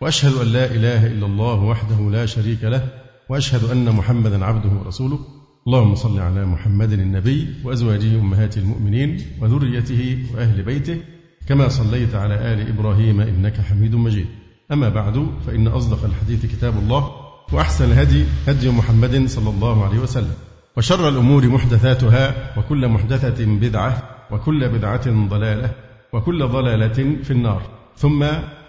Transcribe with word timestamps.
وأشهد 0.00 0.32
أن 0.32 0.46
لا 0.46 0.64
إله 0.64 1.06
إلا 1.06 1.26
الله 1.26 1.54
وحده 1.54 2.10
لا 2.10 2.26
شريك 2.26 2.64
له 2.64 2.82
وأشهد 3.28 3.70
أن 3.70 3.92
محمدا 3.92 4.44
عبده 4.44 4.68
ورسوله. 4.68 5.18
اللهم 5.66 5.94
صل 5.94 6.20
على 6.20 6.44
محمد 6.46 6.92
النبي 6.92 7.46
وأزواجه 7.64 8.20
أمهات 8.20 8.58
المؤمنين 8.58 9.20
وذريته 9.40 10.18
وأهل 10.34 10.62
بيته 10.62 11.00
كما 11.48 11.68
صليت 11.68 12.14
على 12.14 12.34
آل 12.52 12.68
إبراهيم 12.68 13.20
إنك 13.20 13.60
حميد 13.60 13.94
مجيد. 13.94 14.26
أما 14.72 14.88
بعد 14.88 15.26
فإن 15.46 15.66
أصدق 15.66 16.04
الحديث 16.04 16.46
كتاب 16.46 16.78
الله 16.78 17.10
وأحسن 17.52 17.84
الهدي 17.84 18.24
هدي 18.46 18.70
محمد 18.70 19.26
صلى 19.26 19.50
الله 19.50 19.84
عليه 19.84 19.98
وسلم 19.98 20.34
وشر 20.76 21.08
الأمور 21.08 21.48
محدثاتها 21.48 22.58
وكل 22.58 22.88
محدثة 22.88 23.46
بدعة 23.46 24.02
وكل 24.30 24.68
بدعة 24.68 25.28
ضلالة 25.28 25.70
وكل 26.12 26.48
ضلالة 26.48 27.22
في 27.22 27.30
النار. 27.30 27.62
ثم 27.96 28.22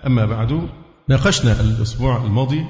أما 0.05 0.25
بعد 0.25 0.61
ناقشنا 1.09 1.61
الأسبوع 1.61 2.25
الماضي 2.25 2.65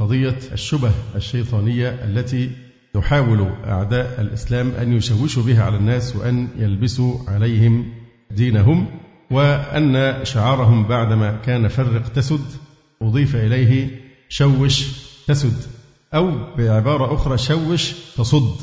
قضية 0.00 0.38
الشبه 0.52 0.90
الشيطانية 1.14 1.88
التي 1.88 2.50
يحاول 2.94 3.52
أعداء 3.64 4.20
الإسلام 4.20 4.70
أن 4.70 4.92
يشوشوا 4.92 5.42
بها 5.42 5.64
على 5.64 5.76
الناس 5.76 6.16
وأن 6.16 6.48
يلبسوا 6.56 7.18
عليهم 7.28 7.92
دينهم 8.30 8.86
وأن 9.30 10.24
شعارهم 10.24 10.88
بعدما 10.88 11.36
كان 11.36 11.68
فرق 11.68 12.08
تسد 12.08 12.44
أضيف 13.02 13.36
إليه 13.36 14.00
شوش 14.28 14.86
تسد 15.26 15.56
أو 16.14 16.54
بعبارة 16.56 17.14
أخرى 17.14 17.38
شوش 17.38 17.92
تصد 18.16 18.56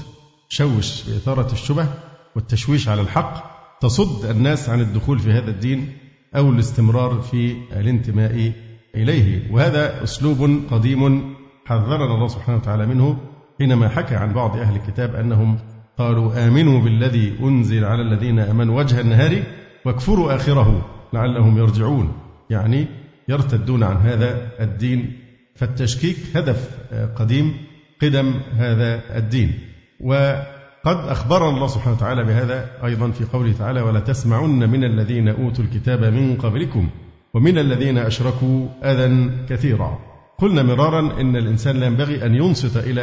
شوش 0.50 1.04
بإثارة 1.04 1.52
الشبه 1.54 1.88
والتشويش 2.36 2.88
على 2.88 3.02
الحق 3.02 3.60
تصد 3.82 4.26
الناس 4.26 4.70
عن 4.70 4.82
الدخول 4.82 5.20
في 5.20 5.32
هذا 5.32 5.52
الدين 5.52 5.98
أو 6.36 6.50
الاستمرار 6.50 7.22
في 7.22 7.58
الانتماء 7.72 8.54
إليه. 8.96 9.52
وهذا 9.52 10.04
أسلوب 10.04 10.62
قديم 10.72 11.34
حذرنا 11.66 12.16
الله 12.16 12.28
سبحانه 12.28 12.58
وتعالى 12.58 12.86
منه 12.86 13.18
حينما 13.60 13.90
حكى 13.90 14.16
عن 14.16 14.34
بعض 14.34 14.58
أهل 14.58 14.76
الكتاب 14.76 15.16
أنهم 15.16 15.60
قالوا 15.98 16.48
آمنوا 16.48 16.82
بالذي 16.82 17.36
أنزل 17.44 17.86
على 17.86 18.02
الذين 18.02 18.40
آمنوا 18.40 18.78
وجه 18.78 19.02
النهار 19.02 19.44
واكفروا 19.86 20.36
آخره 20.36 20.86
لعلهم 21.14 21.58
يرجعون. 21.58 22.14
يعني 22.50 22.88
يرتدون 23.30 23.84
عن 23.84 23.98
هذا 23.98 24.52
الدين. 24.60 25.20
فالتشكيك 25.56 26.18
هدف 26.36 26.70
قديم 27.16 27.54
قدم 28.02 28.34
هذا 28.54 29.18
الدين. 29.18 29.60
وقد 30.02 30.98
أخبرنا 31.08 31.50
الله 31.50 31.68
سبحانه 31.68 31.96
وتعالى 31.96 32.24
بهذا 32.24 32.70
أيضا 32.86 33.12
في 33.12 33.26
قوله 33.26 33.52
تعالى 33.52 33.82
ولا 33.82 34.00
تسمعن 34.00 34.70
من 34.70 34.84
الذين 34.84 35.28
أوتوا 35.28 35.64
الكتاب 35.64 36.14
من 36.14 36.36
قبلكم 36.36 36.90
ومن 37.34 37.58
الذين 37.58 37.98
أشركوا 37.98 38.68
أذى 38.84 39.32
كثيرا. 39.50 40.00
قلنا 40.38 40.64
مرارا 40.64 41.22
إن 41.22 41.36
الإنسان 41.36 41.80
لا 41.80 41.86
ينبغي 41.86 42.26
أن 42.26 42.36
ينصت 42.36 42.78
إلى 42.78 43.02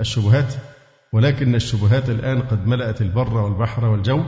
الشبهات 0.00 0.54
ولكن 1.12 1.54
الشبهات 1.54 2.10
الآن 2.10 2.40
قد 2.42 2.66
ملأت 2.66 3.02
البر 3.02 3.36
والبحر 3.36 3.84
والجو 3.84 4.22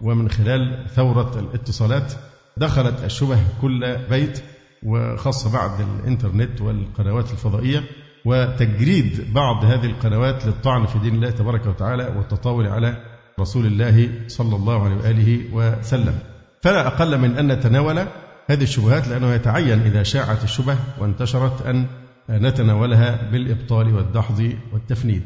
ومن 0.00 0.30
خلال 0.30 0.86
ثورة 0.94 1.38
الاتصالات 1.38 2.12
دخلت 2.56 3.04
الشبه 3.04 3.38
كل 3.62 3.96
بيت 4.10 4.42
وخاصة 4.82 5.52
بعد 5.52 5.70
الإنترنت 5.80 6.60
والقنوات 6.60 7.30
الفضائية 7.30 7.82
وتجريد 8.24 9.32
بعض 9.34 9.64
هذه 9.64 9.86
القنوات 9.86 10.46
للطعن 10.46 10.86
في 10.86 10.98
دين 10.98 11.14
الله 11.14 11.30
تبارك 11.30 11.66
وتعالى 11.66 12.12
والتطاول 12.16 12.66
على 12.66 12.96
رسول 13.40 13.66
الله 13.66 14.08
صلى 14.26 14.56
الله 14.56 14.84
عليه 14.84 14.96
وآله 14.96 15.40
وسلم. 15.52 16.18
فلا 16.62 16.86
أقل 16.86 17.18
من 17.18 17.38
أن 17.38 17.52
نتناول 17.52 18.06
هذه 18.46 18.62
الشبهات 18.62 19.08
لأنه 19.08 19.34
يتعين 19.34 19.80
إذا 19.80 20.02
شاعت 20.02 20.44
الشبه 20.44 20.78
وانتشرت 20.98 21.66
أن 21.66 21.86
نتناولها 22.30 23.30
بالإبطال 23.30 23.94
والدحض 23.94 24.52
والتفنيد. 24.72 25.22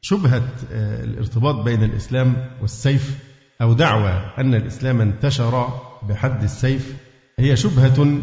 شبهة 0.00 0.42
الارتباط 1.04 1.54
بين 1.54 1.82
الإسلام 1.82 2.36
والسيف 2.60 3.18
أو 3.62 3.72
دعوى 3.72 4.32
أن 4.38 4.54
الإسلام 4.54 5.00
انتشر 5.00 5.68
بحد 6.08 6.42
السيف 6.42 6.96
هي 7.38 7.56
شبهة 7.56 8.18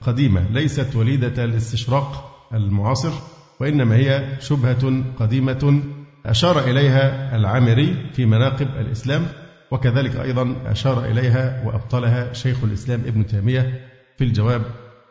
قديمة 0.00 0.48
ليست 0.50 0.96
وليدة 0.96 1.44
الاستشراق 1.44 2.30
المعاصر 2.54 3.12
وإنما 3.60 3.96
هي 3.96 4.36
شبهة 4.40 5.04
قديمة 5.18 5.82
أشار 6.26 6.60
إليها 6.70 7.36
العامري 7.36 8.10
في 8.12 8.26
مناقب 8.26 8.68
الإسلام 8.80 9.26
وكذلك 9.70 10.16
أيضا 10.16 10.56
أشار 10.66 11.04
إليها 11.04 11.62
وأبطلها 11.66 12.32
شيخ 12.32 12.64
الإسلام 12.64 13.00
ابن 13.00 13.26
تيمية 13.26 13.89
في 14.20 14.26
الجواب 14.26 14.62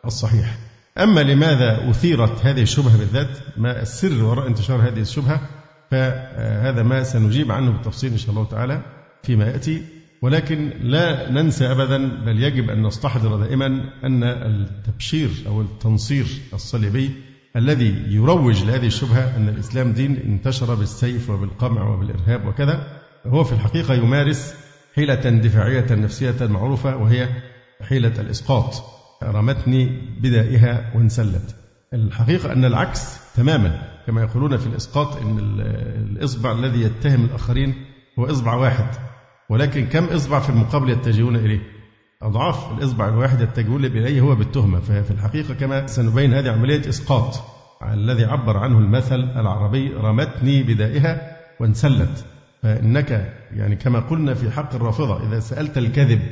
الصحيح. 0.04 0.58
أما 0.98 1.20
لماذا 1.20 1.90
أثيرت 1.90 2.46
هذه 2.46 2.62
الشبهة 2.62 2.98
بالذات؟ 2.98 3.28
ما 3.56 3.82
السر 3.82 4.24
وراء 4.24 4.46
انتشار 4.46 4.88
هذه 4.88 5.00
الشبهة؟ 5.00 5.40
فهذا 5.90 6.82
ما 6.82 7.02
سنجيب 7.02 7.52
عنه 7.52 7.70
بالتفصيل 7.70 8.12
إن 8.12 8.18
شاء 8.18 8.30
الله 8.30 8.44
تعالى 8.44 8.82
فيما 9.22 9.44
يأتي. 9.44 9.82
ولكن 10.22 10.72
لا 10.82 11.30
ننسى 11.30 11.72
أبدا 11.72 12.24
بل 12.24 12.42
يجب 12.42 12.70
أن 12.70 12.86
نستحضر 12.86 13.36
دائما 13.36 13.66
أن 14.04 14.24
التبشير 14.24 15.30
أو 15.46 15.60
التنصير 15.60 16.26
الصليبي 16.54 17.10
الذي 17.56 18.04
يروج 18.08 18.64
لهذه 18.64 18.86
الشبهة 18.86 19.36
أن 19.36 19.48
الإسلام 19.48 19.92
دين 19.92 20.16
انتشر 20.16 20.74
بالسيف 20.74 21.30
وبالقمع 21.30 21.88
وبالإرهاب 21.88 22.46
وكذا 22.46 22.86
هو 23.26 23.44
في 23.44 23.52
الحقيقة 23.52 23.94
يمارس 23.94 24.54
حيلة 24.94 25.14
دفاعية 25.14 25.86
نفسية 25.90 26.46
معروفة 26.46 26.96
وهي 26.96 27.28
حيلة 27.88 28.20
الإسقاط. 28.20 28.99
رمتني 29.22 30.00
بدائها 30.20 30.92
وانسلت. 30.94 31.56
الحقيقة 31.94 32.52
أن 32.52 32.64
العكس 32.64 33.34
تماما 33.36 33.82
كما 34.06 34.22
يقولون 34.22 34.56
في 34.56 34.66
الإسقاط 34.66 35.16
أن 35.16 35.38
الإصبع 36.10 36.52
الذي 36.52 36.82
يتهم 36.82 37.24
الآخرين 37.24 37.74
هو 38.18 38.24
إصبع 38.30 38.54
واحد 38.54 38.86
ولكن 39.50 39.86
كم 39.86 40.04
إصبع 40.04 40.40
في 40.40 40.50
المقابل 40.50 40.90
يتجهون 40.90 41.36
إليه؟ 41.36 41.60
أضعاف 42.22 42.78
الإصبع 42.78 43.08
الواحد 43.08 43.40
يتجهون 43.40 43.84
إليه 43.84 44.20
هو 44.20 44.34
بالتهمة. 44.34 44.80
ففي 44.80 45.10
الحقيقة 45.10 45.54
كما 45.54 45.86
سنبين 45.86 46.34
هذه 46.34 46.50
عملية 46.50 46.88
إسقاط 46.88 47.42
الذي 47.92 48.24
عبر 48.24 48.56
عنه 48.56 48.78
المثل 48.78 49.20
العربي 49.20 49.88
رمتني 49.94 50.62
بدائها 50.62 51.36
وانسلت. 51.60 52.24
فإنك 52.62 53.34
يعني 53.52 53.76
كما 53.76 54.00
قلنا 54.00 54.34
في 54.34 54.50
حق 54.50 54.74
الرافضة 54.74 55.28
إذا 55.28 55.40
سألت 55.40 55.78
الكذب 55.78 56.22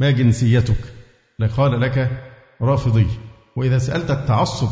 ما 0.00 0.10
جنسيتك؟ 0.10 1.01
لقال 1.38 1.80
لك 1.80 2.22
رافضي. 2.60 3.06
وإذا 3.56 3.78
سألت 3.78 4.10
التعصب 4.10 4.68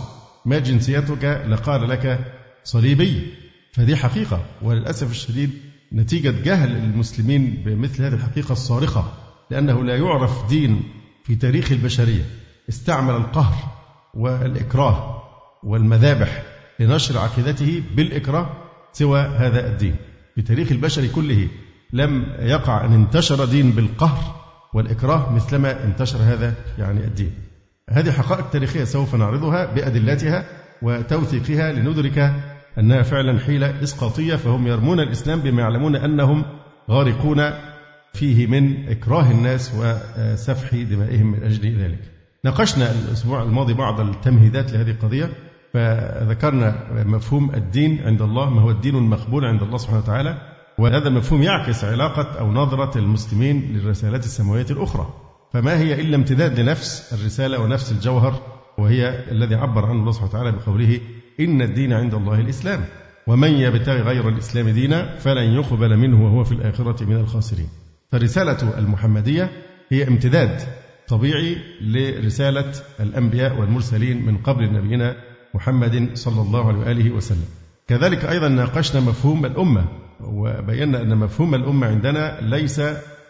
ما 0.46 0.58
جنسيتك 0.58 1.24
لقال 1.48 1.88
لك 1.88 2.34
صليبي. 2.64 3.34
فدي 3.72 3.96
حقيقة 3.96 4.44
وللأسف 4.62 5.10
الشديد 5.10 5.50
نتيجة 5.92 6.34
جهل 6.44 6.76
المسلمين 6.76 7.62
بمثل 7.66 8.04
هذه 8.04 8.14
الحقيقة 8.14 8.52
الصارخة 8.52 9.12
لأنه 9.50 9.84
لا 9.84 9.96
يعرف 9.96 10.48
دين 10.48 10.82
في 11.24 11.34
تاريخ 11.34 11.72
البشرية. 11.72 12.24
استعمل 12.68 13.14
القهر 13.14 13.54
والإكراه 14.14 15.22
والمذابح 15.62 16.42
لنشر 16.80 17.18
عقيدته 17.18 17.82
بالإكراه 17.96 18.56
سوى 18.92 19.20
هذا 19.20 19.66
الدين. 19.66 19.96
في 20.34 20.42
تاريخ 20.42 20.72
البشر 20.72 21.06
كله 21.06 21.48
لم 21.92 22.36
يقع 22.38 22.84
أن 22.84 22.92
انتشر 22.92 23.44
دين 23.44 23.70
بالقهر 23.70 24.39
والإكراه 24.74 25.32
مثلما 25.32 25.84
انتشر 25.84 26.18
هذا 26.18 26.54
يعني 26.78 27.04
الدين. 27.04 27.32
هذه 27.90 28.10
حقائق 28.10 28.50
تاريخية 28.50 28.84
سوف 28.84 29.14
نعرضها 29.14 29.74
بأدلتها 29.74 30.44
وتوثيقها 30.82 31.72
لندرك 31.72 32.32
أنها 32.78 33.02
فعلا 33.02 33.38
حيلة 33.38 33.82
إسقاطية 33.82 34.36
فهم 34.36 34.66
يرمون 34.66 35.00
الإسلام 35.00 35.40
بما 35.40 35.62
يعلمون 35.62 35.96
أنهم 35.96 36.44
غارقون 36.90 37.50
فيه 38.14 38.46
من 38.46 38.88
إكراه 38.88 39.30
الناس 39.30 39.72
وسفح 39.74 40.74
دمائهم 40.74 41.26
من 41.26 41.42
أجل 41.42 41.82
ذلك. 41.82 41.98
ناقشنا 42.44 42.90
الأسبوع 42.90 43.42
الماضي 43.42 43.74
بعض 43.74 44.00
التمهيدات 44.00 44.72
لهذه 44.72 44.90
القضية 44.90 45.30
فذكرنا 45.74 46.74
مفهوم 47.06 47.54
الدين 47.54 48.02
عند 48.04 48.22
الله 48.22 48.50
ما 48.50 48.60
هو 48.60 48.70
الدين 48.70 48.96
المقبول 48.96 49.44
عند 49.44 49.62
الله 49.62 49.78
سبحانه 49.78 49.98
وتعالى. 49.98 50.49
وهذا 50.80 51.08
المفهوم 51.08 51.42
يعكس 51.42 51.84
علاقة 51.84 52.38
أو 52.38 52.52
نظرة 52.52 52.98
المسلمين 52.98 53.72
للرسالات 53.72 54.24
السماوية 54.24 54.66
الأخرى. 54.70 55.14
فما 55.52 55.78
هي 55.78 56.00
إلا 56.00 56.16
امتداد 56.16 56.60
لنفس 56.60 57.12
الرسالة 57.12 57.60
ونفس 57.60 57.92
الجوهر 57.92 58.42
وهي 58.78 59.30
الذي 59.30 59.54
عبر 59.54 59.86
عنه 59.86 60.00
الله 60.00 60.12
سبحانه 60.12 60.30
وتعالى 60.30 60.52
بقوله 60.52 61.00
إن 61.40 61.62
الدين 61.62 61.92
عند 61.92 62.14
الله 62.14 62.40
الإسلام. 62.40 62.84
ومن 63.26 63.50
يبتغي 63.50 64.00
غير 64.00 64.28
الإسلام 64.28 64.68
دينا 64.68 65.16
فلن 65.18 65.54
يقبل 65.54 65.96
منه 65.96 66.24
وهو 66.24 66.44
في 66.44 66.52
الآخرة 66.52 67.04
من 67.04 67.16
الخاسرين. 67.16 67.68
فرسالة 68.12 68.78
المحمدية 68.78 69.50
هي 69.90 70.08
امتداد 70.08 70.60
طبيعي 71.08 71.56
لرسالة 71.80 72.72
الأنبياء 73.00 73.60
والمرسلين 73.60 74.26
من 74.26 74.36
قبل 74.36 74.72
نبينا 74.72 75.16
محمد 75.54 76.10
صلى 76.14 76.42
الله 76.42 76.68
عليه 76.68 76.78
وآله 76.78 77.10
وسلم. 77.10 77.59
كذلك 77.90 78.24
أيضا 78.24 78.48
ناقشنا 78.48 79.00
مفهوم 79.00 79.46
الأمة 79.46 79.84
وبينا 80.20 81.02
أن 81.02 81.16
مفهوم 81.16 81.54
الأمة 81.54 81.86
عندنا 81.86 82.38
ليس 82.40 82.82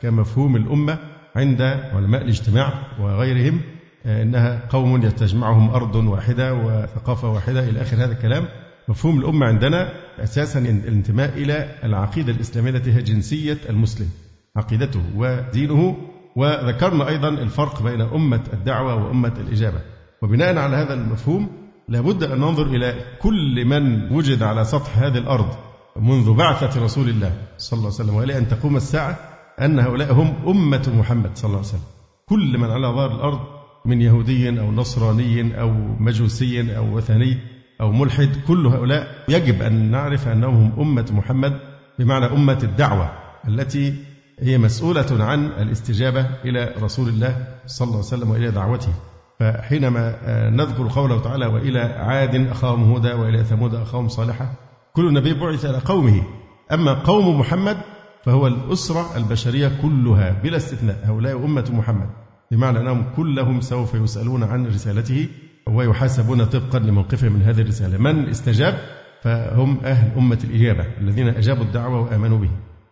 كمفهوم 0.03 0.57
الأمة 0.57 0.99
عند 1.37 1.62
علماء 1.93 2.23
الاجتماع 2.23 2.73
وغيرهم 3.01 3.61
إنها 4.07 4.61
قوم 4.69 5.03
يتجمعهم 5.03 5.71
أرض 5.71 5.95
واحدة 5.95 6.55
وثقافة 6.55 7.29
واحدة 7.29 7.69
إلى 7.69 7.83
آخر 7.83 7.97
هذا 7.97 8.12
الكلام. 8.12 8.45
مفهوم 8.89 9.19
الأمة 9.21 9.47
عندنا 9.47 9.93
أساسا 10.19 10.59
الانتماء 10.59 11.29
إلى 11.29 11.75
العقيدة 11.85 12.33
الإسلامية 12.33 12.71
التي 12.71 12.93
هي 12.93 13.03
جنسية 13.03 13.59
المسلم 13.69 14.09
عقيدته 14.57 15.03
ودينه. 15.17 15.97
وذكرنا 16.37 17.09
أيضا 17.09 17.29
الفرق 17.29 17.83
بين 17.83 18.01
أمة 18.01 18.43
الدعوة 18.53 18.95
وأمة 18.95 19.35
الإجابة. 19.41 19.81
وبناء 20.23 20.59
على 20.59 20.77
هذا 20.77 20.95
المفهوم 20.95 21.70
لابد 21.91 22.23
أن 22.23 22.39
ننظر 22.39 22.67
إلى 22.67 22.95
كل 23.23 23.65
من 23.65 24.13
وجد 24.13 24.43
على 24.43 24.65
سطح 24.65 24.99
هذه 24.99 25.19
الأرض 25.19 25.49
منذ 25.97 26.33
بعثة 26.35 26.85
رسول 26.85 27.09
الله 27.09 27.33
صلى 27.59 27.79
الله 27.79 27.93
عليه 27.93 28.03
وسلم 28.03 28.15
وإلى 28.15 28.39
أن 28.39 28.49
تقوم 28.49 28.77
الساعة 28.77 29.19
أن 29.61 29.79
هؤلاء 29.79 30.13
هم 30.13 30.35
أمة 30.47 30.93
محمد 30.99 31.31
صلى 31.35 31.49
الله 31.49 31.59
عليه 31.59 31.69
وسلم. 31.69 31.81
كل 32.29 32.59
من 32.59 32.71
على 32.71 32.87
ظهر 32.87 33.15
الأرض 33.15 33.41
من 33.85 34.03
يهودي 34.03 34.61
أو 34.61 34.73
نصراني 34.73 35.61
أو 35.61 35.71
مجوسي 36.01 36.77
أو 36.77 36.97
وثني 36.97 37.39
أو 37.81 37.93
ملحد 37.93 38.31
كل 38.49 38.67
هؤلاء 38.67 39.25
يجب 39.29 39.63
أن 39.63 39.91
نعرف 39.91 40.29
أنهم 40.29 40.55
هم 40.55 40.81
أمة 40.81 41.07
محمد 41.13 41.61
بمعنى 41.99 42.27
أمة 42.27 42.59
الدعوة 42.63 43.11
التي 43.49 43.95
هي 44.41 44.59
مسؤولة 44.59 45.25
عن 45.25 45.47
الاستجابة 45.47 46.27
إلى 46.45 46.75
رسول 46.83 47.09
الله 47.09 47.47
صلى 47.67 47.87
الله 47.87 47.97
عليه 47.97 48.07
وسلم 48.07 48.31
وإلى 48.31 48.51
دعوته. 48.51 48.93
فحينما 49.41 50.15
آه، 50.25 50.51
نذكر 50.51 50.89
قوله 50.89 51.21
تعالى 51.21 51.47
وإلى 51.47 51.81
عاد 51.81 52.35
أخاهم 52.35 52.93
هدى 52.93 53.13
وإلى 53.13 53.45
ثمود 53.45 53.75
أخاهم 53.75 54.09
صالحة 54.09 54.53
كل 54.93 55.13
نبي 55.13 55.35
بعث 55.35 55.65
إلى 55.65 55.79
قومه. 55.79 56.23
أما 56.73 56.93
قوم 56.93 57.41
محمد 57.41 57.77
فهو 58.25 58.47
الأسرة 58.47 59.17
البشرية 59.17 59.73
كلها 59.83 60.41
بلا 60.43 60.57
استثناء. 60.57 61.01
هؤلاء 61.05 61.45
أمة 61.45 61.71
محمد. 61.73 62.09
بمعنى 62.51 62.79
أنهم 62.81 63.05
كلهم 63.17 63.61
سوف 63.61 63.95
يسألون 63.95 64.43
عن 64.43 64.67
رسالته 64.67 65.29
ويحاسبون 65.69 66.45
طبقا 66.45 66.79
لموقفهم 66.79 67.33
من 67.33 67.43
هذه 67.43 67.61
الرسالة. 67.61 67.99
من 67.99 68.29
استجاب؟ 68.29 68.79
فهم 69.23 69.81
أهل 69.85 70.19
أمة 70.19 70.39
الإجابة 70.45 70.87
الذين 71.01 71.29
أجابوا 71.29 71.65
الدعوة 71.65 72.01
وآمنوا 72.01 72.39
به. 72.39 72.51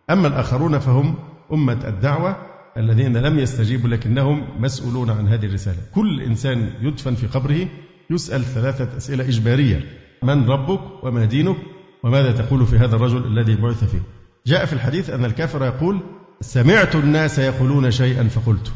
أما 0.09 0.27
الآخرون 0.27 0.79
فهم 0.79 1.15
أمة 1.53 1.87
الدعوة 1.87 2.48
الذين 2.77 3.17
لم 3.17 3.39
يستجيبوا 3.39 3.89
لكنهم 3.89 4.61
مسؤولون 4.61 5.09
عن 5.09 5.27
هذه 5.27 5.45
الرسالة. 5.45 5.77
كل 5.95 6.21
إنسان 6.21 6.69
يدفن 6.81 7.15
في 7.15 7.27
قبره 7.27 7.67
يسأل 8.09 8.43
ثلاثة 8.43 8.97
أسئلة 8.97 9.23
إجبارية. 9.23 9.83
من 10.23 10.49
ربك 10.49 11.03
وما 11.03 11.25
دينك 11.25 11.57
وماذا 12.03 12.31
تقول 12.31 12.65
في 12.65 12.77
هذا 12.77 12.95
الرجل 12.95 13.27
الذي 13.27 13.55
بعث 13.55 13.83
فيه؟ 13.83 14.01
جاء 14.47 14.65
في 14.65 14.73
الحديث 14.73 15.09
أن 15.09 15.25
الكافر 15.25 15.65
يقول 15.65 16.01
سمعت 16.41 16.95
الناس 16.95 17.39
يقولون 17.39 17.91
شيئا 17.91 18.23
فقلت. 18.23 18.71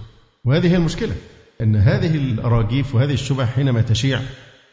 وهذه 0.46 0.72
هي 0.72 0.76
المشكلة 0.76 1.16
أن 1.62 1.76
هذه 1.76 2.16
الأراجيف 2.18 2.96
وهذه 2.96 3.14
الشبه 3.14 3.46
حينما 3.46 3.82
تشيع 3.82 4.20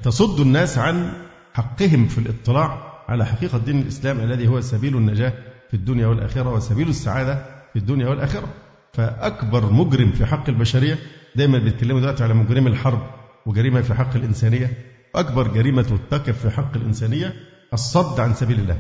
تصد 0.02 0.40
الناس 0.40 0.78
عن 0.78 1.12
حقهم 1.54 2.08
في 2.08 2.18
الاطلاع 2.18 2.90
على 3.08 3.26
حقيقة 3.26 3.58
دين 3.58 3.80
الإسلام 3.80 4.20
الذي 4.20 4.48
هو 4.48 4.60
سبيل 4.60 4.96
النجاة 4.96 5.32
في 5.68 5.74
الدنيا 5.74 6.06
والآخرة 6.06 6.54
وسبيل 6.54 6.88
السعادة 6.88 7.34
في 7.72 7.78
الدنيا 7.78 8.08
والآخرة. 8.08 8.48
فأكبر 8.92 9.72
مجرم 9.72 10.10
في 10.10 10.26
حق 10.26 10.48
البشرية 10.48 10.98
دايما 11.36 11.58
بيتكلموا 11.58 12.00
دلوقتي 12.00 12.24
على 12.24 12.34
مجرم 12.34 12.66
الحرب 12.66 13.02
وجريمة 13.46 13.80
في 13.80 13.94
حق 13.94 14.16
الإنسانية. 14.16 14.70
أكبر 15.14 15.48
جريمة 15.48 15.82
ترتكب 15.82 16.34
في 16.34 16.50
حق 16.50 16.76
الإنسانية 16.76 17.34
الصد 17.72 18.20
عن 18.20 18.34
سبيل 18.34 18.58
الله. 18.60 18.78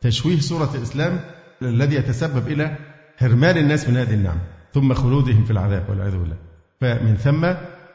تشويه 0.00 0.40
صورة 0.40 0.70
الإسلام 0.74 1.20
الذي 1.62 1.96
يتسبب 1.96 2.48
إلى 2.48 2.76
حرمان 3.16 3.56
الناس 3.56 3.88
من 3.88 3.96
هذه 3.96 4.14
النعمة 4.14 4.40
ثم 4.74 4.94
خلودهم 4.94 5.44
في 5.44 5.50
العذاب 5.50 5.84
والعياذ 5.88 6.16
بالله. 6.18 6.36
فمن 6.80 7.16
ثم 7.16 7.44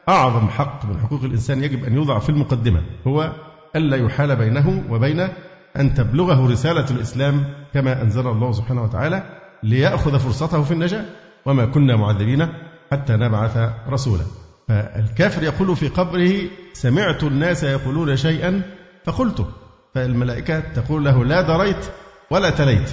أعظم 0.08 0.48
حق 0.48 0.86
من 0.86 1.00
حقوق 1.00 1.24
الإنسان 1.24 1.64
يجب 1.64 1.84
أن 1.84 1.94
يوضع 1.94 2.18
في 2.18 2.28
المقدمة 2.28 2.82
هو 3.06 3.32
ألا 3.76 3.96
يحال 3.96 4.36
بينه 4.36 4.84
وبين 4.90 5.28
أن 5.76 5.94
تبلغه 5.94 6.50
رسالة 6.50 6.90
الإسلام 6.90 7.44
كما 7.74 8.02
أنزل 8.02 8.26
الله 8.26 8.52
سبحانه 8.52 8.82
وتعالى 8.82 9.22
ليأخذ 9.62 10.18
فرصته 10.18 10.62
في 10.62 10.70
النجاة. 10.70 11.04
وما 11.46 11.66
كنا 11.66 11.96
معذبين 11.96 12.48
حتى 12.92 13.12
نبعث 13.12 13.70
رسولا. 13.88 14.24
فالكافر 14.68 15.42
يقول 15.42 15.76
في 15.76 15.88
قبره 15.88 16.32
سمعت 16.72 17.24
الناس 17.24 17.62
يقولون 17.64 18.16
شيئا 18.16 18.62
فقلته 19.04 19.46
فالملائكة 19.94 20.60
تقول 20.60 21.04
له 21.04 21.24
لا 21.24 21.40
دريت 21.40 21.90
ولا 22.30 22.50
تليت. 22.50 22.90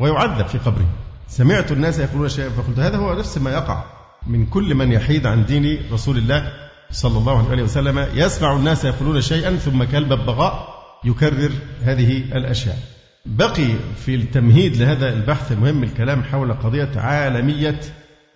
ويعذب 0.00 0.46
في 0.46 0.58
قبره. 0.58 0.88
سمعت 1.28 1.72
الناس 1.72 1.98
يقولون 1.98 2.28
شيئا 2.28 2.48
فقلت. 2.48 2.78
هذا 2.78 2.96
هو 2.96 3.14
نفس 3.14 3.38
ما 3.38 3.50
يقع 3.50 3.84
من 4.26 4.46
كل 4.46 4.74
من 4.74 4.92
يحيد 4.92 5.26
عن 5.26 5.44
دين 5.44 5.92
رسول 5.92 6.18
الله 6.18 6.52
صلى 6.90 7.18
الله 7.18 7.50
عليه 7.50 7.62
وسلم. 7.62 8.06
يسمع 8.14 8.56
الناس 8.56 8.84
يقولون 8.84 9.20
شيئا 9.20 9.56
ثم 9.56 9.84
كالببغاء 9.84 10.68
يكرر 11.04 11.50
هذه 11.82 12.16
الأشياء. 12.18 12.78
بقي 13.26 13.68
في 13.96 14.14
التمهيد 14.14 14.76
لهذا 14.76 15.12
البحث 15.12 15.52
المهم 15.52 15.82
الكلام 15.82 16.22
حول 16.22 16.52
قضية 16.52 16.90
عالمية 16.96 17.80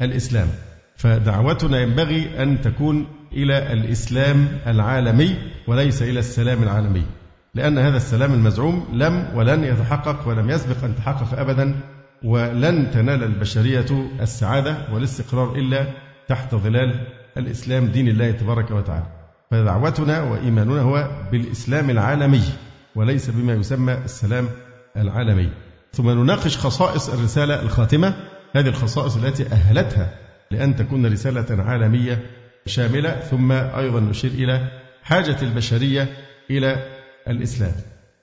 الإسلام. 0.00 0.48
فدعوتنا 0.96 1.80
ينبغي 1.80 2.42
أن 2.42 2.60
تكون 2.60 3.06
إلى 3.32 3.72
الإسلام 3.72 4.48
العالمي 4.66 5.36
وليس 5.66 6.02
إلى 6.02 6.18
السلام 6.18 6.62
العالمي 6.62 7.02
لأن 7.54 7.78
هذا 7.78 7.96
السلام 7.96 8.34
المزعوم 8.34 8.88
لم 8.92 9.28
ولن 9.34 9.64
يتحقق 9.64 10.28
ولم 10.28 10.50
يسبق 10.50 10.84
أن 10.84 10.90
يتحقق 10.90 11.38
أبدا 11.38 11.74
ولن 12.24 12.90
تنال 12.90 13.22
البشرية 13.22 13.86
السعادة 14.20 14.76
والاستقرار 14.92 15.56
إلا 15.56 15.86
تحت 16.28 16.54
ظلال 16.54 17.06
الإسلام 17.36 17.86
دين 17.86 18.08
الله 18.08 18.30
تبارك 18.30 18.70
وتعالى. 18.70 19.06
فدعوتنا 19.50 20.22
وإيماننا 20.22 20.80
هو 20.80 21.10
بالإسلام 21.32 21.90
العالمي 21.90 22.42
وليس 22.96 23.30
بما 23.30 23.52
يسمى 23.52 23.92
السلام 23.92 24.48
العالمي. 24.96 25.48
ثم 25.92 26.10
نناقش 26.10 26.56
خصائص 26.56 27.08
الرسالة 27.08 27.62
الخاتمة. 27.62 28.14
هذه 28.56 28.68
الخصائص 28.68 29.16
التي 29.16 29.46
أهلتها 29.46 30.14
لأن 30.50 30.76
تكون 30.76 31.06
رسالة 31.06 31.62
عالمية 31.62 32.22
شاملة. 32.66 33.20
ثم 33.20 33.52
أيضا 33.52 34.00
نشير 34.00 34.30
إلى 34.30 34.68
حاجة 35.02 35.36
البشرية 35.42 36.08
إلى 36.50 36.76
الإسلام. 37.28 37.72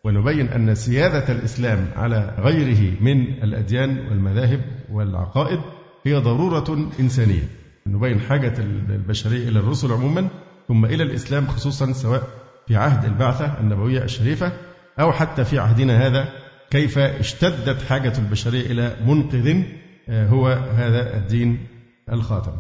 ونبين 0.04 0.48
أن 0.48 0.76
سيادة 0.76 1.34
الإسلام 1.34 1.88
على 1.96 2.36
غيره 2.40 3.02
من 3.02 3.44
الأديان 3.44 4.00
والمذاهب 4.10 4.62
والعقائد 4.92 5.60
هي 6.06 6.16
ضرورة 6.16 6.90
إنسانية. 7.00 7.44
نبين 7.88 8.20
حاجة 8.20 8.54
البشرية 8.90 9.50
إلى 9.50 9.60
الرسل 9.60 9.92
عموما 9.92 10.28
ثم 10.68 10.86
إلى 10.86 11.04
الإسلام 11.04 11.48
خصوصا 11.48 11.94
سواء 11.94 12.24
في 12.68 12.76
عهد 12.76 13.06
البعثة 13.06 13.60
النبوية 13.60 14.04
الشريفة 14.04 14.52
أو 15.00 15.12
حتى 15.12 15.46
في 15.46 15.60
عهدنا 15.60 16.08
هذا 16.08 16.30
كيف 16.72 16.98
اشتدت 16.98 17.82
حاجة 17.82 18.14
البشرية 18.18 18.72
إلى 18.72 18.96
منقذ 19.06 19.64
آه، 20.10 20.28
هو 20.28 20.48
هذا 20.76 21.18
الدين 21.18 21.68
الخاتم. 22.12 22.52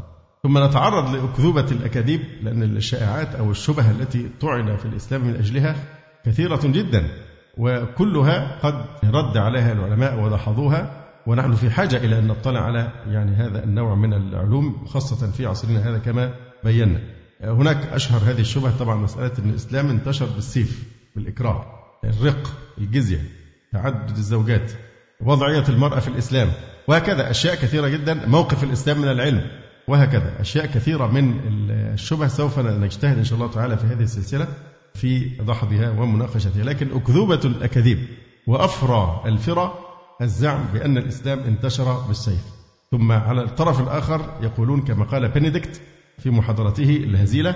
ثم 0.43 0.63
نتعرض 0.63 1.15
لأكذوبة 1.15 1.65
الأكاذيب 1.71 2.21
لأن 2.43 2.63
الشائعات 2.63 3.35
أو 3.35 3.51
الشبهة 3.51 3.91
التي 3.91 4.29
طعن 4.41 4.77
في 4.77 4.85
الإسلام 4.85 5.21
من 5.21 5.35
أجلها 5.35 5.75
كثيرة 6.25 6.59
جدا 6.63 7.07
وكلها 7.57 8.59
قد 8.63 8.85
رد 9.03 9.37
عليها 9.37 9.71
العلماء 9.71 10.19
ودحضوها 10.19 11.05
ونحن 11.27 11.53
في 11.53 11.69
حاجة 11.69 11.97
إلى 11.97 12.19
أن 12.19 12.27
نطلع 12.27 12.59
على 12.59 12.91
يعني 13.07 13.35
هذا 13.35 13.63
النوع 13.63 13.95
من 13.95 14.13
العلوم 14.13 14.85
خاصة 14.85 15.31
في 15.31 15.45
عصرنا 15.45 15.89
هذا 15.89 15.97
كما 15.97 16.33
بينا. 16.63 16.99
هناك 17.41 17.77
أشهر 17.77 18.31
هذه 18.31 18.41
الشبهة 18.41 18.77
طبعا 18.77 18.95
مسألة 18.95 19.31
أن 19.39 19.49
الإسلام 19.49 19.89
انتشر 19.89 20.25
بالسيف 20.25 20.83
بالإكراه 21.15 21.65
الرق 22.03 22.53
الجزية. 22.77 23.38
تعدد 23.71 24.17
الزوجات 24.17 24.71
وضعية 25.21 25.63
المرأة 25.69 25.99
في 25.99 26.07
الإسلام 26.07 26.51
وهكذا 26.87 27.31
أشياء 27.31 27.55
كثيرة 27.55 27.87
جدا 27.87 28.27
موقف 28.27 28.63
الإسلام 28.63 29.01
من 29.01 29.07
العلم 29.07 29.41
وهكذا 29.87 30.41
أشياء 30.41 30.65
كثيرة 30.65 31.07
من 31.07 31.39
الشبه 31.93 32.27
سوف 32.27 32.59
نجتهد 32.59 33.17
إن 33.17 33.23
شاء 33.23 33.39
الله 33.39 33.51
تعالى 33.51 33.77
في 33.77 33.85
هذه 33.85 34.03
السلسلة 34.03 34.47
في 34.93 35.29
دحضها 35.29 35.89
ومناقشتها. 35.89 36.63
لكن 36.63 36.95
أكذوبة 36.95 37.39
الأكاذيب 37.45 37.99
وأفرى 38.47 39.23
الفرى 39.25 39.73
الزعم 40.21 40.65
بأن 40.73 40.97
الإسلام 40.97 41.39
انتشر 41.39 41.93
بالسيف. 42.07 42.43
ثم 42.91 43.11
على 43.11 43.41
الطرف 43.41 43.81
الآخر 43.81 44.21
يقولون 44.41 44.81
كما 44.81 45.05
قال 45.05 45.27
بنديكت 45.27 45.81
في 46.17 46.29
محاضرته 46.29 46.89
الهزيلة 46.89 47.55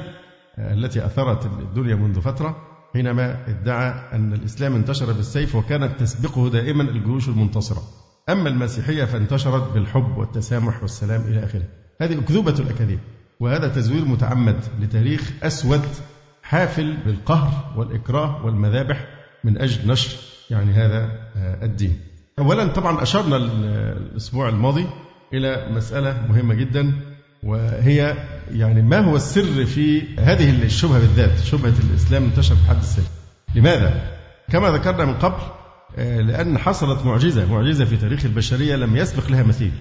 التي 0.58 1.05
أثرت 1.05 1.46
الدنيا 1.46 1.96
منذ 1.96 2.22
فترة 2.22 2.73
حينما 2.94 3.48
ادعى 3.48 4.16
أن 4.16 4.34
الإسلام 4.34 4.76
انتشر 4.76 5.12
بالسيف 5.12 5.56
وكانت 5.56 6.00
تسبقه 6.00 6.50
دائما 6.50 6.84
الجيوش 6.84 7.30
المنتصرة. 7.30 7.82
أما 8.30 8.50
المسيحية 8.50 9.06
فانتشرت 9.06 9.74
بالحب 9.74 10.18
والتسامح 10.18 10.82
والسلام 10.82 11.22
إلى 11.22 11.44
آخره. 11.44 11.64
هذه 12.02 12.20
أكذوبة 12.20 12.56
الأكاذيب. 12.60 13.00
وهذا 13.40 13.68
تزوير 13.68 14.06
متعمد 14.06 14.60
لتاريخ 14.80 15.32
أسود 15.44 15.86
حافل 16.44 16.98
بالقهر 17.06 17.74
والإكراه 17.78 18.46
والمذابح 18.46 19.08
من 19.44 19.58
أجل 19.62 19.92
نشر 19.92 20.18
يعني 20.50 20.72
هذا 20.72 21.04
آه، 21.36 21.66
الدين. 21.66 22.00
أولا 22.40 22.68
طبعا 22.68 23.04
أشرنا 23.04 23.38
الأسبوع 23.38 24.50
الماضي 24.50 24.86
إلى 25.34 25.68
مسألة 25.72 26.28
مهمة 26.30 26.54
جدا. 26.54 26.94
وهي 27.46 28.16
يعني 28.52 28.82
ما 28.82 29.00
هو 29.00 29.16
السر 29.16 29.66
في 29.66 30.02
هذه 30.20 30.64
الشبهة 30.64 31.00
بالذات؟ 31.00 31.40
شبهة 31.40 31.74
الإسلام 31.90 32.24
انتشر 32.24 32.56
بحد 32.56 32.78
السر 32.78 33.04
لماذا؟ 33.56 34.18
كما 34.52 34.72
ذكرنا 34.72 35.06
من 35.06 35.14
قبل 35.14 35.42
آه، 35.98 36.22
لأن 36.22 36.58
حصلت 36.58 37.06
معجزة 37.06 37.54
معجزة 37.54 37.86
في 37.86 37.98
تاريخ 37.98 38.26
البشرية 38.26 38.76
لم 38.76 38.98
يسبق 38.98 39.32
لها 39.32 39.44
مثيل. 39.44 39.72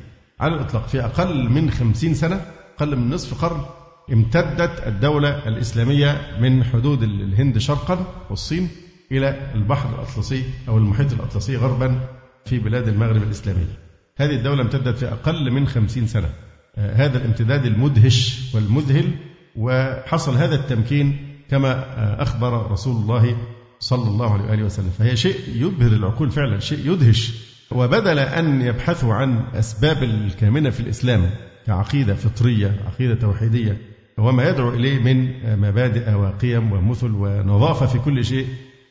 على 0.40 0.54
الإطلاق 0.54 0.88
في 0.88 1.04
أقل 1.04 1.48
من 1.48 1.70
خمسين 1.70 2.14
سنة 2.14 2.40
أقل 2.76 2.96
من 2.96 3.10
نصف 3.10 3.44
قرن 3.44 3.64
امتدت 4.12 4.86
الدولة 4.86 5.48
الإسلامية 5.48 6.20
من 6.40 6.64
حدود 6.64 7.02
الهند 7.02 7.58
شرقا 7.58 8.06
والصين 8.30 8.68
إلى 9.12 9.52
البحر 9.54 9.94
الأطلسي 9.94 10.44
أو 10.68 10.78
المحيط 10.78 11.12
الأطلسي 11.12 11.56
غربا 11.56 12.00
في 12.44 12.58
بلاد 12.58 12.88
المغرب 12.88 13.22
الإسلامية. 13.22 13.78
هذه 14.16 14.30
الدولة 14.30 14.62
امتدت 14.62 14.98
في 14.98 15.06
أقل 15.06 15.50
من 15.50 15.68
خمسين 15.68 16.06
سنة. 16.06 16.28
هذا 16.76 17.18
الامتداد 17.18 17.66
المدهش 17.66 18.40
والمذهل 18.54 19.10
وحصل 19.56 20.36
هذا 20.36 20.54
التمكين 20.54 21.28
كما 21.50 21.84
أخبر 22.22 22.70
رسول 22.70 22.96
الله 22.96 23.36
صلى 23.80 24.08
الله 24.08 24.32
عليه 24.32 24.44
وآله 24.44 24.64
وسلم. 24.64 24.90
فهي 24.98 25.16
شيء 25.16 25.36
يبهر 25.54 25.92
العقول 25.92 26.30
فعلا 26.30 26.58
شيء 26.60 26.92
يدهش. 26.92 27.32
وبدل 27.70 28.18
أن 28.18 28.62
يبحثوا 28.62 29.14
عن 29.14 29.44
أسباب 29.54 30.02
الكامنة 30.02 30.70
في 30.70 30.80
الإسلام 30.80 31.30
كعقيدة 31.66 32.14
فطرية 32.14 32.80
عقيدة 32.86 33.14
توحيدية 33.14 33.80
وما 34.18 34.48
يدعو 34.48 34.74
إليه 34.74 34.98
من 34.98 35.28
مبادئ 35.60 36.14
وقيم 36.14 36.72
ومثل 36.72 37.10
ونظافة 37.14 37.86
في 37.86 37.98
كل 37.98 38.24
شيء 38.24 38.46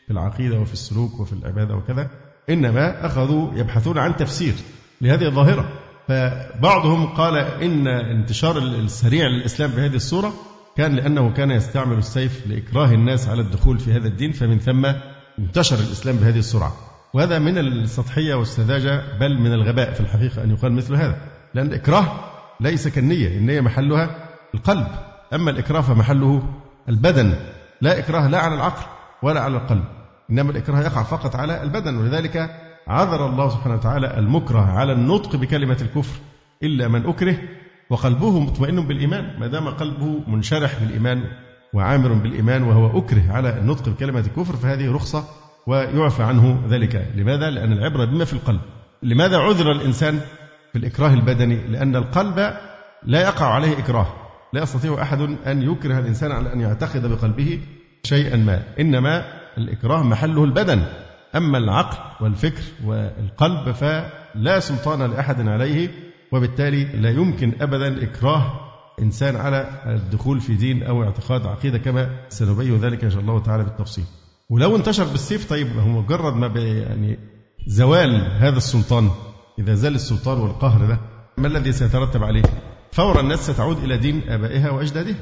في 0.06 0.14
العقيدة 0.14 0.60
وفي 0.60 0.74
السلوك 0.74 1.20
وفي 1.20 1.34
العبادة 1.34 1.76
وكذا 1.76 2.10
إنما 2.50 3.06
أخذوا 3.06 3.54
يبحثون 3.56 3.98
عن 3.98 4.16
تفسير 4.16 4.54
لهذه 5.02 5.26
الظاهرة. 5.26 5.81
فبعضهم 6.12 7.06
قال 7.06 7.38
إن 7.38 7.88
انتشار 7.88 8.58
السريع 8.58 9.28
للإسلام 9.28 9.72
بهذه 9.72 9.96
الصورة 9.96 10.34
كان 10.78 10.96
لأنه 10.96 11.34
كان 11.34 11.52
يستعمل 11.52 11.98
السيف 11.98 12.48
لإكراه 12.48 12.92
الناس 12.92 13.30
على 13.30 13.42
الدخول 13.42 13.80
في 13.80 13.94
هذا 13.94 14.08
الدين 14.08 14.32
فمن 14.32 14.60
ثم 14.60 14.92
انتشر 15.40 15.76
الإسلام 15.76 16.16
بهذه 16.16 16.40
السرعة 16.40 16.74
وهذا 17.14 17.40
من 17.40 17.58
السطحية 17.58 18.36
والسذاجة 18.36 19.04
بل 19.20 19.40
من 19.40 19.54
الغباء 19.54 19.94
في 19.94 20.00
الحقيقة 20.00 20.44
أن 20.44 20.52
يقال 20.52 20.72
مثل 20.72 20.96
هذا. 20.96 21.16
لأن 21.54 21.68
الإكراه 21.68 22.06
ليس 22.60 22.88
كالنية 22.88 23.28
النية 23.28 23.62
محلها 23.62 24.16
القلب. 24.54 24.88
أما 25.34 25.52
الإكراه 25.52 25.82
فمحله 25.82 26.44
البدن. 26.90 27.36
لا 27.82 28.00
إكراه 28.00 28.28
لا 28.28 28.40
على 28.40 28.56
العقل 28.56 28.84
ولا 29.22 29.42
على 29.42 29.58
القلب. 29.58 29.84
إنما 30.32 30.52
الإكراه 30.52 30.82
يقع 30.82 31.04
فقط 31.04 31.36
على 31.36 31.64
البدن 31.64 31.96
ولذلك 31.98 32.50
عذر 32.88 33.26
الله 33.26 33.50
سبحانه 33.50 33.76
وتعالى 33.76 34.18
المكره 34.20 34.60
على 34.60 34.94
النطق 34.94 35.36
بكلمة 35.36 35.78
الكفر 35.82 36.20
إلا 36.64 36.88
من 36.88 37.06
أكره 37.06 37.38
وقلبه 37.90 38.40
مطمئن 38.40 38.88
بالإيمان. 38.88 39.40
ما 39.40 39.48
دام 39.48 39.70
قلبه 39.70 40.20
منشرح 40.28 40.80
بالإيمان 40.80 41.24
وعامر 41.74 42.14
بالإيمان 42.14 42.64
وهو 42.64 43.00
أكره 43.00 43.32
على 43.32 43.58
النطق 43.60 43.90
بكلمة 43.90 44.20
الكفر 44.20 44.56
فهذه 44.56 44.92
رخصة 44.92 45.24
ويعفى 45.68 46.24
عنه 46.24 46.62
ذلك. 46.70 47.08
لماذا؟ 47.16 47.50
لأن 47.50 47.72
العبرة 47.72 48.06
بما 48.06 48.26
في 48.26 48.34
القلب. 48.34 48.60
لماذا 49.04 49.38
عذر 49.38 49.72
الإنسان 49.72 50.20
في 50.72 50.78
الإكراه 50.78 51.14
البدني؟ 51.14 51.56
لأن 51.68 51.96
القلب 51.96 52.54
لا 53.04 53.22
يقع 53.22 53.46
عليه 53.46 53.80
إكراه. 53.80 54.08
لا 54.54 54.62
يستطيع 54.62 55.02
أحد 55.02 55.22
أن 55.48 55.62
يكره 55.62 56.00
الإنسان 56.00 56.32
على 56.32 56.54
أن 56.54 56.62
يعتقد 56.62 57.06
بقلبه 57.06 57.60
شيئا 58.04 58.38
ما. 58.38 58.64
إنما 58.80 59.24
الإكراه 59.58 60.04
محله 60.04 60.44
البدن. 60.44 60.84
أما 61.36 61.58
العقل 61.58 62.24
والفكر 62.26 62.62
والقلب 62.86 63.72
فلا 63.72 64.60
سلطان 64.60 65.12
لأحد 65.12 65.48
عليه 65.48 65.90
وبالتالي 66.32 66.84
لا 66.84 67.10
يمكن 67.10 67.54
أبدا 67.62 68.04
إكراه 68.04 68.52
إنسان 69.02 69.36
على 69.36 69.84
الدخول 69.86 70.42
في 70.42 70.56
دين 70.56 70.84
أو 70.84 71.04
اعتقاد 71.04 71.46
عقيدة 71.46 71.78
كما 71.78 72.10
سنبين 72.30 72.78
ذلك 72.78 73.04
إن 73.04 73.10
شاء 73.10 73.22
الله 73.22 73.40
تعالى 73.40 73.64
بالتفصيل. 73.64 74.06
ولو 74.50 74.76
انتشر 74.76 75.04
بالسيف 75.04 75.50
طيب 75.50 75.68
هو 75.78 75.88
مجرد 76.02 76.34
ما 76.34 76.60
يعني 76.60 77.20
زوال 77.68 78.32
هذا 78.32 78.58
السلطان 78.58 79.10
إذا 79.60 79.74
زال 79.74 79.96
السلطان 79.96 80.40
والقهر 80.40 80.86
ده 80.86 81.00
ما 81.38 81.48
الذي 81.48 81.72
سيترتب 81.72 82.24
عليه؟ 82.24 82.44
فورا 82.92 83.22
الناس 83.22 83.52
ستعود 83.52 83.78
إلى 83.84 83.98
دين 83.98 84.30
آبائها 84.30 84.70
وأجدادها. 84.70 85.16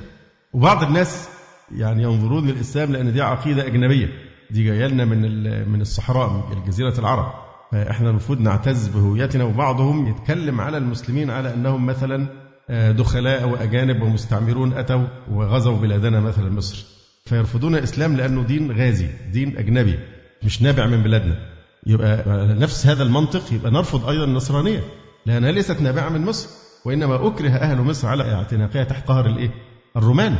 وبعض 0.53 0.83
الناس 0.83 1.29
يعني 1.75 2.03
ينظرون 2.03 2.47
للإسلام 2.47 2.91
لأن 2.91 3.13
دي 3.13 3.21
عقيدة 3.21 3.67
أجنبية. 3.67 4.28
دي 4.51 4.63
جاية 4.63 4.87
لنا 4.87 5.05
من 5.05 5.21
من 5.69 5.81
الصحراء 5.81 6.29
من 6.55 6.63
جزيرة 6.67 6.93
العرب. 6.99 7.33
فإحنا 7.71 8.09
المفروض 8.09 8.39
نعتز 8.39 8.87
بهويتنا 8.87 9.43
وبعضهم 9.43 10.07
يتكلم 10.07 10.61
على 10.61 10.77
المسلمين 10.77 11.29
على 11.29 11.53
أنهم 11.53 11.85
مثلا 11.85 12.27
آه، 12.69 12.91
دخلاء 12.91 13.49
وأجانب 13.49 14.01
ومستعمرون 14.01 14.73
أتوا 14.73 15.07
وغزوا 15.31 15.77
بلادنا 15.77 16.19
مثلا 16.19 16.49
مصر. 16.49 16.85
فيرفضون 17.25 17.75
الإسلام 17.75 18.15
لأنه 18.15 18.43
دين 18.43 18.71
غازي 18.71 19.07
دين 19.31 19.57
أجنبي 19.57 19.99
مش 20.43 20.61
نابع 20.61 20.85
من 20.87 21.03
بلادنا. 21.03 21.35
يبقى 21.87 22.23
نفس 22.53 22.87
هذا 22.87 23.03
المنطق 23.03 23.53
يبقى 23.53 23.71
نرفض 23.71 24.09
أيضا 24.09 24.23
النصرانية 24.23 24.79
لأنها 25.25 25.51
ليست 25.51 25.81
نابعة 25.81 26.09
من 26.09 26.21
مصر 26.25 26.49
وإنما 26.85 27.27
أكره 27.27 27.49
أهل 27.49 27.81
مصر 27.81 28.07
على 28.07 28.33
اعتناقها 28.33 28.83
تحت 28.83 29.07
قهر 29.07 29.25
الإيه؟ 29.25 29.51
الرومان. 29.97 30.35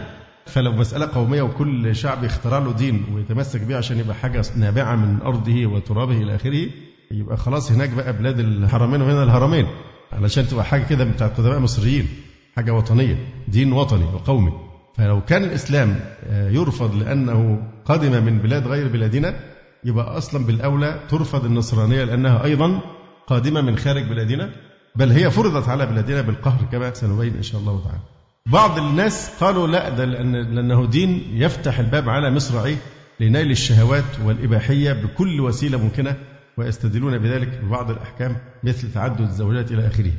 فلو 0.50 0.72
مسألة 0.72 1.06
قومية 1.14 1.42
وكل 1.42 1.96
شعب 1.96 2.24
يختار 2.24 2.64
له 2.64 2.72
دين 2.74 3.06
ويتمسك 3.14 3.62
به 3.62 3.78
عشان 3.78 4.00
يبقى 4.00 4.16
حاجة 4.16 4.44
نابعة 4.56 4.96
من 4.96 5.22
أرضه 5.22 5.66
وترابه 5.66 6.18
إلى 6.18 6.36
آخره 6.36 6.68
يبقى 7.12 7.38
خلاص 7.38 7.72
هناك 7.72 7.90
بقى 7.90 8.14
بلاد 8.14 8.40
الحرمين 8.40 9.02
وهنا 9.02 9.24
الهرمين 9.24 9.68
علشان 10.12 10.48
تبقى 10.48 10.66
حاجة 10.66 10.84
كده 10.84 11.04
بتاع 11.04 11.28
قدماء 11.28 11.60
مصريين 11.60 12.08
حاجة 12.56 12.72
وطنية 12.74 13.18
دين 13.48 13.74
وطني 13.74 14.04
وقومي. 14.04 14.52
فلو 14.98 15.22
كان 15.22 15.44
الإسلام 15.44 16.00
آه، 16.24 16.50
يرفض 16.50 16.96
لأنه 16.96 17.64
قدم 17.86 18.24
من 18.26 18.38
بلاد 18.40 18.68
غير 18.68 18.88
بلادنا 18.88 19.40
يبقى 19.84 20.18
أصلا 20.18 20.46
بالأولى 20.46 21.00
ترفض 21.10 21.46
النصرانية 21.46 22.04
لأنها 22.04 22.44
أيضا 22.44 22.82
قادمة 23.28 23.62
من 23.62 23.78
خارج 23.78 24.04
بلادنا 24.04 24.50
بل 24.96 25.12
هي 25.12 25.32
فرضت 25.32 25.70
على 25.70 25.86
بلادنا 25.86 26.22
بالقهر 26.22 26.66
كما 26.72 26.94
سنبين 26.94 27.36
إن 27.36 27.44
شاء 27.44 27.62
الله 27.62 27.84
تعالى. 27.84 28.02
بعض 28.46 28.78
الناس 28.78 29.32
قالوا 29.40 29.68
لا 29.68 29.90
ده 29.90 30.06
لأن 30.06 30.36
لأنه 30.36 30.86
دين 30.86 31.24
يفتح 31.34 31.80
الباب 31.80 32.10
على 32.10 32.32
مصراعيه 32.32 32.78
لنيل 33.20 33.52
الشهوات 33.52 34.20
والإباحية 34.24 34.94
بكل 34.94 35.42
وسيلة 35.42 35.78
ممكنة 35.78 36.16
ويستدلون 36.58 37.18
بذلك 37.18 37.60
ببعض 37.64 37.92
الأحكام 37.92 38.38
مثل 38.64 38.92
تعدد 38.94 39.22
الزوجات 39.22 39.72
إلى 39.72 39.88
آخره. 39.88 40.12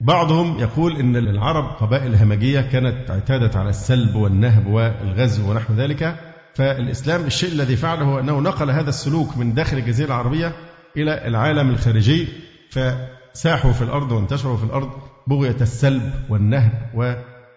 بعضهم 0.00 0.58
يقول 0.58 0.96
إن 0.96 1.16
العرب 1.16 1.64
قبائل 1.64 2.14
همجية 2.16 2.60
كانت 2.60 3.10
اعتادت 3.10 3.56
على 3.56 3.70
السلب 3.70 4.14
والنهب 4.14 4.66
والغزو 4.66 5.50
ونحو 5.50 5.74
ذلك 5.74 6.18
فالإسلام 6.54 7.24
الشيء 7.24 7.52
الذي 7.52 7.76
فعله 7.76 8.04
هو 8.04 8.18
أنه 8.18 8.40
نقل 8.40 8.70
هذا 8.70 8.88
السلوك 8.88 9.36
من 9.36 9.54
داخل 9.54 9.76
الجزيرة 9.76 10.06
العربية 10.06 10.52
إلى 10.96 11.26
العالم 11.26 11.70
الخارجي 11.70 12.28
فساحوا 12.70 13.72
في 13.72 13.82
الأرض 13.82 14.12
وانتشروا 14.12 14.56
في 14.56 14.64
الأرض 14.64 14.90
بغية 15.26 15.56
السلب 15.60 16.12
والنهب 16.28 16.72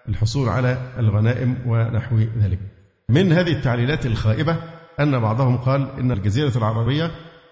الحصول 0.10 0.50
على 0.50 0.78
الغنائم 0.98 1.58
ونحو 1.66 2.18
ذلك. 2.18 2.60
من 3.10 3.32
هذه 3.32 3.52
التعليلات 3.52 4.06
الخائبة 4.06 4.58
أن 5.00 5.20
بعضهم 5.20 5.58
قال 5.58 5.90
إن 6.00 6.12
الجزيرة 6.12 6.58
العربية 6.58 7.12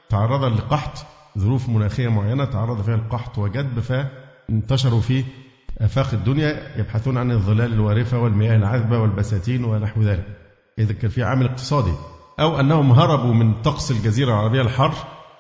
تعرض 0.10 0.44
لقحط 0.44 1.06
ظروف 1.38 1.70
مناخية 1.70 2.08
معينة 2.08 2.46
تعرض 2.46 2.82
فيها 2.82 2.96
القحط 2.96 3.38
وجدب 3.38 3.80
فانتشروا 3.80 5.02
في 5.02 5.24
آفاق 5.78 6.14
الدنيا 6.14 6.80
يبحثون 6.80 7.18
عن 7.18 7.32
الظلال 7.32 7.74
الوارفة 7.74 8.20
والمياه 8.20 8.56
العذبة 8.56 9.00
والبساتين 9.00 9.66
ونحو 9.66 10.02
ذلك. 10.02 10.26
إذا 10.80 10.94
كان 10.94 11.10
في 11.10 11.24
عامل 11.24 11.46
اقتصادي 11.46 11.94
أو 12.40 12.60
أنهم 12.60 12.92
هربوا 12.92 13.34
من 13.34 13.62
طقس 13.62 13.92
الجزيرة 13.92 14.30
العربية 14.30 14.62
الحر 14.62 14.94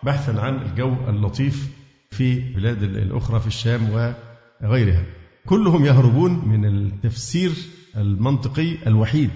بحثا 0.03 0.31
عن 0.41 0.55
الجو 0.55 0.93
اللطيف 1.09 1.69
في 2.11 2.39
بلاد 2.53 2.83
الأخرى 2.83 3.39
في 3.39 3.47
الشام 3.47 4.13
وغيرها 4.61 5.03
كلهم 5.45 5.85
يهربون 5.85 6.47
من 6.47 6.65
التفسير 6.65 7.51
المنطقي 7.97 8.75
الوحيد 8.87 9.31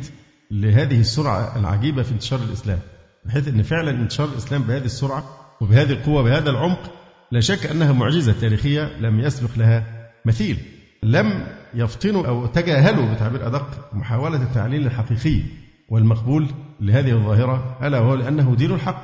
لهذه 0.51 0.99
السرعة 0.99 1.59
العجيبة 1.59 2.03
في 2.03 2.11
انتشار 2.11 2.39
الإسلام 2.39 2.79
بحيث 3.25 3.47
أن 3.47 3.63
فعلا 3.63 3.91
انتشار 3.91 4.29
الإسلام 4.29 4.61
بهذه 4.61 4.85
السرعة 4.85 5.23
وبهذه 5.61 5.91
القوة 5.91 6.23
بهذا 6.23 6.49
العمق 6.49 6.91
لا 7.31 7.39
شك 7.39 7.65
أنها 7.65 7.91
معجزة 7.91 8.33
تاريخية 8.41 8.97
لم 8.99 9.19
يسبق 9.19 9.49
لها 9.57 10.09
مثيل 10.25 10.57
لم 11.03 11.47
يفطنوا 11.73 12.27
أو 12.27 12.45
تجاهلوا 12.45 13.13
بتعبير 13.13 13.47
أدق 13.47 13.89
محاولة 13.93 14.43
التعليل 14.43 14.85
الحقيقي 14.85 15.41
والمقبول 15.89 16.47
لهذه 16.81 17.11
الظاهرة 17.11 17.77
ألا 17.83 17.99
وهو 17.99 18.13
لأنه 18.13 18.55
دين 18.55 18.71
الحق 18.71 19.03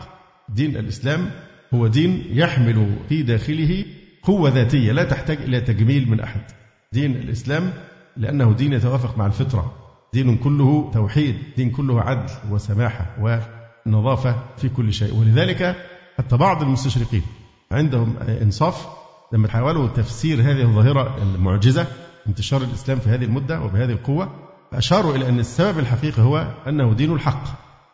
دين 0.49 0.77
الإسلام 0.77 1.31
هو 1.73 1.87
دين 1.87 2.23
يحمل 2.29 2.95
في 3.09 3.23
داخله 3.23 3.85
قوة 4.23 4.49
ذاتية 4.49 4.91
لا 4.91 5.03
تحتاج 5.03 5.37
إلى 5.37 5.61
تجميل 5.61 6.09
من 6.09 6.19
أحد. 6.19 6.41
دين 6.91 7.15
الإسلام 7.15 7.73
لأنه 8.17 8.53
دين 8.53 8.73
يتوافق 8.73 9.17
مع 9.17 9.25
الفطرة. 9.25 9.73
دين 10.13 10.37
كله 10.37 10.91
توحيد 10.93 11.35
دين 11.57 11.69
كله 11.71 12.01
عدل 12.01 12.33
وسماحة 12.51 13.05
ونظافة 13.85 14.35
في 14.57 14.69
كل 14.69 14.93
شيء. 14.93 15.15
ولذلك 15.15 15.75
حتى 16.17 16.37
بعض 16.37 16.61
المستشرقين 16.61 17.21
عندهم 17.71 18.17
إنصاف 18.17 18.87
لما 19.33 19.47
حاولوا 19.47 19.87
تفسير 19.87 20.41
هذه 20.41 20.61
الظاهرة 20.61 21.17
المعجزة 21.23 21.87
انتشار 22.27 22.61
الإسلام 22.61 22.99
في 22.99 23.09
هذه 23.09 23.23
المدة 23.23 23.61
وبهذه 23.61 23.91
القوة 23.91 24.29
أشاروا 24.73 25.15
إلى 25.15 25.29
أن 25.29 25.39
السبب 25.39 25.79
الحقيقي 25.79 26.21
هو 26.21 26.53
أنه 26.67 26.93
دين 26.93 27.13
الحق. 27.13 27.43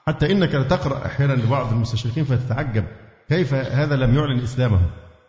حتى 0.08 0.32
إنك 0.32 0.52
تقرأ 0.52 1.06
أحيانا 1.06 1.34
لبعض 1.34 1.74
المستشرقين 1.74 2.24
فتتعجب 2.24 2.86
كيف 3.30 3.54
هذا 3.54 3.96
لم 3.96 4.16
يعلن 4.16 4.40
إسلامه 4.40 4.80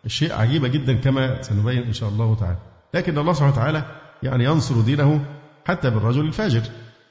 الشيء 0.05 0.33
عجيبة 0.33 0.67
جدا 0.67 0.93
كما 0.93 1.41
سنبين 1.41 1.83
إن 1.83 1.93
شاء 1.93 2.09
الله 2.09 2.35
تعالى. 2.35 2.76
لكن 2.97 3.17
الله 3.17 3.33
سبحانه 3.33 3.53
وتعالى 3.53 3.83
يعني 4.23 4.43
ينصر 4.43 4.81
دينه 4.81 5.25
حتى 5.65 5.89
بالرجل 5.89 6.25
الفاجر. 6.25 6.61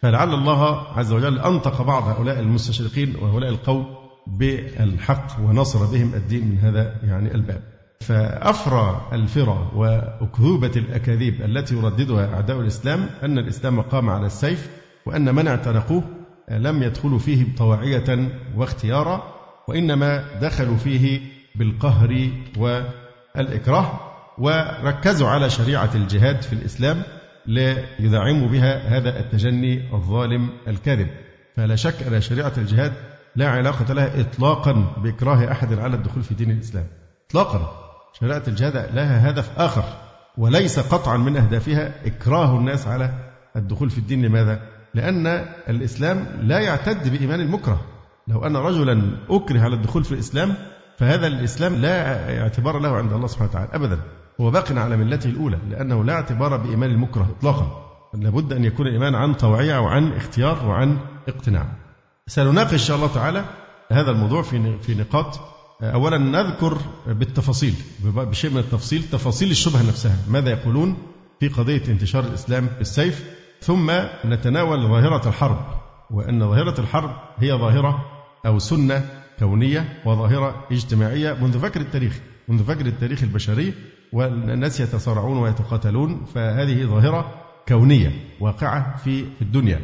فلعل 0.03 0.35
الله 0.35 0.87
عز 0.99 1.13
وجل 1.13 1.39
أنطق 1.39 1.83
بعض 1.83 2.09
هؤلاء 2.09 2.41
المستشرقين 2.41 3.17
وهؤلاء 3.23 3.51
القوم 3.51 3.87
بالحق 4.27 5.41
ونصر 5.41 5.87
بهم 5.87 6.15
الدين 6.15 6.49
من 6.49 6.59
هذا 6.59 6.95
يعني 7.05 7.35
الباب. 7.35 7.63
فأفرى 8.01 9.09
الفرى 9.13 9.71
وأكذوبة 9.75 10.73
الأكاذيب 10.77 11.43
التي 11.43 11.75
يرددها 11.75 12.35
أعداء 12.35 12.61
الإسلام 12.61 13.07
أن 13.23 13.39
الإسلام 13.39 13.81
قام 13.81 14.11
على 14.11 14.27
السيف 14.27 14.71
وأن 15.07 15.35
من 15.35 15.49
اعتنقوه 15.49 16.03
لم 16.51 16.83
يدخلوا 16.83 17.19
فيه 17.19 17.57
طواعية 17.57 18.29
واختيارا 18.57 19.35
وإنما 19.69 20.25
دخلوا 20.41 20.77
فيه 20.77 21.21
بالقهر 21.55 22.31
والإكراه. 22.57 24.16
وركزوا 24.39 25.29
على 25.29 25.51
شريعة 25.51 25.91
الجهاد 25.95 26.43
في 26.43 26.53
الإسلام 26.53 27.03
ليدعموا 27.47 28.49
بها 28.49 28.99
هذا 28.99 29.21
التجني 29.21 29.95
الظالم 29.95 30.51
الكاذب. 30.69 31.09
فلا 31.57 31.77
شك 31.77 32.03
أن 32.03 32.21
شريعة 32.21 32.53
الجهاد 32.59 32.93
لا 33.37 33.49
علاقة 33.49 33.95
لها 33.95 34.21
إطلاقا 34.21 34.95
بإكراه 34.97 35.53
أحد 35.53 35.79
على 35.79 35.97
الدخول 35.97 36.23
في 36.23 36.35
دين 36.35 36.51
الإسلام. 36.51 36.87
إطلاقا. 37.31 37.73
شريعة 38.21 38.43
الجهاد 38.49 38.77
لها 38.95 39.31
هدف 39.31 39.59
آخر 39.59 39.85
وليس 40.39 40.79
قطعا 40.79 41.17
من 41.17 41.37
أهدافها 41.37 42.07
إكراه 42.07 42.59
الناس 42.59 42.87
على 42.87 43.11
الدخول 43.57 43.91
في 43.91 43.99
الدين. 43.99 44.25
لماذا؟ 44.25 44.61
لأن 44.95 45.27
الإسلام 45.69 46.27
لا 46.43 46.59
يعتد 46.59 47.09
بإيمان 47.09 47.41
المكره. 47.41 47.81
لو 48.29 48.47
أن 48.47 48.57
رجلا 48.57 49.11
أكره 49.31 49.61
على 49.61 49.75
الدخول 49.75 50.05
في 50.05 50.13
الإسلام 50.13 50.55
فهذا 50.99 51.27
الإسلام 51.27 51.75
لا 51.75 52.43
اعتبار 52.43 52.79
له 52.79 52.97
عند 52.97 53.13
الله 53.13 53.27
سبحانه 53.27 53.51
وتعالى 53.51 53.69
أبدا. 53.73 54.01
هو 54.41 54.51
باق 54.51 54.73
على 54.73 54.97
ملته 54.97 55.31
الأولى 55.31 55.59
لأنه 55.71 56.05
لا 56.05 56.13
اعتبار 56.13 56.57
بإيمان 56.57 56.91
المكره 56.91 57.29
إطلاقا. 57.39 57.83
لابد 58.15 58.53
أن 58.53 58.65
يكون 58.65 58.87
الإيمان 58.87 59.15
عن 59.15 59.35
طوعية 59.35 59.79
وعن 59.79 60.13
اختيار 60.13 60.67
وعن 60.67 60.99
اقتناع. 61.29 61.67
سنناقش 62.27 62.73
إن 62.73 62.79
شاء 62.79 62.97
الله 62.97 63.09
تعالى 63.15 63.45
هذا 63.93 64.11
الموضوع 64.11 64.43
في 64.43 64.79
في 64.79 64.95
نقاط. 64.95 65.41
أولا 65.83 66.19
نذكر 66.19 66.79
بالتفاصيل 67.07 67.75
بشيء 68.05 68.51
من 68.51 68.59
التفصيل 68.59 69.03
تفاصيل 69.03 69.51
الشبهة 69.51 69.89
نفسها 69.89 70.17
ماذا 70.29 70.51
يقولون 70.51 70.97
في 71.41 71.49
قضية 71.49 71.83
انتشار 71.89 72.25
الإسلام 72.25 72.69
بالسيف 72.79 73.25
ثم 73.61 73.93
نتناول 74.25 74.89
ظاهرة 74.89 75.29
الحرب 75.29 75.59
وأن 76.11 76.41
ظاهرة 76.41 76.81
الحرب 76.81 77.11
هي 77.39 77.53
ظاهرة 77.53 78.05
أو 78.47 78.59
سنة 78.59 79.09
كونية 79.39 80.03
وظاهرة 80.05 80.67
اجتماعية 80.73 81.33
منذ 81.33 81.59
فجر 81.59 81.81
التاريخ 81.81 82.21
منذ 82.49 82.65
فجر 82.65 82.87
التاريخ 82.87 83.23
البشري. 83.23 83.75
والناس 84.13 84.81
يتصارعون 84.81 85.39
ويتقاتلون 85.39 86.25
فهذه 86.25 86.85
ظاهرة 86.85 87.35
كونية 87.69 88.11
واقعة 88.41 88.97
في 88.97 89.25
الدنيا. 89.43 89.81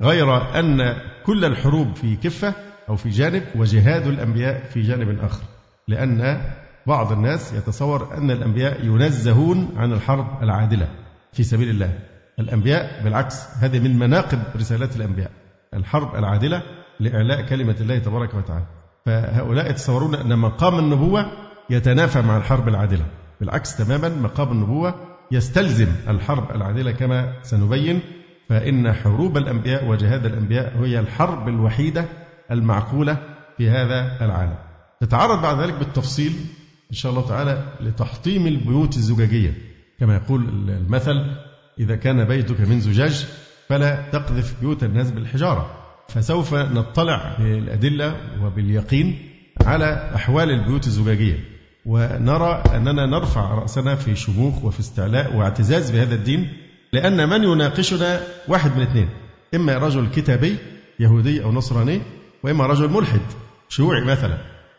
غير 0.00 0.58
أن 0.58 0.96
كل 1.26 1.44
الحروب 1.44 1.96
في 1.96 2.16
كفة 2.16 2.54
أو 2.88 2.96
في 2.96 3.08
جانب 3.08 3.42
وجهاد 3.56 4.06
الأنبياء 4.06 4.64
في 4.64 4.82
جانب 4.82 5.18
آخر 5.24 5.42
لأن 5.88 6.40
بعض 6.86 7.12
الناس 7.12 7.52
يتصور 7.52 8.14
أن 8.16 8.30
الأنبياء 8.30 8.84
ينزهون 8.84 9.68
عن 9.76 9.92
الحرب 9.92 10.42
العادلة 10.42 10.88
في 11.32 11.42
سبيل 11.42 11.70
الله. 11.70 11.98
الأنبياء 12.38 13.04
بالعكس 13.04 13.46
هذه 13.60 13.78
من 13.78 13.98
مناقب 13.98 14.38
رسالات 14.56 14.96
الأنبياء. 14.96 15.30
الحرب 15.74 16.16
العادلة 16.16 16.62
لإعلاء 17.00 17.46
كلمة 17.46 17.76
الله 17.80 17.98
تبارك 17.98 18.34
وتعالى. 18.34 18.66
فهؤلاء 19.06 19.70
يتصورون 19.70 20.14
أن 20.14 20.38
مقام 20.38 20.78
النبوة 20.78 21.26
يتنافى 21.70 22.22
مع 22.22 22.36
الحرب 22.36 22.68
العادلة. 22.68 23.04
بالعكس 23.42 23.76
تماما 23.76 24.08
مقام 24.08 24.52
النبوة 24.52 24.94
يستلزم 25.30 25.88
الحرب 26.08 26.56
العادلة 26.56 26.92
كما 26.92 27.32
سنبين 27.42 28.00
فإن 28.48 28.92
حروب 28.92 29.36
الأنبياء 29.36 29.86
وجهاد 29.86 30.26
الأنبياء 30.26 30.78
هي 30.82 31.00
الحرب 31.00 31.48
الوحيدة 31.48 32.04
المعقولة 32.50 33.18
في 33.58 33.70
هذا 33.70 34.24
العالم. 34.24 34.54
نتعرض 35.02 35.42
بعد 35.42 35.60
ذلك 35.60 35.74
بالتفصيل 35.74 36.32
إن 36.90 36.96
شاء 36.96 37.12
الله 37.12 37.28
تعالى 37.28 37.64
لتحطيم 37.80 38.46
البيوت 38.46 38.96
الزجاجية. 38.96 39.54
كما 40.00 40.14
يقول 40.14 40.44
المثل 40.68 41.36
إذا 41.78 41.96
كان 41.96 42.24
بيتك 42.24 42.60
من 42.60 42.80
زجاج 42.80 43.26
فلا 43.68 44.10
تقذف 44.10 44.60
بيوت 44.60 44.84
الناس 44.84 45.10
بالحجارة. 45.10 45.70
فسوف 46.08 46.54
نطلع 46.54 47.36
بالأدلة 47.38 48.16
وباليقين 48.42 49.18
على 49.66 50.12
أحوال 50.14 50.50
البيوت 50.50 50.86
الزجاجية. 50.86 51.51
ونرى 51.86 52.62
أننا 52.74 53.06
نرفع 53.06 53.54
رأسنا 53.54 53.94
في 53.94 54.16
شموخ 54.16 54.64
وفي 54.64 54.80
استعلاء 54.80 55.36
واعتزاز 55.36 55.90
بهذا 55.90 56.14
الدين 56.14 56.52
لأن 56.92 57.28
من 57.28 57.44
يناقشنا؟ 57.44 58.20
واحد 58.48 58.76
من 58.76 58.82
اثنين. 58.82 59.08
إما 59.54 59.74
رجل 59.78 60.08
كتابي 60.10 60.56
يهودي 61.00 61.44
أو 61.44 61.52
نصراني 61.52 62.00
وإما 62.42 62.66
رجل 62.66 62.88
ملحد 62.90 63.20
شيوعي 63.68 64.04
مثلا. 64.04 64.38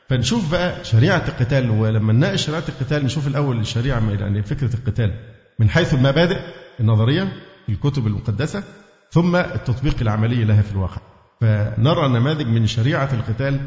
فنشوف 0.09 0.51
بقى 0.51 0.85
شريعة 0.85 1.23
القتال 1.27 1.69
ولما 1.69 2.13
نناقش 2.13 2.45
شريعة 2.45 2.63
القتال 2.69 3.05
نشوف 3.05 3.27
الأول 3.27 3.59
الشريعة 3.59 4.11
يعني 4.19 4.43
فكرة 4.43 4.75
القتال. 4.75 5.13
من 5.59 5.69
حيث 5.69 5.93
المبادئ 5.93 6.37
النظرية 6.79 7.23
في 7.65 7.71
الكتب 7.71 8.07
المقدسة 8.07 8.63
ثم 9.11 9.35
التطبيق 9.35 9.95
العملي 10.01 10.43
لها 10.43 10.61
في 10.61 10.71
الواقع. 10.71 11.01
فنرى 11.41 12.07
نماذج 12.07 12.47
من 12.47 12.67
شريعة 12.67 13.09
القتال 13.13 13.59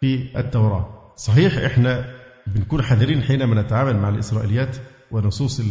في 0.00 0.28
التوراة. 0.38 1.12
صحيح 1.16 1.58
إحنا 1.58 2.17
بنكون 2.54 2.82
حذرين 2.82 3.22
حينما 3.22 3.62
نتعامل 3.62 3.96
مع 3.96 4.08
الإسرائيليات 4.08 4.76
ونصوص 5.10 5.62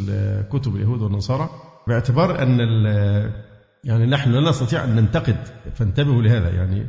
كتب 0.52 0.76
اليهود 0.76 1.02
والنصارى 1.02 1.50
باعتبار 1.88 2.44
أن 2.44 2.60
يعني 3.84 4.06
نحن 4.06 4.32
لا 4.32 4.50
نستطيع 4.50 4.84
أن 4.84 4.96
ننتقد. 4.96 5.38
فانتبهوا 5.76 6.22
لهذا. 6.22 6.50
يعني 6.50 6.88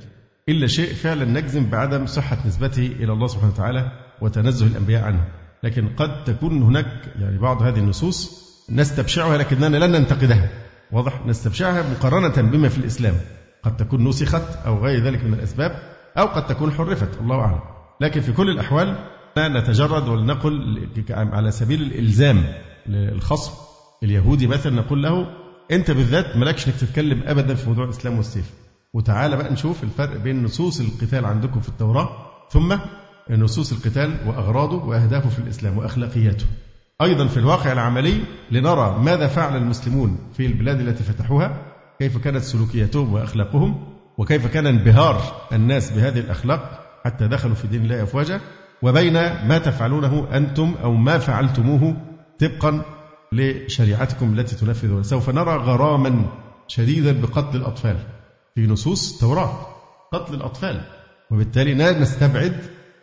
إلا 0.48 0.66
شيء 0.66 0.94
فعلا 0.94 1.24
نجزم 1.24 1.70
بعدم 1.70 2.06
صحة 2.06 2.38
نسبته 2.46 2.86
إلى 2.86 3.12
الله 3.12 3.26
سبحانه 3.26 3.52
وتعالى 3.52 3.92
وتنزه 4.20 4.66
الأنبياء 4.66 5.04
عنه. 5.04 5.24
لكن 5.62 5.88
قد 5.88 6.24
تكون 6.24 6.62
هناك 6.62 6.86
يعني 7.20 7.38
بعض 7.38 7.62
هذه 7.62 7.78
النصوص 7.78 8.48
نستبشعها 8.70 9.36
لكننا 9.36 9.76
لن 9.76 9.92
ننتقدها. 9.92 10.48
واضح؟ 10.92 11.26
نستبشعها 11.26 11.90
مقارنة 11.90 12.50
بما 12.50 12.68
في 12.68 12.78
الإسلام. 12.78 13.14
قد 13.62 13.76
تكون 13.76 14.08
نسخت 14.08 14.66
أو 14.66 14.84
غير 14.84 15.04
ذلك 15.04 15.24
من 15.24 15.34
الأسباب 15.34 15.72
أو 16.18 16.26
قد 16.26 16.46
تكون 16.46 16.72
حرفت. 16.72 17.20
الله 17.20 17.40
أعلم. 17.40 17.60
لكن 18.00 18.20
في 18.20 18.32
كل 18.32 18.50
الأحوال 18.50 18.96
نتجرد 19.38 20.08
ولنقل 20.08 20.88
على 21.10 21.50
سبيل 21.50 21.82
الإلزام 21.82 22.44
للخصم 22.86 23.52
اليهودي 24.02 24.46
مثلا 24.46 24.76
نقول 24.76 25.02
له 25.02 25.26
أنت 25.72 25.90
بالذات 25.90 26.36
مالكش 26.36 26.66
إنك 26.66 26.76
تتكلم 26.76 27.22
أبدا 27.26 27.54
في 27.54 27.68
موضوع 27.68 27.84
الإسلام 27.84 28.16
والسيف. 28.16 28.50
وتعالى 28.94 29.36
بقى 29.36 29.52
نشوف 29.52 29.82
الفرق 29.84 30.16
بين 30.16 30.42
نصوص 30.42 30.80
القتال 30.80 31.24
عندكم 31.24 31.60
في 31.60 31.68
التوراة 31.68 32.08
ثم 32.50 32.76
نصوص 33.30 33.72
القتال 33.72 34.16
وأغراضه 34.26 34.84
وأهدافه 34.84 35.28
في 35.28 35.38
الإسلام 35.38 35.78
وأخلاقياته. 35.78 36.46
أيضا 37.02 37.26
في 37.26 37.36
الواقع 37.36 37.72
العملي 37.72 38.20
لنرى 38.50 38.98
ماذا 38.98 39.26
فعل 39.26 39.56
المسلمون 39.56 40.18
في 40.36 40.46
البلاد 40.46 40.80
التي 40.80 41.02
فتحوها 41.04 41.62
كيف 41.98 42.18
كانت 42.18 42.42
سلوكياتهم 42.42 43.12
وأخلاقهم 43.12 43.84
وكيف 44.18 44.46
كان 44.46 44.66
انبهار 44.66 45.22
الناس 45.52 45.90
بهذه 45.90 46.18
الأخلاق 46.18 46.84
حتى 47.04 47.28
دخلوا 47.28 47.54
في 47.54 47.66
دين 47.66 47.82
الله 47.82 48.02
أفواجا. 48.02 48.40
وبين 48.82 49.12
ما 49.48 49.58
تفعلونه 49.58 50.28
أنتم 50.32 50.74
أو 50.82 50.94
ما 50.94 51.18
فعلتموه 51.18 51.96
طبقا 52.38 52.82
لشريعتكم 53.32 54.38
التي 54.38 54.56
تنفذون. 54.56 55.02
سوف 55.02 55.30
نرى 55.30 55.56
غراما 55.56 56.26
شديدا 56.68 57.20
بقتل 57.20 57.56
الأطفال. 57.56 57.96
في 58.54 58.66
نصوص 58.66 59.12
التوراة 59.12 59.66
قتل 60.12 60.34
الأطفال. 60.34 60.80
وبالتالي 61.30 61.74
لا 61.74 61.98
نستبعد 61.98 62.60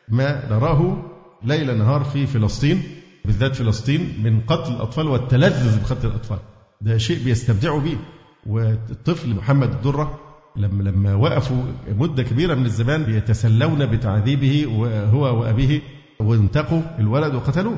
ما 0.09 0.49
نراه 0.49 1.05
ليل 1.43 1.77
نهار 1.77 2.03
في 2.03 2.27
فلسطين 2.27 2.83
بالذات 3.25 3.55
فلسطين 3.55 4.23
من 4.23 4.41
قتل 4.41 4.73
الأطفال 4.73 5.07
والتلذذ 5.07 5.81
بقتل 5.81 6.07
الأطفال. 6.07 6.39
ده 6.81 6.97
شيء 6.97 7.23
بيستمتعوا 7.23 7.79
به 7.79 7.97
والطفل 8.45 9.29
محمد 9.29 9.71
الدرة 9.71 10.19
لما 10.57 10.83
لما 10.83 11.13
وقفوا 11.15 11.63
مدة 11.87 12.23
كبيرة 12.23 12.55
من 12.55 12.65
الزمان 12.65 13.13
يتسلون 13.13 13.85
بتعذيبه 13.85 14.67
وهو 14.67 15.39
وأبيه 15.41 15.81
وانتقوا 16.19 16.81
الولد 16.99 17.35
وقتلوه. 17.35 17.77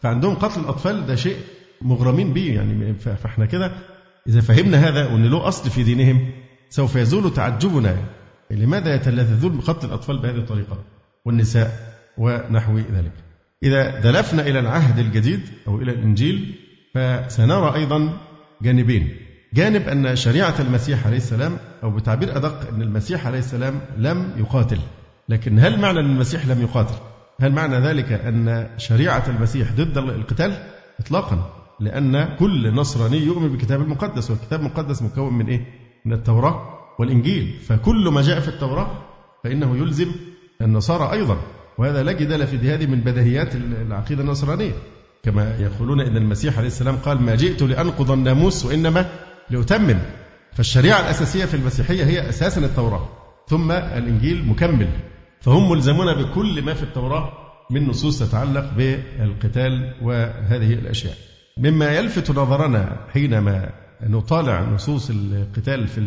فعندهم 0.00 0.34
قتل 0.34 0.60
الأطفال 0.60 1.06
ده 1.06 1.14
شيء 1.14 1.36
مغرمين 1.82 2.32
به 2.32 2.54
يعني 2.54 2.94
فاحنا 2.94 3.46
كده 3.46 3.72
إذا 4.26 4.40
فهمنا 4.40 4.88
هذا 4.88 5.06
وأن 5.06 5.26
له 5.26 5.48
أصل 5.48 5.70
في 5.70 5.82
دينهم 5.82 6.30
سوف 6.70 6.96
يزول 6.96 7.32
تعجبنا. 7.34 7.96
لماذا 8.50 8.94
يتلذذون 8.94 9.58
بقتل 9.58 9.86
الأطفال 9.86 10.18
بهذه 10.18 10.36
الطريقة؟ 10.36 10.78
والنساء 11.24 11.96
ونحو 12.18 12.78
ذلك. 12.78 13.12
إذا 13.62 14.00
دلفنا 14.00 14.42
إلى 14.42 14.58
العهد 14.58 14.98
الجديد 14.98 15.40
أو 15.68 15.78
إلى 15.78 15.92
الإنجيل 15.92 16.54
فسنرى 16.94 17.74
أيضا 17.74 18.18
جانبين. 18.62 19.16
جانب 19.54 19.88
أن 19.88 20.16
شريعة 20.16 20.54
المسيح 20.60 21.06
عليه 21.06 21.16
السلام 21.16 21.56
أو 21.82 21.90
بتعبير 21.90 22.36
أدق 22.36 22.68
أن 22.68 22.82
المسيح 22.82 23.26
عليه 23.26 23.38
السلام 23.38 23.80
لم 23.98 24.32
يقاتل. 24.36 24.78
لكن 25.28 25.58
هل 25.58 25.80
معنى 25.80 26.00
أن 26.00 26.04
المسيح 26.10 26.46
لم 26.46 26.62
يقاتل؟ 26.62 26.94
هل 27.40 27.52
معنى 27.52 27.76
ذلك 27.76 28.12
أن 28.12 28.68
شريعة 28.76 29.24
المسيح 29.28 29.72
ضد 29.72 29.98
القتال؟ 29.98 30.52
إطلاقا. 31.00 31.50
لأن 31.80 32.36
كل 32.38 32.74
نصراني 32.74 33.16
يؤمن 33.16 33.48
بالكتاب 33.48 33.80
المقدس 33.80 34.30
والكتاب 34.30 34.60
المقدس 34.60 35.02
مكون 35.02 35.34
من 35.38 35.46
إيه؟ 35.46 35.64
من 36.04 36.12
التوراة 36.12 36.78
والإنجيل. 36.98 37.54
فكل 37.66 38.08
ما 38.08 38.22
جاء 38.22 38.40
في 38.40 38.48
التوراة 38.48 38.90
فإنه 39.44 39.76
يلزم 39.76 40.12
النصارى 40.60 41.12
أيضا. 41.12 41.36
وهذا 41.78 42.02
لا 42.02 42.12
جدال 42.12 42.46
في 42.46 42.56
هذه 42.56 42.86
من 42.86 43.00
بديهيات 43.00 43.54
العقيدة 43.56 44.22
النصرانية. 44.22 44.72
كما 45.22 45.56
يقولون 45.58 46.00
أن 46.00 46.16
المسيح 46.16 46.58
عليه 46.58 46.66
السلام 46.66 46.96
قال 46.96 47.22
ما 47.22 47.34
جئت 47.34 47.62
لأنقض 47.62 48.10
الناموس 48.10 48.64
وإنما 48.64 49.10
لأتمم 49.50 49.98
فالشريعة 50.52 51.00
الأساسية 51.00 51.44
في 51.44 51.54
المسيحية 51.54 52.04
هي 52.04 52.28
أساسا 52.28 52.60
التوراة 52.60 53.08
ثم 53.48 53.72
الإنجيل 53.72 54.46
مكمل. 54.48 54.88
فهم 55.40 55.70
ملزمون 55.70 56.14
بكل 56.14 56.62
ما 56.62 56.74
في 56.74 56.82
التوراة 56.82 57.32
من 57.70 57.86
نصوص 57.86 58.18
تتعلق 58.18 58.72
بالقتال 58.76 59.94
وهذه 60.02 60.72
الأشياء. 60.72 61.14
مما 61.58 61.96
يلفت 61.96 62.30
نظرنا 62.30 62.96
حينما 63.12 63.70
نطالع 64.02 64.62
نصوص 64.62 65.10
القتال 65.10 65.86
في 65.86 66.00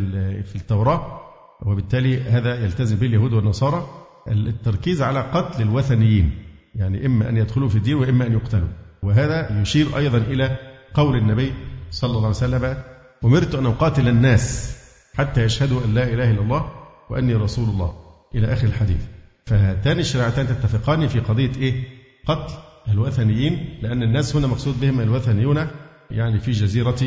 في 0.43 0.55
التوراة 0.55 1.21
وبالتالي 1.65 2.21
هذا 2.21 2.63
يلتزم 2.63 2.95
به 2.95 3.07
اليهود 3.07 3.33
والنصارى 3.33 3.87
التركيز 4.27 5.01
على 5.01 5.19
قتل 5.19 5.61
الوثنيين. 5.61 6.31
يعني 6.75 7.05
إما 7.05 7.29
أن 7.29 7.37
يدخلوا 7.37 7.69
في 7.69 7.75
الدين 7.75 7.95
وإما 7.95 8.27
أن 8.27 8.33
يقتلوا. 8.33 8.69
وهذا 9.03 9.61
يشير 9.61 9.97
أيضا 9.97 10.17
إلى 10.17 10.57
قول 10.93 11.17
النبي 11.17 11.53
صلى 11.91 12.09
الله 12.09 12.19
عليه 12.19 12.29
وسلم 12.29 12.77
أمرت 13.23 13.55
أن 13.55 13.65
أقاتل 13.65 14.07
الناس 14.07 14.77
حتى 15.15 15.43
يشهدوا 15.43 15.85
أن 15.85 15.93
لا 15.93 16.03
إله 16.03 16.31
إلا 16.31 16.41
الله 16.41 16.71
وأني 17.09 17.35
رسول 17.35 17.69
الله. 17.69 17.93
إلى 18.35 18.53
آخر 18.53 18.67
الحديث. 18.67 19.01
فهاتان 19.45 19.99
الشريعتان 19.99 20.47
تتفقان 20.47 21.07
في 21.07 21.19
قضية 21.19 21.51
إيه؟ 21.57 21.83
قتل 22.25 22.53
الوثنيين 22.87 23.79
لأن 23.81 24.03
الناس 24.03 24.35
هنا 24.35 24.47
مقصود 24.47 24.79
بهم 24.79 24.99
الوثنيون 24.99 25.67
يعني 26.11 26.39
في 26.39 26.51
جزيرة 26.51 27.03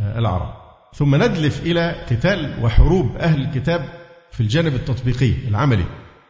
آه، 0.00 0.18
العرب. 0.18 0.54
ثم 0.94 1.14
ندلف 1.14 1.62
إلى 1.62 1.90
قتال 2.10 2.58
وحروب 2.62 3.16
أهل 3.16 3.42
الكتاب 3.42 3.88
في 4.32 4.40
الجانب 4.40 4.74
التطبيقي 4.74 5.32
العملي. 5.48 5.84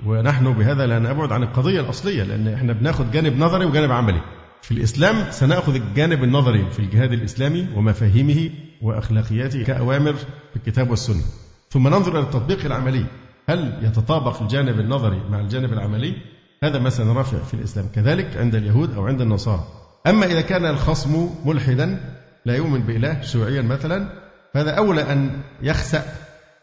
ونحن 0.06 0.52
بهذا 0.52 0.86
لا 0.86 0.98
نبعد 0.98 1.32
عن 1.32 1.42
القضية 1.42 1.80
الأصلية 1.80 2.22
لأن 2.22 2.48
إحنا 2.48 2.72
بناخذ 2.72 3.10
جانب 3.10 3.38
نظري 3.38 3.64
وجانب 3.64 3.92
عملي. 3.92 4.20
في 4.62 4.70
الإسلام 4.70 5.30
سنأخذ 5.30 5.74
الجانب 5.74 6.24
النظري 6.24 6.70
في 6.70 6.78
الجهاد 6.78 7.12
الإسلامي 7.12 7.66
ومفاهيمه 7.76 8.50
وأخلاقياته 8.82 9.64
كأوامر 9.64 10.14
في 10.14 10.56
الكتاب 10.56 10.90
والسنة. 10.90 11.22
ثم 11.70 11.88
ننظر 11.88 12.18
إلى 12.18 12.26
التطبيق 12.26 12.64
العملي. 12.64 13.06
هل 13.48 13.78
يتطابق 13.82 14.42
الجانب 14.42 14.80
النظري 14.80 15.20
مع 15.30 15.40
الجانب 15.40 15.72
العملي؟ 15.72 16.16
هذا 16.64 16.78
ما 16.78 16.90
سنراه 16.90 17.22
في 17.22 17.54
الإسلام 17.54 17.88
كذلك 17.94 18.36
عند 18.36 18.54
اليهود 18.54 18.94
أو 18.94 19.06
عند 19.06 19.20
النصارى. 19.20 19.64
أما 20.06 20.26
إذا 20.26 20.40
كان 20.40 20.66
الخصم 20.66 21.30
ملحدا 21.44 22.14
لا 22.46 22.56
يؤمن 22.56 22.80
بإله 22.80 23.20
شيوعيا 23.20 23.62
مثلا 23.62 24.08
فهذا 24.54 24.70
أولى 24.70 25.12
أن 25.12 25.42
يخسأ 25.62 26.02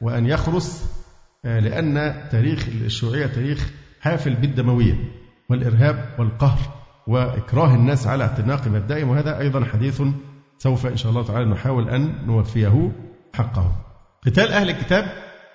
وأن 0.02 0.26
يخرس 0.26 0.86
آه، 1.46 1.60
لأن 1.60 2.16
تاريخ 2.32 2.68
الشيوعية 2.68 3.26
تاريخ 3.26 3.70
حافل 4.00 4.36
بالدموية 4.36 4.96
والإرهاب 5.50 6.16
والقهر 6.20 6.60
وإكراه 7.08 7.76
الناس 7.76 8.08
على 8.08 8.24
اعتناق 8.24 8.68
مبدئهم. 8.68 9.10
وهذا 9.10 9.40
أيضا 9.40 9.66
حديث 9.66 10.02
سوف 10.62 10.86
إن 10.86 10.98
شاء 10.98 11.12
الله 11.12 11.24
تعالى 11.24 11.46
نحاول 11.46 11.90
أن 11.90 12.26
نوفيه 12.26 12.92
حقه. 13.34 13.76
قتال 14.26 14.52
أهل 14.52 14.70
الكتاب 14.70 15.06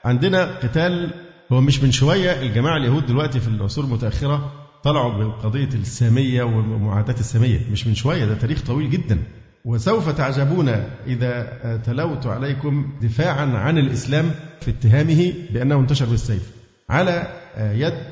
عندنا 0.05 0.59
قتال 0.59 1.11
هو 1.53 1.61
مش 1.61 1.83
من 1.83 1.93
شوية 1.93 2.43
الجماعة 2.43 2.77
اليهود 2.77 3.07
دلوقتي 3.07 3.41
في 3.41 3.49
العصور 3.49 3.85
المتأخرة 3.85 4.53
طلعوا 4.83 5.25
بقضية 5.25 5.69
السامية 5.75 6.43
ومعاداة 6.43 7.15
السامية. 7.21 7.61
مش 7.73 7.87
من 7.87 7.95
شوية 7.95 8.25
ده 8.25 8.35
تاريخ 8.35 8.63
طويل 8.63 8.91
جدا. 8.91 9.19
وسوف 9.65 10.09
تعجبون 10.09 10.69
إذا 11.07 11.81
تلوت 11.85 12.27
عليكم 12.27 12.93
دفاعا 13.03 13.47
عن 13.47 13.79
الإسلام 13.79 14.31
في 14.61 14.71
اتهامه 14.71 15.33
بأنه 15.51 15.81
انتشر 15.81 16.07
بالسيف. 16.07 16.53
على 16.91 17.41
يد 17.59 18.05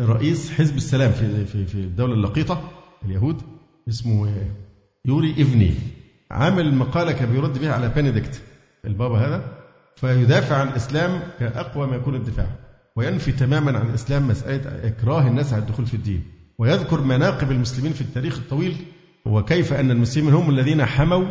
رئيس 0.00 0.50
حزب 0.50 0.76
السلام 0.76 1.12
في 1.12 1.44
في 1.44 1.66
في 1.66 1.74
الدولة 1.74 2.14
اللقيطة 2.14 2.70
اليهود 3.04 3.42
اسمه 3.88 4.34
يوري 5.04 5.32
إفني. 5.42 5.74
عامل 6.30 6.74
مقالة 6.74 7.12
كان 7.12 7.32
بيرد 7.32 7.58
بها 7.58 7.72
على 7.72 7.88
بنديكت 7.88 8.42
البابا 8.84 9.18
هذا 9.18 9.42
فيدافع 9.96 10.56
عن 10.56 10.68
الإسلام 10.68 11.20
كأقوى 11.40 11.86
ما 11.86 11.96
يكون 11.96 12.14
الدفاع 12.14 12.46
وينفي 12.96 13.32
تماما 13.32 13.78
عن 13.78 13.86
الإسلام 13.86 14.28
مسألة 14.28 14.88
إكراه 14.88 15.26
الناس 15.26 15.52
على 15.52 15.62
الدخول 15.62 15.86
في 15.86 15.94
الدين 15.94 16.24
ويذكر 16.58 17.00
مناقب 17.00 17.50
المسلمين 17.50 17.92
في 17.92 18.00
التاريخ 18.00 18.38
الطويل 18.38 18.76
وكيف 19.26 19.72
أن 19.72 19.90
المسلمين 19.90 20.34
هم 20.34 20.50
الذين 20.50 20.84
حموا 20.84 21.24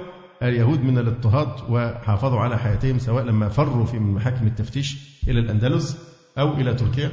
اليهود 0.43 0.83
من 0.83 0.97
الاضطهاد 0.97 1.47
وحافظوا 1.69 2.39
على 2.39 2.57
حياتهم 2.57 2.99
سواء 2.99 3.23
لما 3.23 3.49
فروا 3.49 3.85
في 3.85 3.99
من 3.99 4.13
محاكم 4.13 4.47
التفتيش 4.47 4.97
إلى 5.27 5.39
الأندلس 5.39 5.97
أو 6.37 6.53
إلى 6.53 6.73
تركيا 6.73 7.11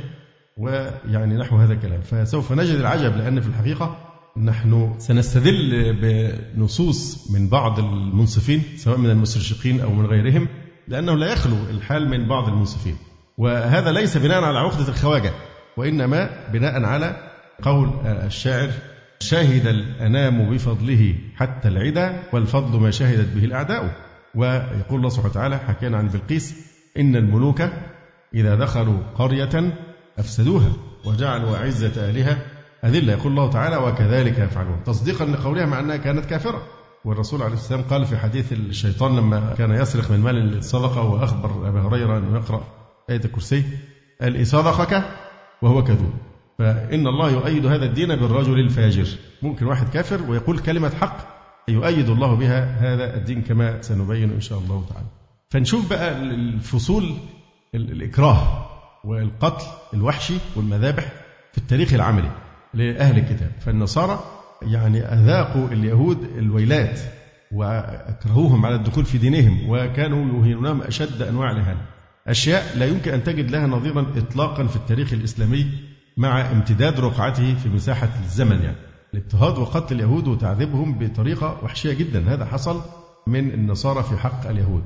ويعني 0.57 1.37
نحو 1.37 1.57
هذا 1.57 1.73
الكلام. 1.73 2.01
فسوف 2.01 2.53
نجد 2.53 2.75
العجب 2.75 3.17
لأن 3.17 3.41
في 3.41 3.49
الحقيقة 3.49 4.04
نحن 4.37 4.95
سنستدل 4.99 5.93
بنصوص 6.57 7.31
من 7.31 7.49
بعض 7.49 7.79
المنصفين 7.79 8.63
سواء 8.77 8.99
من 8.99 9.11
المستشرقين 9.11 9.81
أو 9.81 9.93
من 9.93 10.07
غيرهم 10.07 10.49
لأنه 10.89 11.15
لا 11.15 11.33
يخلو 11.33 11.57
الحال 11.71 12.09
من 12.09 12.29
بعض 12.29 12.49
المنصفين. 12.49 12.97
وهذا 13.39 13.93
ليس 13.93 14.17
بناء 14.17 14.43
على 14.43 14.59
عقدة 14.59 14.89
الخواجة 14.89 15.33
وإنما 15.77 16.31
بناء 16.53 16.85
على 16.85 17.17
قول 17.63 17.91
الشاعر 18.05 18.71
شهد 19.21 19.67
الأنام 19.67 20.51
بفضله 20.51 21.15
حتى 21.37 21.69
العدا 21.69 22.23
والفضل 22.33 22.81
ما 22.81 22.91
شهدت 22.91 23.37
به 23.37 23.45
الأعداء. 23.45 23.97
ويقول 24.35 24.99
الله 24.99 25.09
سبحانه 25.09 25.31
وتعالى 25.31 25.59
حكينا 25.59 25.97
عن 25.99 26.09
بلقيس 26.09 26.55
إن 26.97 27.17
الملوك 27.17 27.63
إذا 28.35 28.55
دخلوا 28.55 28.99
قرية 29.15 29.79
أفسدوها 30.19 30.73
وجعلوا 31.05 31.57
أعزة 31.57 32.09
أهلها 32.09 32.54
أذلة 32.85 33.13
يقول 33.13 33.33
الله 33.33 33.51
تعالى 33.51 33.77
وكذلك 33.77 34.39
يفعلون. 34.39 34.85
تصديقا 34.87 35.25
لقولها 35.25 35.67
مع 35.67 35.81
أنها 35.81 35.97
كانت 35.97 36.25
كافرة. 36.25 36.63
والرسول 37.05 37.43
عليه 37.43 37.55
السلام 37.55 37.83
قال 37.83 38.05
في 38.05 38.17
حديث 38.17 38.53
الشيطان 38.53 39.17
لما 39.17 39.55
كان 39.59 39.71
يسرق 39.71 40.11
من 40.11 40.21
مال 40.21 40.59
الصدقة 40.59 41.03
وأخبر 41.03 41.69
أبا 41.69 41.81
هريرة 41.81 42.19
أنه 42.19 42.37
يقرأ 42.37 42.65
آية 43.11 43.21
الكرسي 43.25 43.65
قال 44.21 44.47
صدقك 44.47 45.05
وهو 45.63 45.85
كذوب. 45.85 46.13
فإن 46.59 47.07
الله 47.07 47.31
يؤيد 47.31 47.67
هذا 47.67 47.85
الدين 47.85 48.17
بالرجل 48.17 48.61
الفاجر. 48.61 49.07
ممكن 49.43 49.67
واحد 49.67 49.89
كافر 49.89 50.31
ويقول 50.31 50.59
كلمة 50.59 50.91
حق 51.01 51.17
يؤيد 51.69 52.09
الله 52.09 52.35
بها 52.35 52.65
هذا 52.81 53.17
الدين 53.17 53.43
كما 53.43 53.83
سنبين 53.83 54.31
إن 54.31 54.41
شاء 54.41 54.59
الله 54.59 54.87
تعالى. 54.89 55.07
فنشوف 55.51 55.91
بقى 55.91 56.19
الفصول 56.23 57.15
الإكراه 57.75 58.67
والقتل 59.05 59.67
الوحشي 59.95 60.35
والمذابح 60.57 61.13
في 61.53 61.59
التاريخ 61.59 61.95
العملي. 61.95 62.31
لأهل 62.75 63.19
الكتاب. 63.19 63.51
فالنصارى 63.61 64.25
يعني 64.63 65.01
أذاقوا 65.01 65.69
اليهود 65.69 66.19
الويلات 66.39 67.01
وأكرهوهم 67.53 68.67
على 68.67 68.75
الدخول 68.75 69.05
في 69.05 69.19
دينهم 69.19 69.59
وكانوا 69.69 70.39
يهينونهم 70.39 70.83
أشد 70.83 71.23
أنواع 71.23 71.51
الإهانة. 71.51 71.81
أشياء 72.27 72.77
لا 72.79 72.87
يمكن 72.87 73.13
أن 73.13 73.25
تجد 73.25 73.51
لها 73.51 73.67
نظيرا 73.67 74.07
إطلاقا 74.17 74.67
في 74.67 74.77
التاريخ 74.77 75.13
الإسلامي 75.13 75.67
مع 76.17 76.51
امتداد 76.53 77.01
رقعته 77.01 77.55
في 77.55 77.69
مساحة 77.69 78.09
الزمن 78.21 78.63
يعني. 78.63 78.77
الاضطهاد 79.15 79.59
وقتل 79.59 79.95
اليهود 79.95 80.29
وتعذيبهم 80.29 80.99
بطريقة 80.99 81.59
وحشية 81.63 81.93
جدا. 81.93 82.35
هذا 82.35 82.45
حصل 82.45 82.81
من 83.27 83.51
النصارى 83.51 84.03
في 84.03 84.17
حق 84.17 84.47
اليهود. 84.47 84.83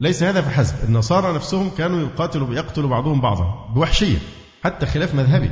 ليس 0.00 0.22
هذا 0.22 0.40
فحسب 0.40 0.88
النصارى 0.88 1.34
نفسهم 1.34 1.70
كانوا 1.78 2.00
يقاتلوا 2.00 2.54
يقتلوا 2.54 2.90
بعضهم 2.90 3.20
بعضا 3.20 3.68
بوحشية 3.74 4.18
حتى 4.64 4.86
خلاف 4.86 5.14
مذهبي. 5.14 5.50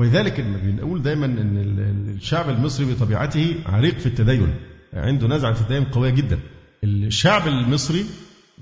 ولذلك 0.00 0.40
بنقول 0.40 1.02
دايما 1.02 1.26
إن 1.26 2.14
الشعب 2.16 2.48
المصري 2.48 2.94
بطبيعته 2.94 3.54
عريق 3.66 3.98
في 3.98 4.06
التدين 4.06 4.54
عنده 4.94 5.26
نزعة 5.26 5.50
التدين 5.50 5.84
قوية 5.84 6.10
جدا. 6.10 6.38
الشعب 6.84 7.48
المصري 7.48 8.06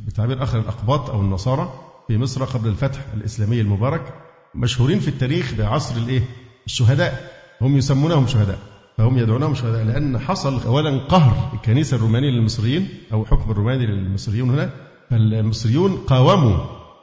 بتعبير 0.06 0.42
آخر 0.42 0.58
الأقباط 0.58 1.10
أو 1.10 1.20
النصارى 1.20 1.72
في 2.08 2.18
مصر 2.18 2.44
قبل 2.44 2.68
الفتح 2.68 3.00
الإسلامي 3.14 3.60
المبارك 3.60 4.14
مشهورين 4.54 4.98
في 4.98 5.08
التاريخ 5.08 5.54
بعصر 5.54 5.96
الإيه؟ 5.96 6.22
الشهداء. 6.66 7.32
هم 7.60 7.76
يسمونهم 7.76 8.26
شهداء 8.26 8.58
فهم 8.96 9.18
يدعونهم 9.18 9.54
شهداء 9.54 9.84
لأن 9.84 10.18
حصل 10.18 10.60
أولا 10.66 10.98
قهر 10.98 11.50
الكنيسة 11.54 11.96
الرومانية 11.96 12.30
للمصريين 12.30 12.88
أو 13.12 13.24
حكم 13.24 13.50
الروماني 13.50 13.86
للمصريين 13.86 14.50
هنا. 14.50 14.70
فالمصريون 15.10 15.96
قاوموا 15.96 16.56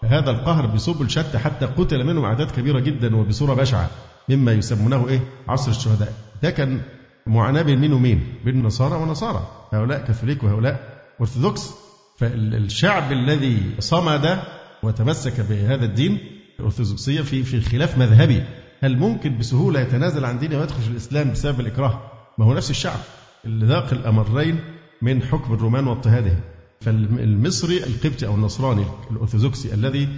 هذا 0.03 0.31
القهر 0.31 0.65
بسبل 0.65 1.09
شتى 1.09 1.37
حتى 1.37 1.65
قتل 1.65 2.03
منهم 2.03 2.25
أعداد 2.25 2.51
كبيرة 2.51 2.79
جدا 2.79 3.15
وبصورة 3.15 3.53
بشعة. 3.53 3.89
مما 4.29 4.51
يسمونه 4.51 5.07
إيه؟ 5.07 5.19
عصر 5.47 5.71
الشهداء. 5.71 6.13
ده 6.43 6.49
كان 6.49 6.81
معاناة 7.27 7.61
بين 7.61 7.79
مين 7.79 7.93
ومين؟ 7.93 8.33
بين 8.45 8.55
النصارى 8.55 8.95
ونصارى. 8.95 9.67
هؤلاء 9.73 10.05
كاثوليك 10.05 10.43
وهؤلاء 10.43 11.03
أرثوذكس. 11.21 11.71
فالشعب 12.17 13.11
الذي 13.11 13.61
صمد 13.79 14.39
وتمسك 14.83 15.41
بهذا 15.49 15.85
الدين 15.85 16.19
الأرثوذكسية 16.59 17.21
في 17.21 17.43
في 17.43 17.61
خلاف 17.61 17.97
مذهبي. 17.97 18.43
هل 18.81 18.97
ممكن 18.97 19.37
بسهولة 19.37 19.79
يتنازل 19.79 20.25
عن 20.25 20.39
دينه 20.39 20.59
ويدخل 20.59 20.81
في 20.81 20.89
الإسلام 20.89 21.31
بسبب 21.31 21.59
الإكراه؟ 21.59 22.11
ما 22.37 22.45
هو 22.45 22.53
نفس 22.53 22.69
الشعب. 22.69 22.99
اللي 23.45 23.65
ذاق 23.65 23.93
الأمرين 23.93 24.59
من 25.01 25.23
حكم 25.23 25.53
الرومان 25.53 25.87
واضطهادهم. 25.87 26.39
فالمصري 26.81 27.83
القبطي 27.83 28.27
أو 28.27 28.35
النصراني 28.35 28.85
الأرثوذكسي 29.11 29.73
الذي 29.73 30.09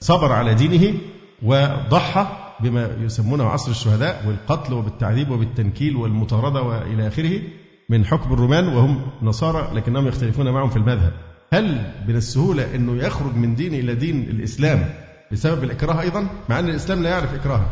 صبر 0.00 0.32
على 0.32 0.54
دينه 0.54 0.98
وضحى 1.42 2.39
بما 2.62 2.90
يسمونه 3.00 3.44
عصر 3.44 3.70
الشهداء 3.70 4.24
والقتل 4.26 4.72
وبالتعذيب 4.74 5.30
وبالتنكيل 5.30 5.96
والمطاردة 5.96 6.62
وإلى 6.62 7.06
آخره 7.08 7.40
من 7.88 8.06
حكم 8.06 8.32
الرومان 8.32 8.68
وهم 8.68 9.02
نصارى 9.22 9.70
لكنهم 9.74 10.06
يختلفون 10.06 10.50
معهم 10.50 10.70
في 10.70 10.76
المذهب. 10.76 11.12
هل 11.52 11.92
من 12.08 12.16
السهولة 12.16 12.74
أنه 12.74 12.96
يخرج 12.96 13.34
من 13.36 13.54
دين 13.54 13.74
إلى 13.74 13.94
دين 13.94 14.22
الإسلام 14.22 14.88
بسبب 15.32 15.64
الإكراه 15.64 16.00
أيضا؟ 16.00 16.26
مع 16.48 16.58
أن 16.58 16.68
الإسلام 16.68 17.02
لا 17.02 17.10
يعرف 17.10 17.34
إكراها 17.34 17.66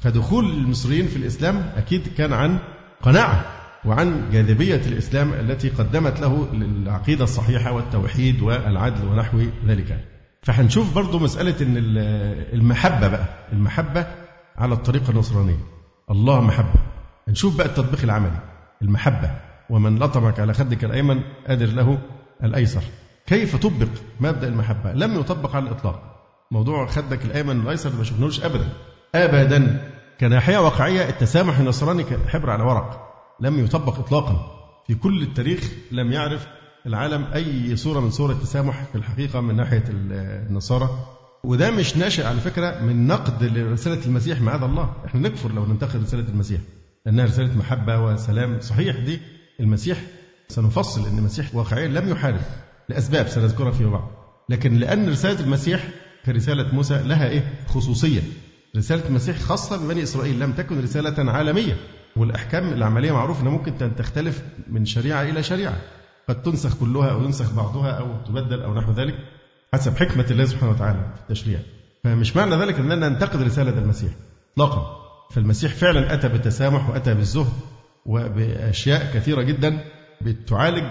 فدخول 0.00 0.50
المصريين 0.50 1.06
في 1.06 1.16
الإسلام 1.16 1.72
أكيد 1.76 2.08
كان 2.18 2.32
عن 2.32 2.58
قناعة 3.02 3.44
وعن 3.84 4.30
جاذبية 4.32 4.80
الإسلام 4.86 5.32
التي 5.32 5.68
قدمت 5.68 6.20
له 6.20 6.48
العقيدة 6.52 7.24
الصحيحة 7.24 7.72
والتوحيد 7.72 8.42
والعدل 8.42 9.08
ونحو 9.08 9.42
ذلك. 9.66 10.04
فهنشوف 10.42 10.94
برضو 10.94 11.18
مسألة 11.18 11.54
أن 11.62 11.74
المحبة 12.52 13.08
بقى. 13.08 13.24
المحبة 13.52 14.06
على 14.60 14.74
الطريقة 14.74 15.10
النصرانية. 15.10 15.58
الله 16.10 16.40
محبة. 16.40 16.80
نشوف 17.28 17.56
بقى 17.56 17.66
التطبيق 17.66 18.02
العملي. 18.02 18.38
المحبة. 18.82 19.30
ومن 19.70 19.98
لطمك 19.98 20.40
على 20.40 20.54
خدك 20.54 20.84
الأيمن 20.84 21.20
أدر 21.46 21.66
له 21.66 21.98
الأيسر. 22.44 22.82
كيف 23.26 23.56
طبق 23.56 23.88
مبدأ 24.20 24.48
المحبة؟ 24.48 24.92
لم 24.92 25.20
يطبق 25.20 25.56
على 25.56 25.64
الإطلاق. 25.64 26.02
موضوع 26.50 26.86
خدك 26.86 27.24
الأيمن 27.24 27.60
والأيسر 27.60 27.96
ما 27.98 28.04
شفناهوش 28.04 28.44
أبدا. 28.44 28.68
أبدا. 29.14 29.90
كناحية 30.20 30.58
واقعية 30.58 31.08
التسامح 31.08 31.58
النصراني 31.58 32.04
كحبر 32.04 32.50
على 32.50 32.62
ورق. 32.62 33.12
لم 33.40 33.64
يطبق 33.64 33.98
إطلاقا. 33.98 34.56
في 34.86 34.94
كل 34.94 35.22
التاريخ 35.22 35.72
لم 35.92 36.12
يعرف 36.12 36.46
العالم 36.86 37.24
أي 37.34 37.76
صورة 37.76 38.00
من 38.00 38.10
صور 38.10 38.30
التسامح 38.30 38.84
في 38.84 38.98
الحقيقة 38.98 39.40
من 39.40 39.56
ناحية 39.56 39.84
النصارى. 39.88 40.90
وده 41.44 41.70
مش 41.70 41.96
ناشئ 41.96 42.26
على 42.26 42.40
فكرة 42.40 42.80
من 42.80 43.06
نقد 43.06 43.44
لرسالة 43.44 44.06
المسيح 44.06 44.40
معاذ 44.40 44.62
الله. 44.62 44.92
إحنا 45.06 45.20
نكفر 45.20 45.52
لو 45.52 45.66
ننتقد 45.66 46.02
رسالة 46.02 46.28
المسيح 46.28 46.60
لأنها 47.06 47.24
رسالة 47.24 47.58
محبة 47.58 48.04
وسلام. 48.04 48.60
صحيح 48.60 48.96
دي 48.96 49.20
المسيح 49.60 50.02
سنفصل 50.48 51.08
أن 51.08 51.18
المسيح 51.18 51.54
واقعيا 51.54 51.88
لم 51.88 52.08
يحارب 52.08 52.40
لأسباب 52.88 53.28
سنذكرها 53.28 53.70
فيما 53.70 53.90
بعد. 53.90 54.04
لكن 54.48 54.74
لأن 54.74 55.08
رسالة 55.08 55.40
المسيح 55.40 55.88
كرسالة 56.26 56.74
موسى 56.74 57.02
لها 57.02 57.28
إيه؟ 57.28 57.52
خصوصية. 57.68 58.20
رسالة 58.76 59.08
المسيح 59.08 59.38
خاصة 59.38 59.84
ببني 59.84 60.02
إسرائيل 60.02 60.40
لم 60.40 60.52
تكن 60.52 60.82
رسالة 60.82 61.30
عالمية. 61.30 61.76
والأحكام 62.16 62.72
العملية 62.72 63.12
معروف 63.12 63.40
أنها 63.42 63.52
ممكن 63.52 63.94
تختلف 63.96 64.42
من 64.68 64.84
شريعة 64.84 65.22
إلى 65.22 65.42
شريعة. 65.42 65.76
قد 66.28 66.42
تنسخ 66.42 66.76
كلها 66.76 67.10
أو 67.10 67.22
ينسخ 67.22 67.52
بعضها 67.54 67.90
أو 67.90 68.06
تبدل 68.26 68.62
أو 68.62 68.74
نحو 68.74 68.92
ذلك. 68.92 69.14
حسب 69.74 69.96
حكمة 69.96 70.26
الله 70.30 70.44
سبحانه 70.44 70.72
وتعالى 70.72 70.98
في 71.14 71.20
التشريع 71.20 71.58
فمش 72.04 72.36
معنى 72.36 72.56
ذلك 72.56 72.78
أننا 72.78 73.08
ننتقد 73.08 73.42
رسالة 73.42 73.78
المسيح 73.78 74.12
إطلاقا. 74.52 74.96
فالمسيح 75.30 75.72
فعلا 75.74 76.14
أتى 76.14 76.28
بالتسامح 76.28 76.90
وأتى 76.90 77.14
بالزهد 77.14 77.52
وبأشياء 78.06 79.10
كثيرة 79.14 79.42
جدا 79.42 79.84
بتعالج 80.20 80.84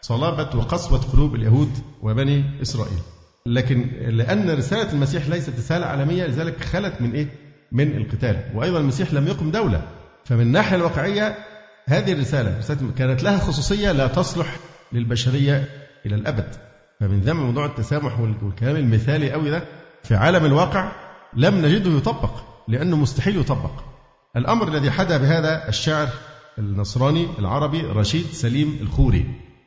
صلابة 0.00 0.58
وقسوة 0.58 0.98
قلوب 0.98 1.34
اليهود 1.34 1.70
وبني 2.02 2.62
إسرائيل. 2.62 2.98
لكن 3.46 3.90
لأن 4.08 4.50
رسالة 4.50 4.92
المسيح 4.92 5.28
ليست 5.28 5.58
رسالة 5.58 5.86
عالمية 5.86 6.26
لذلك 6.26 6.64
خلت 6.64 7.00
من 7.00 7.12
إيه؟ 7.12 7.26
من 7.72 7.96
القتال. 7.96 8.50
وأيضا 8.54 8.80
المسيح 8.80 9.12
لم 9.12 9.26
يقم 9.26 9.50
دولة. 9.50 9.82
فمن 10.24 10.40
الناحية 10.40 10.76
الواقعية 10.76 11.38
هذه 11.86 12.12
الرسالة 12.12 12.60
كانت 12.98 13.22
لها 13.22 13.38
خصوصية 13.38 13.92
لا 13.92 14.06
تصلح 14.06 14.56
للبشرية 14.92 15.68
إلى 16.06 16.14
الأبد. 16.14 16.67
فمن 17.00 17.20
ذم 17.20 17.36
موضوع 17.36 17.66
التسامح 17.66 18.20
والكلام 18.20 18.76
المثالي 18.76 19.32
قوي 19.32 19.50
ده 19.50 19.62
في 20.02 20.14
عالم 20.14 20.44
الواقع 20.44 20.92
لم 21.36 21.66
نجده 21.66 21.90
يطبق 21.90 22.30
لأنه 22.68 22.96
مستحيل 22.96 23.40
يطبق. 23.40 23.70
الأمر 24.36 24.68
الذي 24.68 24.90
حدا 24.90 25.16
بهذا 25.16 25.68
الشاعر 25.68 26.08
النصراني 26.58 27.26
العربي 27.38 27.80
رشيد 27.80 28.26
سليم 28.26 28.78
الخوري 28.80 29.26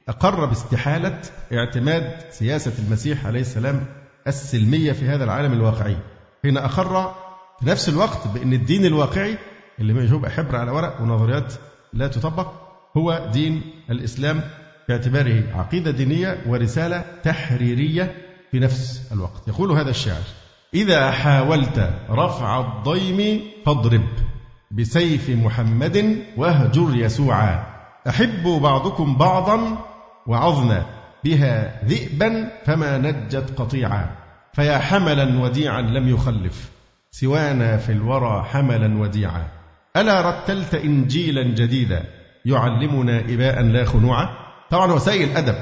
أقر 0.10 0.46
باستحالة 0.46 1.22
اعتماد 1.54 2.15
سياسة 2.30 2.72
المسيح 2.86 3.26
عليه 3.26 3.41
السلام 3.41 3.86
السلمية 4.28 4.91
في 4.91 5.06
هذا 5.06 5.24
العالم 5.24 5.54
الواقعي 5.54 5.98
حين 6.44 6.58
أقر 6.58 7.15
في 7.60 7.65
نفس 7.70 7.89
الوقت 7.89 8.28
بأن 8.28 8.54
الدين 8.54 8.86
الواقعي 8.86 9.38
اللي 9.80 10.12
هو 10.12 10.26
حبر 10.30 10.56
على 10.56 10.72
ورق 10.72 11.02
ونظريات 11.02 11.54
لا 11.94 12.08
تطبق 12.08 12.52
هو 12.98 13.30
دين 13.34 13.62
الإسلام 13.89 14.41
باعتباره 14.89 15.44
عقيدة 15.56 15.91
دينية 15.91 16.38
ورسالة 16.48 17.04
تحريرية 17.24 18.15
في 18.52 18.60
نفس 18.60 19.12
الوقت. 19.12 19.48
يقول 19.48 19.72
هذا 19.72 19.89
الشاعر 19.89 20.24
إذا 20.74 21.12
حاولت 21.12 21.94
رفع 22.10 22.60
الضيم 22.60 23.41
فاضرب 23.65 24.08
بسيف 24.72 25.30
محمد 25.30 26.17
واهجر 26.38 26.96
يسوعا 26.96 27.65
أحبوا 28.10 28.60
بعضكم 28.60 29.17
بعضا 29.17 29.78
وعظنا 30.28 30.86
بها 31.24 31.86
ذئبا 31.86 32.52
فما 32.65 32.98
نجت 32.98 33.54
قطيعا. 33.58 34.10
فيا 34.54 34.78
حملا 34.78 35.39
وديعا 35.39 35.82
لم 35.82 36.10
يخلف 36.10 36.70
سوانا 37.12 37.78
في 37.78 37.91
الورى 37.91 38.44
حملا 38.44 38.98
وديعا. 38.98 39.48
ألا 39.98 40.30
رتلت 40.30 40.76
إنجيلا 40.76 41.44
جديدا 41.44 42.04
يعلمنا 42.46 43.20
إباء 43.20 43.62
لا 43.62 43.86
خنوعا 43.86 44.40
طبعا 44.72 44.92
هو 44.92 45.00
سيء 45.00 45.24
الأدب. 45.24 45.56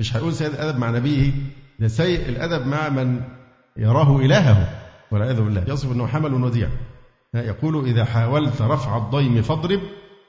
مش 0.00 0.16
هيقول 0.16 0.34
سيء 0.34 0.46
الأدب 0.46 0.78
مع 0.78 0.90
نبيه 0.90 1.32
ده 1.78 1.88
سيء 1.88 2.28
الأدب 2.28 2.66
مع 2.66 2.88
من 2.88 3.20
يراه 3.76 4.16
إلهه 4.16 4.68
والعياذ 5.10 5.40
بالله. 5.40 5.64
يصف 5.68 5.92
أنه 5.92 6.06
حمل 6.06 6.34
وديع. 6.34 6.68
يقول 7.34 7.84
إذا 7.84 8.04
حاولت 8.04 8.62
رفع 8.62 8.96
الضيم 8.96 9.42
فاضرب 9.42 9.80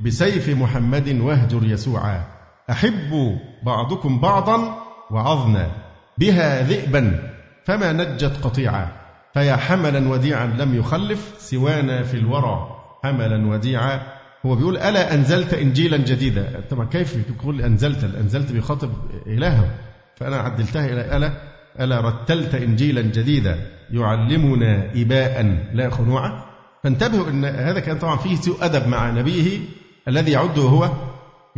بسيف 0.02 0.50
محمد 0.50 1.20
واهجر 1.22 1.64
يسوعا 1.64 2.24
أحب 2.70 3.38
بعضكم 3.64 4.20
بعضا 4.20 4.78
وعظنا 5.12 5.72
بها 6.18 6.62
ذئبا 6.64 7.34
فما 7.66 7.92
نجت 7.92 8.44
قطيعا 8.44 8.88
فيا 9.34 9.56
حملا 9.56 10.10
وديعا 10.10 10.46
لم 10.46 10.76
يخلف 10.76 11.36
سوانا 11.38 12.04
في 12.04 12.18
الورى. 12.18 12.68
حملا 13.04 13.48
وديعا 13.48 14.02
هو 14.46 14.56
بيقول 14.56 14.78
ألا 14.78 15.14
أنزلت 15.14 15.54
إنجيلا 15.54 15.98
جديدا؟ 15.98 16.64
طبعا 16.70 16.86
كيف 16.86 17.18
يقول 17.30 17.62
أنزلت؟ 17.62 18.04
أنزلت 18.04 18.52
بيخاطب 18.52 18.92
إلهه. 19.28 19.72
فأنا 20.16 20.38
عدلتها 20.38 20.86
إلى 20.86 21.18
ألا 21.18 21.32
ألا 21.80 22.02
رتلت 22.02 22.56
إنجيلا 22.56 23.02
جديدا 23.02 23.72
يعلمنا 23.92 24.92
إباء 24.96 25.58
لا 25.74 25.90
خنوعا 25.90 26.46
فانتبهوا 26.84 27.30
أن 27.30 27.46
هذا 27.46 27.80
كان 27.80 27.98
طبعا 27.98 28.18
فيه 28.18 28.36
سوء 28.36 28.66
أدب 28.66 28.88
مع 28.88 29.12
نبيه 29.12 29.60
الذي 30.08 30.32
يعده 30.32 30.62
هو 30.62 30.90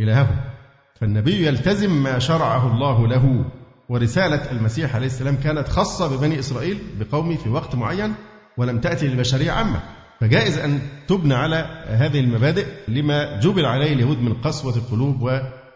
إلهه. 0.00 0.28
فالنبي 1.00 1.46
يلتزم 1.46 2.02
ما 2.02 2.18
شرعه 2.18 2.72
الله 2.74 3.06
له. 3.08 3.44
ورسالة 3.88 4.50
المسيح 4.50 4.94
عليه 4.94 5.06
السلام 5.06 5.36
كانت 5.36 5.68
خاصة 5.68 6.16
ببني 6.16 6.38
إسرائيل 6.38 6.78
بقومه 7.00 7.36
في 7.36 7.48
وقت 7.48 7.74
معين 7.74 8.14
ولم 8.56 8.80
تأتي 8.80 9.08
للبشرية 9.08 9.52
عامة. 9.52 9.80
فجائز 10.20 10.58
أن 10.58 10.80
تبنى 11.08 11.34
على 11.34 11.84
هذه 11.86 12.20
المبادئ 12.20 12.66
لما 12.88 13.40
جبل 13.40 13.66
عليه 13.66 13.92
اليهود 13.92 14.18
من 14.18 14.34
قسوة 14.34 14.76
القلوب 14.76 15.22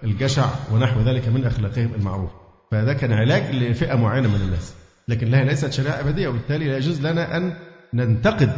والجشع 0.02 0.46
ونحو 0.72 1.00
ذلك 1.00 1.28
من 1.28 1.44
أخلاقهم 1.44 1.94
المعروف. 1.94 2.30
فهذا 2.70 2.92
كان 2.92 3.12
علاج 3.12 3.54
لفئة 3.54 3.94
معينة 3.94 4.28
من 4.28 4.40
الناس. 4.40 4.74
لكن 5.08 5.30
لها 5.30 5.44
ليست 5.44 5.72
شريعة 5.72 6.00
أبدية 6.00 6.28
وبالتالي 6.28 6.68
لا 6.68 6.76
يجوز 6.76 7.06
لنا 7.06 7.36
أن 7.36 7.56
ننتقد 7.94 8.52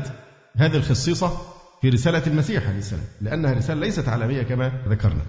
هذه 0.56 0.76
الخصيصة 0.76 1.38
في 1.82 1.88
رسالة 1.88 2.22
المسيح 2.26 2.68
عليه 2.68 2.78
السلام 2.78 3.04
لأنها 3.20 3.52
رسالة 3.52 3.80
ليست 3.80 4.08
عالمية 4.08 4.42
كما 4.42 4.72
ذكرنا. 4.88 5.22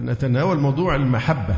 نتناول 0.00 0.58
موضوع 0.58 0.94
المحبة 0.94 1.56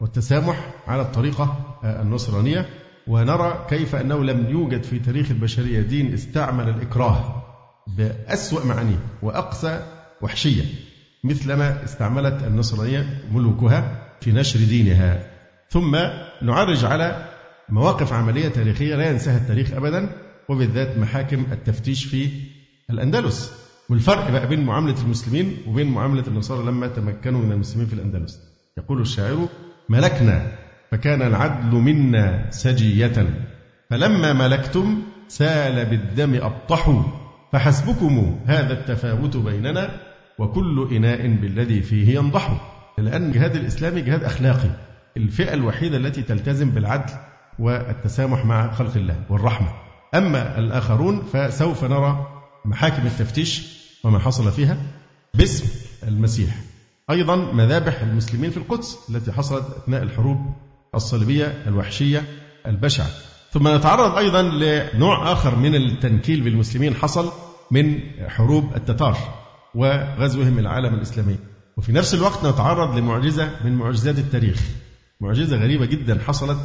والتسامح 0.00 0.74
على 0.86 1.02
الطريقة 1.02 1.76
النصرانية 1.84 2.68
ونرى 3.06 3.66
كيف 3.68 3.94
أنه 3.94 4.24
لم 4.24 4.46
يوجد 4.50 4.82
في 4.82 4.98
تاريخ 4.98 5.30
البشرية 5.30 5.80
دين 5.80 6.14
استعمل 6.14 6.68
الإكراه. 6.68 7.39
بأسوأ 7.96 8.64
معانيه 8.64 8.98
وأقسى 9.22 9.84
وحشية 10.22 10.64
مثلما 11.24 11.84
استعملت 11.84 12.42
النصرانية 12.42 13.20
ملوكها 13.32 14.06
في 14.20 14.32
نشر 14.32 14.58
دينها. 14.60 15.26
ثم 15.70 15.96
نعرج 16.42 16.84
على 16.84 17.28
مواقف 17.68 18.12
عملية 18.12 18.48
تاريخية 18.48 18.96
لا 18.96 19.10
ينساها 19.10 19.36
التاريخ 19.36 19.72
أبدا 19.72 20.10
وبالذات 20.48 20.98
محاكم 20.98 21.46
التفتيش 21.52 22.04
في 22.04 22.28
الأندلس. 22.90 23.52
والفرق 23.88 24.30
بقى 24.30 24.48
بين 24.48 24.64
معاملة 24.64 25.02
المسلمين 25.02 25.56
وبين 25.66 25.86
معاملة 25.90 26.24
النصارى 26.26 26.66
لما 26.66 26.86
تمكنوا 26.88 27.40
من 27.40 27.52
المسلمين 27.52 27.86
في 27.86 27.92
الأندلس. 27.94 28.38
يقول 28.78 29.00
الشاعر 29.00 29.48
ملكنا 29.88 30.52
فكان 30.90 31.22
العدل 31.22 31.76
منا 31.76 32.50
سجية 32.50 33.26
فلما 33.90 34.32
ملكتم 34.32 35.02
سال 35.28 35.86
بالدم 35.86 36.34
أبطحوا 36.34 37.02
فحسبكم 37.52 38.40
هذا 38.46 38.72
التفاوت 38.72 39.36
بيننا 39.36 40.00
وكل 40.38 40.88
إناء 40.92 41.26
بالذي 41.26 41.82
فيه 41.82 42.18
ينضح. 42.18 42.60
لأن 42.98 43.26
الجهاد 43.26 43.56
الإسلامي 43.56 44.00
جهاد 44.00 44.24
أخلاقي 44.24 44.70
الفئة 45.16 45.54
الوحيدة 45.54 45.96
التي 45.96 46.22
تلتزم 46.22 46.70
بالعدل 46.70 47.12
والتسامح 47.58 48.44
مع 48.44 48.72
خلق 48.72 48.96
الله 48.96 49.22
والرحمة. 49.30 49.68
أما 50.14 50.58
الآخرون 50.58 51.22
فسوف 51.32 51.84
نرى 51.84 52.26
محاكم 52.64 53.06
التفتيش 53.06 53.80
وما 54.04 54.18
حصل 54.18 54.52
فيها 54.52 54.76
باسم 55.34 55.68
المسيح. 56.08 56.56
أيضا 57.10 57.36
مذابح 57.36 58.00
المسلمين 58.00 58.50
في 58.50 58.56
القدس 58.56 59.10
التي 59.10 59.32
حصلت 59.32 59.64
أثناء 59.76 60.02
الحروب 60.02 60.54
الصليبية 60.94 61.62
الوحشية 61.66 62.24
البشعة. 62.66 63.06
ثم 63.52 63.68
نتعرض 63.76 64.16
أيضا 64.16 64.42
لنوع 64.42 65.32
آخر 65.32 65.56
من 65.56 65.74
التنكيل 65.74 66.40
بالمسلمين 66.40 66.94
حصل 66.94 67.32
من 67.70 68.00
حروب 68.28 68.76
التتار 68.76 69.16
وغزوهم 69.74 70.58
العالم 70.58 70.94
الإسلامي. 70.94 71.36
وفي 71.76 71.92
نفس 71.92 72.14
الوقت 72.14 72.46
نتعرض 72.46 72.98
لمعجزة 72.98 73.50
من 73.64 73.74
معجزات 73.74 74.18
التاريخ. 74.18 74.60
معجزة 75.20 75.56
غريبة 75.56 75.86
جدا 75.86 76.18
حصلت 76.26 76.58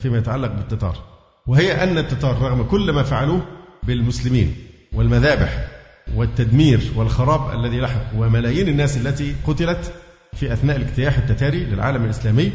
فيما 0.00 0.18
يتعلق 0.18 0.52
بالتتار. 0.52 0.96
وهي 1.46 1.82
أن 1.82 1.98
التتار 1.98 2.42
رغم 2.42 2.62
كل 2.62 2.92
ما 2.92 3.02
فعلوه 3.02 3.42
بالمسلمين 3.82 4.56
والمذابح 4.92 5.68
والتدمير 6.14 6.80
والخراب 6.96 7.60
الذي 7.60 7.80
لحق 7.80 8.06
وملايين 8.16 8.68
الناس 8.68 8.96
التي 8.96 9.34
قتلت 9.46 9.92
في 10.32 10.52
أثناء 10.52 10.76
الاجتياح 10.76 11.18
التتاري 11.18 11.64
للعالم 11.64 12.04
الإسلامي 12.04 12.52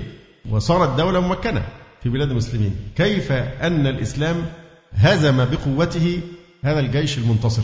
وصارت 0.49 0.97
دولة 0.97 1.19
ممكنة. 1.19 1.63
في 2.03 2.09
بلاد 2.09 2.29
المسلمين. 2.29 2.75
كيف 2.95 3.31
أن 3.31 3.87
الإسلام 3.87 4.35
هزم 4.93 5.45
بقوته 5.45 6.21
هذا 6.63 6.79
الجيش 6.79 7.17
المنتصر؟ 7.17 7.63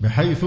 بحيث 0.00 0.44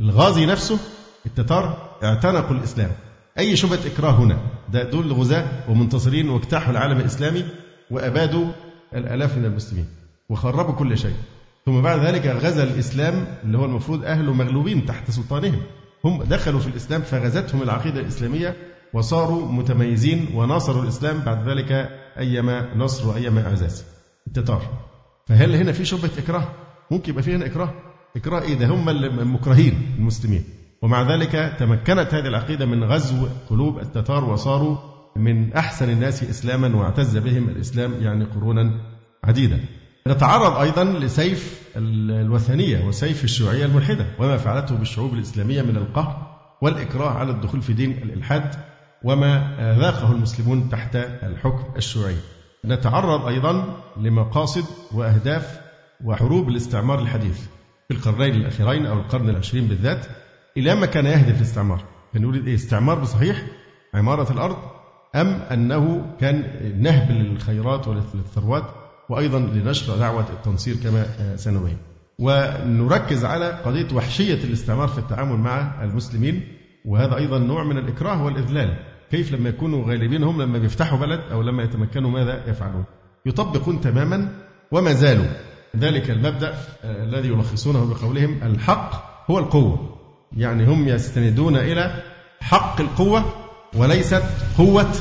الغازي 0.00 0.46
نفسه 0.46 0.78
التتار 1.26 1.90
اعتنقوا 2.02 2.56
الإسلام. 2.56 2.90
أي 3.38 3.56
شبهة 3.56 3.78
إكراه 3.86 4.10
هنا؟ 4.10 4.38
ده 4.72 4.90
دول 4.90 5.12
غزاة 5.12 5.46
ومنتصرين 5.70 6.28
واجتاحوا 6.28 6.72
العالم 6.72 7.00
الإسلامي 7.00 7.44
وأبادوا 7.90 8.46
الآلاف 8.94 9.38
من 9.38 9.44
المسلمين 9.44 9.86
وخربوا 10.28 10.74
كل 10.74 10.98
شيء. 10.98 11.14
ثم 11.66 11.80
بعد 11.80 11.98
ذلك 12.06 12.26
غزا 12.26 12.62
الإسلام 12.62 13.26
اللي 13.44 13.58
هو 13.58 13.64
المفروض 13.64 14.04
أهله 14.04 14.32
مغلوبين 14.32 14.86
تحت 14.86 15.10
سلطانهم. 15.10 15.62
هم 16.04 16.22
دخلوا 16.22 16.60
في 16.60 16.66
الإسلام 16.66 17.02
فغزتهم 17.02 17.62
العقيدة 17.62 18.00
الإسلامية 18.00 18.56
وصاروا 18.92 19.52
متميزين 19.52 20.28
وناصروا 20.34 20.82
الإسلام 20.82 21.18
بعد 21.18 21.48
ذلك 21.48 21.88
أيما 22.18 22.74
نصر 22.76 23.08
وأيما 23.08 23.46
إعزاز. 23.46 23.84
التتار 24.26 24.62
فهل 25.26 25.54
هنا 25.54 25.72
في 25.72 25.84
شبهة 25.84 26.10
إكراه؟ 26.18 26.48
ممكن 26.90 27.10
يبقى 27.10 27.22
في 27.22 27.34
هنا 27.34 27.46
إكراه. 27.46 27.74
إكراه 28.16 28.42
إيه 28.42 28.54
ده؟ 28.54 28.66
هم 28.66 28.88
المكرهين 28.88 29.94
المسلمين. 29.98 30.44
ومع 30.82 31.14
ذلك 31.14 31.56
تمكنت 31.58 32.14
هذه 32.14 32.26
العقيدة 32.26 32.66
من 32.66 32.84
غزو 32.84 33.26
قلوب 33.50 33.78
التتار 33.78 34.24
وصاروا 34.24 34.76
من 35.16 35.52
أحسن 35.52 35.90
الناس 35.90 36.22
إسلاما 36.22 36.76
واعتز 36.76 37.16
بهم 37.16 37.48
الإسلام 37.48 37.94
يعني 38.02 38.24
قرونا 38.24 38.80
عديدة 39.24 39.58
نتعرض 40.08 40.56
أيضا 40.60 40.84
لسيف 40.84 41.68
الوثنية 41.76 42.86
وسيف 42.86 43.24
الشيوعية 43.24 43.64
الملحدة 43.64 44.06
وما 44.18 44.36
فعلته 44.36 44.74
بالشعوب 44.74 45.14
الإسلامية 45.14 45.62
من 45.62 45.76
القهر 45.76 46.34
والإكراه 46.62 47.10
على 47.10 47.30
الدخول 47.30 47.62
في 47.62 47.72
دين 47.72 47.90
الإلحاد. 47.90 48.54
وما 49.04 49.56
ذاقه 49.78 50.12
المسلمون 50.12 50.68
تحت 50.68 50.96
الحكم 50.96 51.76
الشيوعي. 51.76 52.16
نتعرض 52.64 53.26
أيضا 53.26 53.76
لمقاصد 53.96 54.64
وأهداف 54.92 55.60
وحروب 56.04 56.48
الاستعمار 56.48 56.98
الحديث 56.98 57.40
في 57.88 57.94
القرنين 57.94 58.34
الأخيرين 58.34 58.86
أو 58.86 58.98
القرن 58.98 59.28
العشرين 59.28 59.66
بالذات. 59.66 60.06
إلى 60.56 60.74
ما 60.74 60.86
كان 60.86 61.06
يهدف 61.06 61.36
الاستعمار؟ 61.36 61.84
يريد 62.14 62.48
إيه؟ 62.48 62.54
استعمار 62.54 62.98
بصحيح؟ 62.98 63.42
عمارة 63.94 64.32
الأرض؟ 64.32 64.56
أم 65.14 65.26
أنه 65.26 66.14
كان 66.20 66.44
نهب 66.82 67.10
للخيرات 67.10 67.88
وللثروات؟ 67.88 68.64
وأيضا 69.08 69.38
لنشر 69.38 69.96
دعوة 69.96 70.26
التنصير 70.30 70.76
كما 70.76 71.06
سنبين 71.36 71.76
ونركز 72.18 73.24
على 73.24 73.48
قضية 73.50 73.94
وحشية 73.94 74.44
الاستعمار 74.44 74.88
في 74.88 74.98
التعامل 74.98 75.36
مع 75.36 75.84
المسلمين. 75.84 76.48
وهذا 76.84 77.16
أيضا 77.16 77.38
نوع 77.38 77.64
من 77.64 77.78
الإكراه 77.78 78.24
والإذلال. 78.24 78.93
كيف 79.14 79.32
لما 79.32 79.48
يكونوا 79.48 79.90
غالبين 79.90 80.22
هم 80.22 80.42
لما 80.42 80.58
بيفتحوا 80.58 80.98
بلد 80.98 81.20
أو 81.32 81.42
لما 81.42 81.62
يتمكنوا 81.62 82.10
ماذا 82.10 82.50
يفعلون. 82.50 82.84
يطبقون 83.26 83.80
تماما 83.80 84.28
وما 84.72 84.92
زالوا. 84.92 85.26
ذلك 85.76 86.10
المبدأ 86.10 86.54
الذي 86.84 87.28
يلخصونه 87.28 87.94
بقولهم 87.94 88.42
الحق 88.42 88.90
هو 89.30 89.38
القوة. 89.38 89.96
يعني 90.36 90.66
هم 90.66 90.88
يستندون 90.88 91.56
إلى 91.56 92.02
حق 92.40 92.80
القوة 92.80 93.24
وليست 93.74 94.24
قوة 94.58 94.92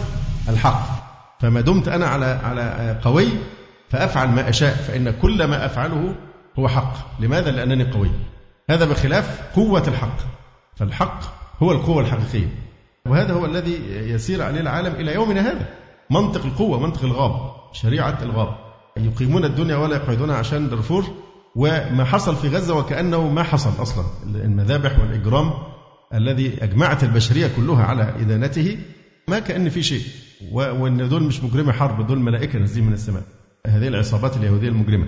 الحق. 0.50 0.86
فما 1.40 1.62
دمت 1.62 1.88
أنا 1.88 2.06
على 2.06 2.26
على 2.26 3.00
قوي 3.04 3.28
فأفعل 3.90 4.30
ما 4.30 4.50
أشاء 4.50 4.76
فإن 4.76 5.12
كل 5.12 5.44
ما 5.44 5.66
أفعله 5.66 6.16
هو 6.60 6.68
حق. 6.68 7.22
لماذا؟ 7.22 7.52
لأنني 7.52 7.84
قوي. 7.84 8.10
هذا 8.70 8.86
بخلاف 8.86 9.42
قوة 9.56 9.88
الحق. 9.88 10.18
فالحق 10.76 11.20
هو 11.64 11.72
القوة 11.72 12.02
الحقيقية. 12.02 12.63
وهذا 13.08 13.34
هو 13.34 13.46
الذي 13.46 13.82
يسير 13.90 14.42
عليه 14.42 14.62
العالم 14.62 14.96
إلى 14.96 15.14
يومنا 15.14 15.42
هذا. 15.42 15.70
منطق 16.10 16.46
القوة 16.46 16.80
منطق 16.80 17.04
الغاب 17.04 17.32
شريعة 17.74 18.18
الغاب. 18.22 18.56
يقيمون 18.98 19.46
الدنيا 19.46 19.76
ولا 19.76 19.96
يقعدونها 19.96 20.36
عشان 20.36 20.70
دارفور 20.70 21.06
وما 21.56 22.04
حصل 22.04 22.36
في 22.36 22.48
غزة 22.48 22.78
وكأنه 22.78 23.30
ما 23.30 23.44
حصل 23.44 23.82
أصلا. 23.82 24.06
المذابح 24.26 25.00
والإجرام 25.00 25.54
الذي 26.14 26.64
أجمعت 26.64 27.04
البشرية 27.04 27.52
كلها 27.56 27.84
على 27.84 28.04
إدانته 28.04 28.78
ما 29.28 29.40
كأن 29.40 29.70
في 29.70 29.84
شيء. 29.84 30.04
وأن 30.52 31.10
دول 31.10 31.24
مش 31.24 31.44
مجرمة 31.44 31.72
حرب 31.72 32.08
دول 32.08 32.20
ملائكة 32.20 32.60
نازلين 32.60 32.88
من 32.88 32.94
السماء. 32.94 33.24
هذه 33.68 33.88
العصابات 33.88 34.38
اليهودية 34.38 34.70
المجرمة. 34.70 35.08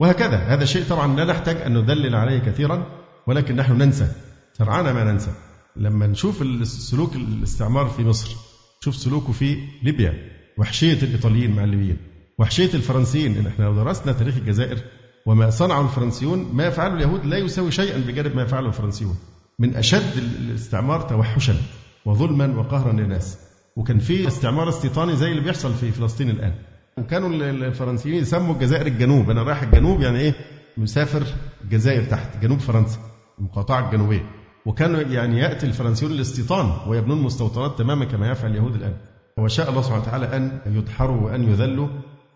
وهكذا. 0.00 0.36
هذا 0.36 0.64
شيء 0.64 0.84
طبعا 0.84 1.16
لا 1.16 1.24
نحتاج 1.24 1.56
أن 1.56 1.78
ندلل 1.78 2.14
عليه 2.14 2.38
كثيرا 2.38 2.86
ولكن 3.26 3.56
نحن 3.56 3.72
ننسى. 3.72 4.08
سرعان 4.52 4.90
ما 4.94 5.04
ننسى. 5.04 5.30
لما 5.76 6.06
نشوف 6.06 6.66
سلوك 6.66 7.16
الاستعمار 7.16 7.86
في 7.88 8.02
مصر 8.04 8.36
شوف 8.80 8.96
سلوكه 8.96 9.32
في 9.32 9.56
ليبيا 9.82 10.14
وحشية 10.58 11.02
الإيطاليين 11.02 11.56
مع 11.56 11.64
الليبيين 11.64 11.96
وحشية 12.38 12.74
الفرنسيين 12.74 13.36
إن 13.36 13.46
إحنا 13.46 13.64
لو 13.64 13.74
درسنا 13.74 14.12
تاريخ 14.12 14.36
الجزائر 14.36 14.78
وما 15.26 15.50
صنعه 15.50 15.80
الفرنسيون 15.82 16.50
ما 16.52 16.66
يفعله 16.66 16.94
اليهود 16.94 17.26
لا 17.26 17.38
يساوي 17.38 17.70
شيئا 17.70 17.98
بجانب 17.98 18.36
ما 18.36 18.42
يفعله 18.42 18.68
الفرنسيون. 18.68 19.16
من 19.58 19.76
أشد 19.76 20.16
الاستعمار 20.16 21.00
توحشا 21.00 21.56
وظلما 22.04 22.58
وقهرا 22.58 22.92
للناس. 22.92 23.38
وكان 23.76 23.98
في 23.98 24.28
استعمار 24.28 24.68
استيطاني 24.68 25.16
زي 25.16 25.30
اللي 25.30 25.40
بيحصل 25.40 25.74
في 25.74 25.90
فلسطين 25.92 26.30
الآن. 26.30 26.54
وكانوا 26.98 27.28
الفرنسيين 27.28 28.14
يسموا 28.14 28.54
الجزائر 28.54 28.86
الجنوب. 28.86 29.30
أنا 29.30 29.42
رايح 29.42 29.62
الجنوب 29.62 30.00
يعني 30.00 30.20
إيه؟ 30.20 30.34
مسافر 30.76 31.26
الجزائر 31.64 32.04
تحت 32.04 32.42
جنوب 32.42 32.58
فرنسا 32.58 32.98
المقاطعة 33.38 33.86
الجنوبية. 33.86 34.39
وكانوا 34.66 35.00
يعني 35.00 35.38
يأتي 35.38 35.66
الفرنسيون 35.66 36.12
للاستيطان 36.12 36.88
ويبنون 36.88 37.22
مستوطنات 37.22 37.78
تماما 37.78 38.04
كما 38.04 38.30
يفعل 38.30 38.50
اليهود 38.50 38.74
الآن. 38.74 38.94
وشاء 39.38 39.70
الله 39.70 39.82
سبحانه 39.82 40.02
وتعالى 40.02 40.36
أن 40.36 40.60
يدحروا 40.66 41.20
وأن 41.20 41.48
يذلوا 41.48 41.88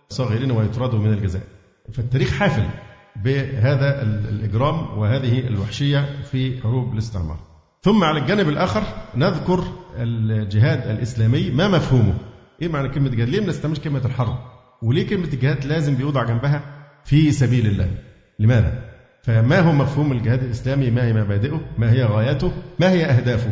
صاغرين 0.08 0.50
ويطردوا 0.50 0.98
من 0.98 1.12
الجزائر 1.12 1.44
فالتاريخ 1.92 2.30
حافل 2.30 2.66
بهذا 3.24 4.02
الإجرام 4.02 4.98
وهذه 4.98 5.46
الوحشية 5.46 6.22
في 6.22 6.62
حروب 6.62 6.92
الاستعمار. 6.92 7.38
ثم 7.82 8.04
على 8.04 8.20
الجانب 8.20 8.48
الآخر 8.48 8.82
نذكر 9.16 9.64
الجهاد 9.98 10.90
الإسلامي 10.90 11.50
ما 11.50 11.68
مفهومه؟ 11.68 12.14
إيه 12.62 12.68
معنى 12.68 12.88
كلمة 12.88 13.08
جهاد؟ 13.08 13.28
ليه 13.28 13.40
ما 13.40 13.46
نستعملش 13.46 13.80
كلمة 13.80 14.04
الحرب؟ 14.04 14.38
وليه 14.82 15.06
كلمة 15.06 15.24
الجهاد 15.24 15.64
لازم 15.64 15.94
بيوضع 15.94 16.24
جنبها 16.24 16.62
في 17.04 17.32
سبيل 17.32 17.66
الله؟ 17.66 17.90
لماذا؟ 18.38 18.83
فما 19.24 19.60
هو 19.60 19.72
مفهوم 19.72 20.12
الجهاد 20.12 20.42
الإسلامي؟ 20.42 20.90
ما 20.90 21.06
هي 21.06 21.12
مبادئه؟ 21.12 21.60
ما 21.78 21.92
هي 21.92 22.04
غايته؟ 22.04 22.52
ما 22.80 22.90
هي 22.90 23.04
أهدافه؟ 23.04 23.50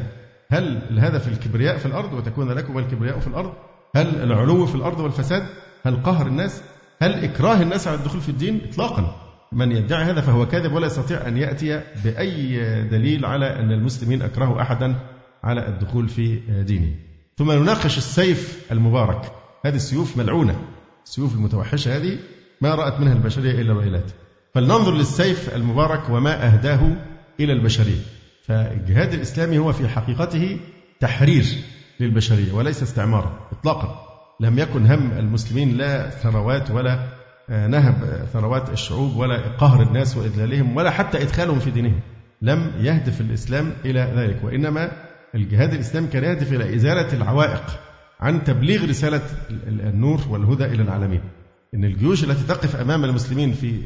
هل 0.51 0.83
الهدف 0.91 1.29
الكبرياء 1.29 1.77
في 1.77 1.87
الأرض 1.87 2.13
وتكون 2.13 2.53
لكم 2.53 2.79
الكبرياء 2.79 3.19
في 3.19 3.27
الأرض؟ 3.27 3.53
هل 3.97 4.23
العلو 4.23 4.67
في 4.67 4.75
الأرض 4.75 5.01
والفساد؟ 5.01 5.43
هل 5.87 6.03
قهر 6.03 6.27
الناس؟ 6.27 6.63
هل 7.03 7.25
إكراه 7.25 7.63
الناس 7.63 7.89
على 7.89 7.97
الدخول 7.97 8.21
في 8.21 8.29
الدين؟ 8.29 8.61
إطلاقا. 8.71 9.17
من 9.53 9.73
يدعي 9.73 10.05
هذا 10.05 10.21
فهو 10.21 10.47
كاذب 10.47 10.73
ولا 10.73 10.87
يستطيع 10.87 11.29
أن 11.29 11.37
يأتي 11.37 11.83
بأي 12.05 12.59
دليل 12.89 13.25
على 13.25 13.47
أن 13.47 13.73
المسلمين 13.73 14.23
أكرهوا 14.23 14.63
أحدا 14.63 14.97
على 15.45 15.69
الدخول 15.69 16.09
في 16.09 16.41
دينه. 16.63 16.95
ثم 17.37 17.53
نناقش 17.53 17.99
السيف 17.99 18.73
المبارك. 18.73 19.33
هذه 19.67 19.75
السيوف 19.75 20.17
ملعونة. 20.17 20.57
السيوف 21.05 21.35
المتوحشة 21.35 21.97
هذه 21.97 22.19
ما 22.61 22.75
رأت 22.75 23.01
منها 23.01 23.13
البشرية 23.13 23.61
إلا 23.61 23.73
الويلات 23.73 24.11
فلننظر 24.55 24.95
للسيف 24.95 25.55
المبارك 25.55 26.11
وما 26.11 26.47
أهداه 26.47 26.97
إلى 27.41 27.53
البشرية. 27.53 28.01
فالجهاد 28.47 29.13
الإسلامي 29.13 29.59
هو 29.59 29.73
في 29.73 29.89
حقيقته 29.89 30.61
تحرير 31.01 31.45
للبشرية 32.01 32.53
وليس 32.53 32.83
استعمارا 32.83 33.49
إطلاقا. 33.53 34.09
لم 34.41 34.59
يكن 34.59 34.87
هم 34.87 35.13
المسلمين 35.13 35.77
لا 35.77 36.11
ثروات 36.11 36.71
ولا 36.71 37.09
آه، 37.51 37.67
نهب 37.67 38.27
ثروات 38.33 38.71
الشعوب 38.71 39.17
ولا 39.17 39.57
قهر 39.59 39.83
الناس 39.83 40.17
وإذلالهم 40.17 40.77
ولا 40.77 40.91
حتى 40.91 41.23
إدخالهم 41.23 41.59
في 41.59 41.71
دينهم. 41.71 42.01
لم 42.43 42.73
يهدف 42.81 43.21
الإسلام 43.21 43.73
إلى 43.85 44.13
ذلك 44.17 44.45
وإنما 44.45 44.93
الجهاد 45.35 45.73
الإسلامي 45.73 46.07
كان 46.07 46.25
يهدف 46.25 46.53
إلى 46.53 46.75
إزالة 46.75 47.13
العوائق 47.13 47.81
عن 48.21 48.45
تبليغ 48.45 48.89
رسالة 48.89 49.23
النور 49.67 50.21
والهدى 50.29 50.65
إلى 50.65 50.83
العالمين. 50.83 51.21
إن 51.75 51.85
الجيوش 51.85 52.25
التي 52.25 52.43
تقف 52.43 52.77
أمام 52.77 53.05
المسلمين 53.05 53.53
في 53.53 53.83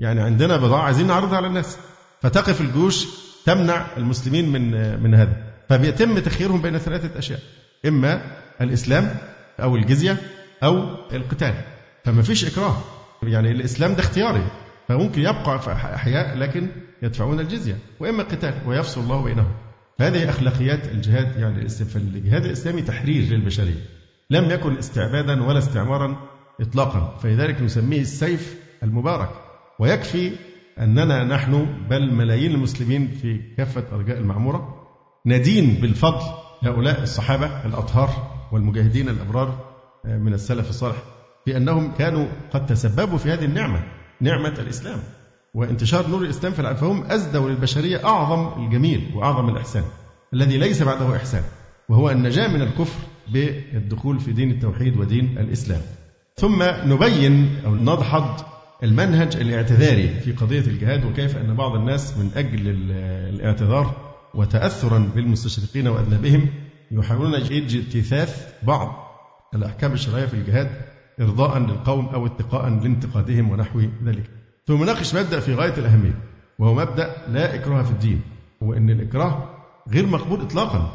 يعني 0.00 0.20
عندنا 0.20 0.56
بضاعة 0.56 0.82
عايزين 0.82 1.06
نعرضها 1.06 1.36
على 1.36 1.46
الناس. 1.46 1.78
فتقف 2.22 2.60
الجيوش 2.60 3.06
تمنع 3.46 3.86
المسلمين 3.96 4.52
من 4.52 5.02
من 5.02 5.14
هذا. 5.14 5.36
فبيتم 5.68 6.18
تخييرهم 6.18 6.62
بين 6.62 6.78
ثلاثة 6.78 7.18
أشياء. 7.18 7.40
إما 7.86 8.22
الإسلام 8.60 9.16
أو 9.60 9.76
الجزية 9.76 10.16
أو 10.62 10.96
القتال. 11.12 11.54
فما 12.04 12.22
فيش 12.22 12.44
إكراه. 12.44 12.76
يعني 13.22 13.50
الإسلام 13.50 13.94
ده 13.94 14.00
اختياري. 14.00 14.46
فممكن 14.88 15.20
يبقى 15.20 15.58
في 15.62 15.72
أحياء 15.72 16.38
لكن 16.38 16.68
يدفعون 17.02 17.40
الجزية. 17.40 17.78
وإما 18.00 18.22
القتال 18.22 18.54
ويفصل 18.66 19.00
الله 19.00 19.22
بينهم. 19.22 19.52
هذه 20.00 20.30
أخلاقيات 20.30 20.86
الجهاد 20.86 21.36
يعني 21.36 21.68
فالجهاد 21.68 22.44
الإسلامي 22.44 22.82
تحرير 22.82 23.22
للبشرية. 23.22 23.84
لم 24.30 24.50
يكن 24.50 24.78
استعبادا 24.78 25.42
ولا 25.42 25.58
استعمارا 25.58 26.16
إطلاقا. 26.60 27.18
فلذلك 27.22 27.62
نسميه 27.62 28.00
السيف 28.00 28.54
المبارك. 28.82 29.30
ويكفي 29.80 30.32
أننا 30.78 31.24
نحن 31.24 31.66
بل 31.90 32.12
ملايين 32.12 32.50
المسلمين 32.50 33.08
في 33.22 33.40
كافة 33.56 33.84
أرجاء 33.92 34.18
المعمورة 34.18 34.86
ندين 35.26 35.74
بالفضل 35.74 36.24
هؤلاء 36.62 37.02
الصحابة 37.02 37.66
الأطهار 37.66 38.10
والمجاهدين 38.52 39.08
الأبرار 39.08 39.70
آه، 40.06 40.18
من 40.18 40.34
السلف 40.34 40.70
الصالح 40.70 40.96
في 41.44 41.56
أنهم 41.56 41.92
كانوا 41.98 42.26
قد 42.52 42.66
تسببوا 42.66 43.18
في 43.18 43.32
هذه 43.32 43.44
النعمة 43.44 43.82
نعمة 44.20 44.54
الإسلام. 44.58 44.98
وانتشار 45.54 46.08
نور 46.08 46.22
الإسلام 46.22 46.52
في 46.52 46.60
العالم 46.60 46.76
فهم 46.76 47.02
أزدوا 47.10 47.50
للبشرية 47.50 48.06
أعظم 48.06 48.64
الجميل 48.64 49.10
وأعظم 49.14 49.48
الإحسان 49.48 49.84
الذي 50.34 50.58
ليس 50.58 50.82
بعده 50.82 51.16
إحسان 51.16 51.42
وهو 51.88 52.10
النجاة 52.10 52.48
من 52.48 52.62
الكفر 52.62 52.98
بالدخول 53.32 54.20
في 54.20 54.32
دين 54.32 54.50
التوحيد 54.50 54.96
ودين 54.96 55.38
الإسلام. 55.38 55.80
ثم 56.36 56.62
نبين 56.62 57.60
أو 57.66 57.74
نضحض 57.74 58.40
المنهج 58.82 59.36
الاعتذاري 59.36 60.08
في 60.08 60.32
قضية 60.32 60.60
الجهاد 60.60 61.04
وكيف 61.04 61.36
أن 61.36 61.54
بعض 61.54 61.74
الناس 61.74 62.18
من 62.18 62.30
أجل 62.36 62.60
الاعتذار 63.34 64.14
وتأثرا 64.34 65.10
بالمستشرقين 65.14 65.88
وأذنابهم 65.88 66.48
يحاولون 66.90 67.34
اجتثاث 67.34 68.54
بعض 68.62 69.10
الأحكام 69.54 69.92
الشرعية 69.92 70.26
في 70.26 70.34
الجهاد 70.34 70.70
إرضاء 71.20 71.58
للقوم 71.58 72.06
أو 72.06 72.26
اتقاء 72.26 72.68
لانتقادهم 72.68 73.50
ونحو 73.50 73.80
ذلك. 74.04 74.30
ثم 74.66 74.82
نناقش 74.82 75.14
مبدأ 75.14 75.40
في 75.40 75.54
غاية 75.54 75.74
الأهمية 75.78 76.18
وهو 76.58 76.74
مبدأ 76.74 77.16
لا 77.28 77.54
إكراه 77.54 77.82
في 77.82 77.90
الدين 77.90 78.20
وأن 78.60 78.90
الإكراه 78.90 79.48
غير 79.88 80.06
مقبول 80.06 80.40
إطلاقا. 80.40 80.92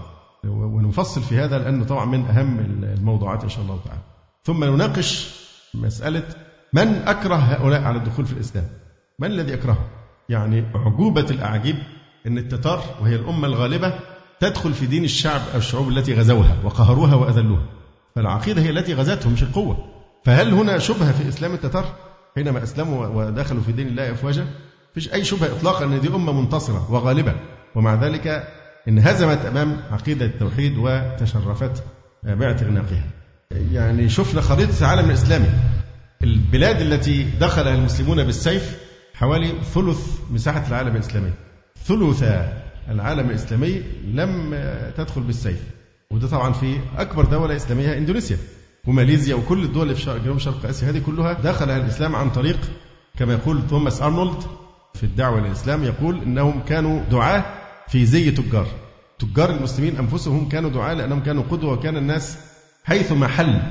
ونفصل 0.48 1.22
في 1.22 1.38
هذا 1.38 1.58
لأنه 1.58 1.86
طبعا 1.86 2.06
من 2.06 2.26
أهم 2.26 2.60
الموضوعات 2.60 3.44
إن 3.44 3.50
شاء 3.50 3.62
الله 3.62 3.80
تعالى. 3.86 4.02
ثم 4.44 4.64
نناقش 4.64 5.36
مسألة 5.74 6.24
من 6.76 7.08
أكره 7.08 7.36
هؤلاء 7.36 7.82
على 7.84 7.98
الدخول 7.98 8.26
في 8.26 8.34
الإسلام؟ 8.34 8.66
من 9.20 9.32
الذي 9.32 9.54
أكرهه؟ 9.54 9.86
يعني 10.30 10.66
عجوبة 10.76 11.26
الأعاجيب 11.30 11.76
أن 12.28 12.38
التتار 12.38 12.84
وهي 13.02 13.16
الأمة 13.16 13.48
الغالبة 13.48 13.94
تدخل 14.40 14.74
في 14.74 14.86
دين 14.86 15.04
الشعب 15.04 15.42
أو 15.54 15.58
الشعوب 15.58 15.90
التي 15.90 16.14
غزوها 16.14 16.56
وقهروها 16.64 17.16
وأذلوها. 17.16 17.66
فالعقيدة 18.16 18.62
هي 18.62 18.70
التي 18.70 18.94
غزتهم 18.94 19.34
مش 19.34 19.44
القوة. 19.44 19.78
فهل 20.26 20.54
هنا 20.54 20.78
شبهة 20.78 21.12
في 21.12 21.30
إسلام 21.30 21.54
التتار؟ 21.54 21.86
حينما 22.36 22.64
أسلموا 22.64 23.08
ودخلوا 23.08 23.62
في 23.62 23.72
دين 23.72 23.88
الله 23.88 24.12
أفواجا 24.12 24.48
فيش 24.94 25.14
أي 25.14 25.24
شبهة 25.24 25.48
إطلاقا 25.48 25.86
أن 25.86 26.02
دي 26.02 26.08
أمة 26.08 26.42
منتصرة 26.42 26.92
وغالبة. 26.92 27.36
ومع 27.76 27.96
ذلك 27.96 28.48
انهزمت 28.88 29.46
أمام 29.46 29.78
عقيدة 29.92 30.26
التوحيد 30.26 30.78
وتشرفت 30.78 31.84
باعتناقها 32.24 33.04
يعني 33.72 34.10
شفنا 34.10 34.42
خريطة 34.42 34.80
العالم 34.80 35.10
الإسلامي. 35.10 35.50
البلاد 36.26 36.82
التي 36.82 37.24
دخلها 37.40 37.76
المسلمون 37.76 38.24
بالسيف 38.24 38.78
حوالي 39.14 39.54
ثلث 39.74 40.20
مساحة 40.32 40.68
العالم 40.68 40.96
الإسلامي. 40.96 41.32
ثلث 41.86 42.24
العالم 42.90 43.30
الإسلامي 43.30 43.82
لم 44.14 44.56
تدخل 44.98 45.22
بالسيف. 45.22 45.64
وده 46.12 46.28
طبعا 46.28 46.54
في 46.54 46.80
أكبر 46.98 47.26
دولة 47.26 47.56
إسلامية 47.56 47.98
إندونيسيا. 47.98 48.38
وماليزيا 48.88 49.36
وكل 49.36 49.64
الدول 49.64 49.84
اللي 49.84 49.96
في 49.96 50.20
جنوب 50.20 50.38
شرق 50.38 50.66
آسيا 50.66 50.90
هذه 50.90 51.00
كلها 51.06 51.34
دخلها 51.34 51.78
الإسلام 51.78 52.16
عن 52.16 52.30
طريق 52.30 52.60
كما 53.18 53.34
يقول 53.34 53.68
توماس 53.68 54.02
أرنولد 54.02 54.44
في 54.94 55.04
الدعوة 55.04 55.40
للإسلام 55.40 55.84
يقول 55.84 56.22
إنهم 56.22 56.62
كانوا 56.62 57.04
دعاة 57.12 57.46
في 57.88 58.06
زي 58.06 58.32
تجار. 58.32 58.68
تجار 59.20 59.50
المسلمين 59.50 59.98
أنفسهم 59.98 60.50
كانوا 60.50 60.70
دعاة 60.70 60.94
لأنهم 60.94 61.24
كانوا 61.24 61.44
قدوة 61.44 61.74
وكان 61.74 61.98
الناس 61.98 62.38
حيث 62.84 63.12
محل 63.12 63.62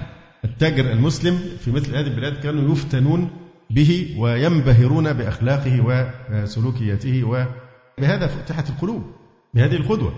التاجر 0.44 0.92
المسلم 0.92 1.38
في 1.60 1.70
مثل 1.70 1.96
هذه 1.96 2.06
البلاد 2.06 2.40
كانوا 2.40 2.72
يفتنون 2.72 3.30
به 3.70 4.16
وينبهرون 4.18 5.12
بأخلاقه 5.12 6.06
وسلوكياته 6.30 7.24
وبهذا 7.24 8.26
فتحت 8.26 8.70
القلوب 8.70 9.02
بهذه 9.54 9.76
القدوة. 9.76 10.14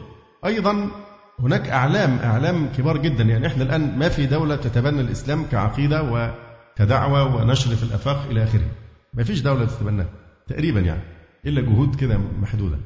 أيضا 0.46 0.90
هناك 1.38 1.68
أعلام 1.68 2.18
أعلام 2.18 2.68
كبار 2.76 2.96
جدا. 2.96 3.24
يعني 3.24 3.46
إحنا 3.46 3.62
الآن 3.62 3.98
ما 3.98 4.08
في 4.08 4.26
دولة 4.26 4.56
تتبنى 4.56 5.00
الإسلام 5.00 5.44
كعقيدة 5.44 6.02
وكدعوة 6.02 7.36
ونشر 7.36 7.76
في 7.76 7.82
الآفاق 7.82 8.26
إلى 8.30 8.42
آخره. 8.42 8.70
ما 9.14 9.24
فيش 9.24 9.40
دولة 9.40 9.64
تتبناه 9.64 10.06
تقريبا 10.46 10.80
يعني 10.80 11.02
إلا 11.46 11.60
جهود 11.60 11.94
كده 11.94 12.18
محدودة. 12.40 12.78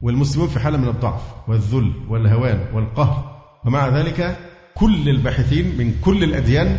والمسلمون 0.00 0.48
في 0.48 0.60
حالة 0.60 0.78
من 0.78 0.88
الضعف 0.88 1.48
والذل 1.48 1.92
والهوان 2.08 2.66
والقهر. 2.72 3.38
ومع 3.66 3.88
ذلك 3.88 4.38
كل 4.80 5.08
الباحثين 5.08 5.78
من 5.78 5.94
كل 6.04 6.24
الأديان 6.24 6.76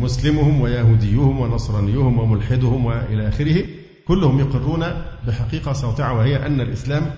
مسلمهم 0.00 0.60
ويهوديهم 0.60 1.40
ونصرانيهم 1.40 2.18
وملحدهم 2.18 2.86
وإلى 2.86 3.28
آخره 3.28 3.64
كلهم 4.08 4.40
يقرون 4.40 4.84
بحقيقة 5.26 5.72
ساطعة 5.72 6.12
وهي 6.12 6.46
أن 6.46 6.60
الإسلام 6.60 7.10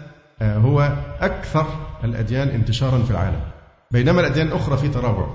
آه، 0.42 0.58
هو 0.58 0.96
أكثر 1.20 1.66
الأديان 2.04 2.48
انتشارا 2.48 3.02
في 3.02 3.10
العالم. 3.10 3.40
بينما 3.90 4.20
الأديان 4.20 4.46
الأخرى 4.46 4.76
في 4.76 4.88
تراجع 4.88 5.26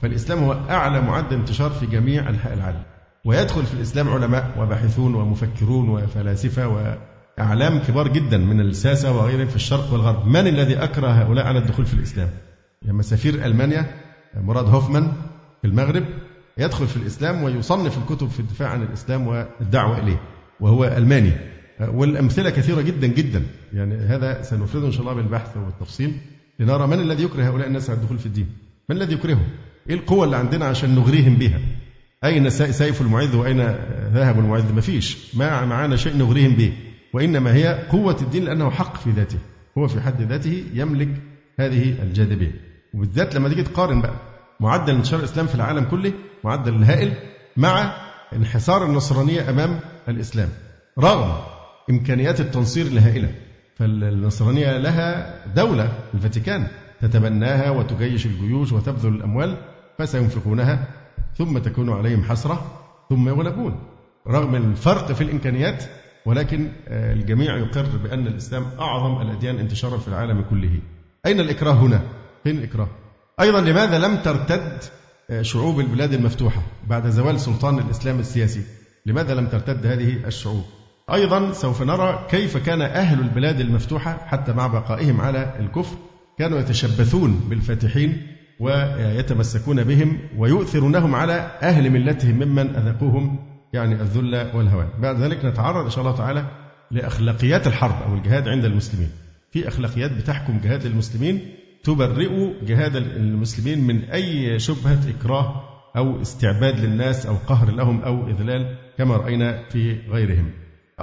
فالإسلام 0.00 0.44
هو 0.44 0.52
أعلى 0.70 1.00
معدل 1.00 1.36
انتشار 1.36 1.70
في 1.70 1.86
جميع 1.86 2.28
أنحاء 2.28 2.54
العالم. 2.54 2.82
ويدخل 3.24 3.66
في 3.66 3.74
الإسلام 3.74 4.08
علماء 4.08 4.50
وباحثون 4.58 5.14
ومفكرون 5.14 5.88
وفلاسفة 5.88 6.68
وأعلام 7.38 7.78
كبار 7.78 8.08
جدا 8.08 8.38
من 8.38 8.60
الساسة 8.60 9.16
وغيرهم 9.16 9.46
في 9.46 9.56
الشرق 9.56 9.92
والغرب. 9.92 10.26
من 10.26 10.46
الذي 10.46 10.76
أكره 10.76 11.08
هؤلاء 11.08 11.46
على 11.46 11.58
الدخول 11.58 11.86
في 11.86 11.94
الإسلام؟ 11.94 12.28
لما 12.82 13.02
سفير 13.02 13.46
ألمانيا 13.46 14.05
مراد 14.44 14.64
هوفمان 14.68 15.12
في 15.62 15.68
المغرب 15.68 16.04
يدخل 16.58 16.86
في 16.86 16.96
الإسلام 16.96 17.42
ويصنف 17.42 17.98
الكتب 17.98 18.28
في 18.28 18.40
الدفاع 18.40 18.68
عن 18.68 18.82
الإسلام 18.82 19.26
والدعوة 19.26 19.98
إليه 19.98 20.20
وهو 20.60 20.84
ألماني. 20.84 21.32
والأمثلة 21.80 22.50
كثيرة 22.50 22.80
جدا 22.80 23.06
جدا. 23.06 23.42
يعني 23.72 23.94
هذا 23.94 24.42
سنفرده 24.42 24.86
إن 24.86 24.92
شاء 24.92 25.00
الله 25.00 25.12
بالبحث 25.12 25.56
والتفصيل 25.56 26.12
لنرى 26.60 26.86
من 26.86 27.00
الذي 27.00 27.22
يكره 27.22 27.48
هؤلاء 27.48 27.66
الناس 27.66 27.90
على 27.90 27.98
الدخول 27.98 28.18
في 28.18 28.26
الدين. 28.26 28.46
من 28.88 28.96
الذي 28.96 29.14
يكرههم 29.14 29.46
إيه 29.90 29.94
القوة 29.94 30.24
اللي 30.24 30.36
عندنا 30.36 30.64
عشان 30.64 30.94
نغريهم 30.94 31.34
بها؟ 31.36 31.60
أين 32.24 32.50
سيف 32.50 33.00
المعز 33.00 33.34
وأين 33.34 33.60
ذهب 34.14 34.38
المعز؟ 34.38 34.72
ما 34.72 34.80
فيش. 34.80 35.34
ما 35.36 35.64
معنا 35.64 35.96
شيء 35.96 36.16
نغريهم 36.16 36.52
به. 36.52 36.72
وإنما 37.14 37.54
هي 37.54 37.86
قوة 37.90 38.16
الدين 38.22 38.44
لأنه 38.44 38.70
حق 38.70 38.96
في 38.96 39.10
ذاته. 39.10 39.38
هو 39.78 39.88
في 39.88 40.00
حد 40.00 40.22
ذاته 40.22 40.64
يملك 40.74 41.08
هذه 41.60 42.02
الجاذبية. 42.02 42.60
وبالذات 42.94 43.34
لما 43.34 43.48
تيجي 43.48 43.62
تقارن 43.62 44.00
بقى 44.00 44.14
معدل 44.60 44.94
انتشار 44.94 45.18
الإسلام 45.20 45.46
في 45.46 45.54
العالم 45.54 45.84
كله 45.84 46.12
معدل 46.44 46.74
الهائل 46.74 47.12
مع 47.56 47.96
انحسار 48.32 48.84
النصرانية 48.84 49.50
أمام 49.50 49.80
الإسلام 50.08 50.48
رغم 50.98 51.38
إمكانيات 51.90 52.40
التنصير 52.40 52.86
الهائلة 52.86 53.34
فالنصرانية 53.76 54.78
لها 54.78 55.34
دولة 55.54 55.92
الفاتيكان 56.14 56.66
تتبناها 57.00 57.70
وتجيش 57.70 58.26
الجيوش 58.26 58.72
وتبذل 58.72 59.14
الأموال 59.14 59.56
فسينفقونها 59.98 60.88
ثم 61.38 61.58
تكون 61.58 61.90
عليهم 61.90 62.22
حسرة 62.22 62.66
ثم 63.10 63.28
يغلبون 63.28 63.78
رغم 64.28 64.54
الفرق 64.54 65.12
في 65.12 65.20
الإمكانيات 65.20 65.84
ولكن 66.26 66.68
آه، 66.88 67.12
الجميع 67.12 67.56
يقر 67.56 67.96
بأن 68.04 68.26
الإسلام 68.26 68.64
أعظم 68.80 69.22
الأديان 69.22 69.58
انتشارا 69.58 69.98
في 69.98 70.08
العالم 70.08 70.44
كله 70.50 70.80
أين 71.26 71.40
الإكراه 71.40 71.72
هنا؟ 71.72 72.02
فين 72.44 72.58
الإكراه؟ 72.58 72.88
أيضا 73.40 73.60
لماذا 73.60 73.98
لم 73.98 74.16
ترتد 74.16 74.78
آه، 75.30 75.42
شعوب 75.42 75.80
البلاد 75.80 76.12
المفتوحة 76.12 76.62
بعد 76.86 77.08
زوال 77.08 77.40
سلطان 77.40 77.78
الإسلام 77.78 78.18
السياسي؟ 78.18 78.62
لماذا 79.06 79.34
لم 79.34 79.46
ترتد 79.46 79.86
هذه 79.86 80.26
الشعوب؟ 80.26 80.64
أيضا 81.12 81.52
سوف 81.52 81.82
نرى 81.82 82.26
كيف 82.30 82.56
كان 82.56 82.82
أهل 82.82 83.20
البلاد 83.20 83.60
المفتوحة 83.60 84.18
حتى 84.26 84.52
مع 84.52 84.66
بقائهم 84.66 85.20
على 85.20 85.56
الكفر 85.60 85.96
كانوا 86.38 86.58
يتشبثون 86.58 87.46
بالفاتحين 87.50 88.26
ويتمسكون 88.60 89.84
بهم 89.84 90.18
ويؤثرونهم 90.36 91.14
على 91.14 91.32
أهل 91.62 91.90
ملتهم 91.90 92.34
ممن 92.34 92.76
أذقوهم 92.76 93.38
يعني 93.72 93.94
الذل 93.94 94.50
والهوان. 94.54 94.88
بعد 94.98 95.20
ذلك 95.20 95.44
نتعرض 95.44 95.84
إن 95.84 95.90
شاء 95.90 96.04
الله 96.04 96.16
تعالى 96.16 96.46
لأخلاقيات 96.90 97.66
الحرب 97.66 98.02
أو 98.02 98.14
الجهاد 98.14 98.48
عند 98.48 98.64
المسلمين. 98.64 99.10
في 99.50 99.68
أخلاقيات 99.68 100.12
بتحكم 100.12 100.60
جهاد 100.64 100.86
المسلمين 100.86 101.40
تبرئ 101.84 102.52
جهاد 102.62 102.96
المسلمين 102.96 103.86
من 103.86 104.04
أي 104.04 104.58
شبهة 104.58 105.00
إكراه 105.08 105.62
أو 105.96 106.22
استعباد 106.22 106.80
للناس 106.80 107.26
أو 107.26 107.34
قهر 107.46 107.70
لهم 107.70 108.02
أو 108.02 108.28
إذلال 108.28 108.76
كما 108.98 109.16
رأينا 109.16 109.62
في 109.68 109.98
غيرهم. 110.10 110.50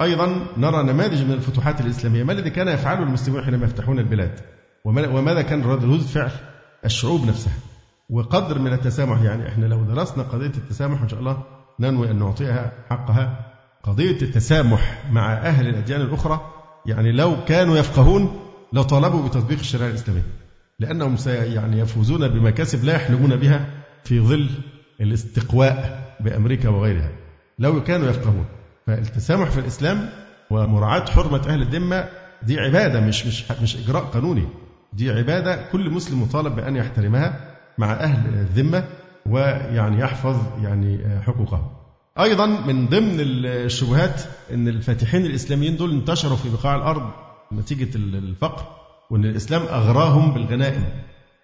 أيضا 0.00 0.46
نرى 0.56 0.82
نماذج 0.82 1.22
من 1.22 1.32
الفتوحات 1.32 1.80
الإسلامية. 1.80 2.24
ما 2.24 2.32
الذي 2.32 2.50
كان 2.50 2.68
يفعله 2.68 3.02
المسلمون 3.02 3.44
حينما 3.44 3.64
يفتحون 3.64 3.98
البلاد؟ 3.98 4.40
وماذا 4.84 5.42
كان 5.42 5.62
ردود 5.62 6.00
فعل؟ 6.00 6.30
الشعوب 6.84 7.26
نفسها. 7.26 7.52
وقدر 8.10 8.58
من 8.58 8.72
التسامح. 8.72 9.22
يعني 9.22 9.48
إحنا 9.48 9.66
لو 9.66 9.82
درسنا 9.82 10.22
قضية 10.22 10.46
التسامح 10.46 11.02
إن 11.02 11.08
شاء 11.08 11.20
الله 11.20 11.42
ننوي 11.80 12.10
أن 12.10 12.18
نعطيها 12.18 12.72
حقها. 12.90 13.54
قضية 13.82 14.22
التسامح 14.22 15.04
مع 15.10 15.32
أهل 15.32 15.68
الأديان 15.68 16.00
الأخرى 16.00 16.40
يعني 16.86 17.12
لو 17.12 17.36
كانوا 17.48 17.76
يفقهون 17.76 18.40
لطالبوا 18.72 19.28
بتطبيق 19.28 19.58
الشريعة 19.58 19.88
الإسلامية. 19.88 20.43
لأنهم 20.78 21.16
يعني 21.26 21.78
يفوزون 21.78 22.28
بمكاسب 22.28 22.84
لا 22.84 22.94
يحلمون 22.94 23.36
بها 23.36 23.66
في 24.04 24.20
ظل 24.20 24.48
الاستقواء 25.00 26.04
بأمريكا 26.20 26.68
وغيرها. 26.68 27.10
لو 27.58 27.84
كانوا 27.84 28.08
يفقهون 28.10 28.44
فالتسامح 28.86 29.50
في 29.50 29.60
الإسلام 29.60 30.08
ومراعاة 30.50 31.04
حرمة 31.10 31.48
أهل 31.48 31.62
الذمة 31.62 32.08
دي 32.42 32.60
عبادة 32.60 33.00
مش 33.00 33.26
مش 33.26 33.44
مش 33.62 33.76
إجراء 33.76 34.02
قانوني. 34.04 34.46
دي 34.92 35.10
عبادة 35.10 35.68
كل 35.72 35.90
مسلم 35.90 36.22
مطالب 36.22 36.56
بأن 36.56 36.76
يحترمها 36.76 37.54
مع 37.78 37.92
أهل 37.92 38.34
الذمة 38.34 38.84
ويعني 39.26 40.00
يحفظ 40.00 40.36
يعني 40.62 41.20
حقوقهم 41.22 41.70
أيضا 42.20 42.46
من 42.46 42.86
ضمن 42.88 43.16
الشبهات 43.20 44.22
أن 44.52 44.68
الفاتحين 44.68 45.26
الإسلاميين 45.26 45.76
دول 45.76 45.90
انتشروا 45.92 46.36
في 46.36 46.48
بقاع 46.50 46.76
الأرض 46.76 47.10
نتيجة 47.52 47.96
الفقر. 47.96 48.83
وأن 49.14 49.24
الإسلام 49.24 49.62
أغراهم 49.62 50.34
بالغنائم. 50.34 50.84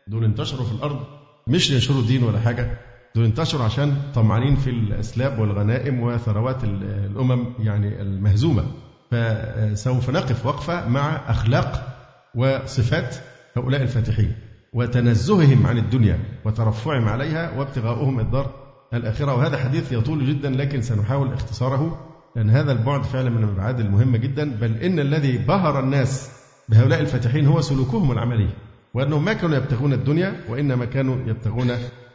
دول 0.07 0.25
انتشروا 0.25 0.65
في 0.65 0.73
الأرض 0.73 1.01
مش 1.47 1.71
لينشروا 1.71 2.01
الدين 2.01 2.23
ولا 2.23 2.41
حاجة. 2.41 2.79
دول 3.15 3.25
انتشروا 3.25 3.65
عشان 3.65 3.97
طمعانين 4.15 4.57
في 4.57 4.71
الأسلاب 4.71 5.39
والغنائم 5.39 6.01
وثروات 6.03 6.65
الأمم 6.65 7.47
يعني 7.59 8.03
المهزومة. 8.03 8.65
فسوف 9.11 10.11
نقف 10.11 10.47
وقفة 10.47 10.89
مع 10.89 11.31
أخلاق 11.31 11.97
وصفات 12.35 13.17
هؤلاء 13.57 13.83
الفاتحين 13.83 14.33
وتنزههم 14.73 15.67
عن 15.67 15.79
الدنيا 15.79 16.19
وترفعهم 16.45 17.09
عليها 17.09 17.59
وابتغاؤهم 17.59 18.21
الدار 18.21 18.51
الآخرة 18.95 19.35
وهذا 19.35 19.57
حديث 19.57 19.93
يطول 19.93 20.27
جدا 20.27 20.51
لكن 20.51 20.83
سنحاول 20.83 21.33
اختصاره 21.33 22.07
لأن 22.37 22.51
هذا 22.51 22.73
البعد 22.73 23.03
فعلا 23.05 23.31
من 23.31 23.45
الأبعاد 23.45 23.81
المهمة 23.81 24.19
جدا. 24.19 24.57
بل 24.61 24.77
إن 24.77 24.99
الذي 24.99 25.39
بهر 25.39 25.81
الناس 25.81 26.40
بهؤلاء 26.71 27.01
الفاتحين 27.01 27.47
هو 27.47 27.61
سلوكهم 27.61 28.13
العملي 28.13 28.49
وأنهم 28.95 29.25
ما 29.25 29.33
كانوا 29.33 29.57
يبتغون 29.57 29.93
الدنيا 29.93 30.41
وإنما 30.49 30.85
كانوا 30.85 31.17
يبتغون 31.27 31.71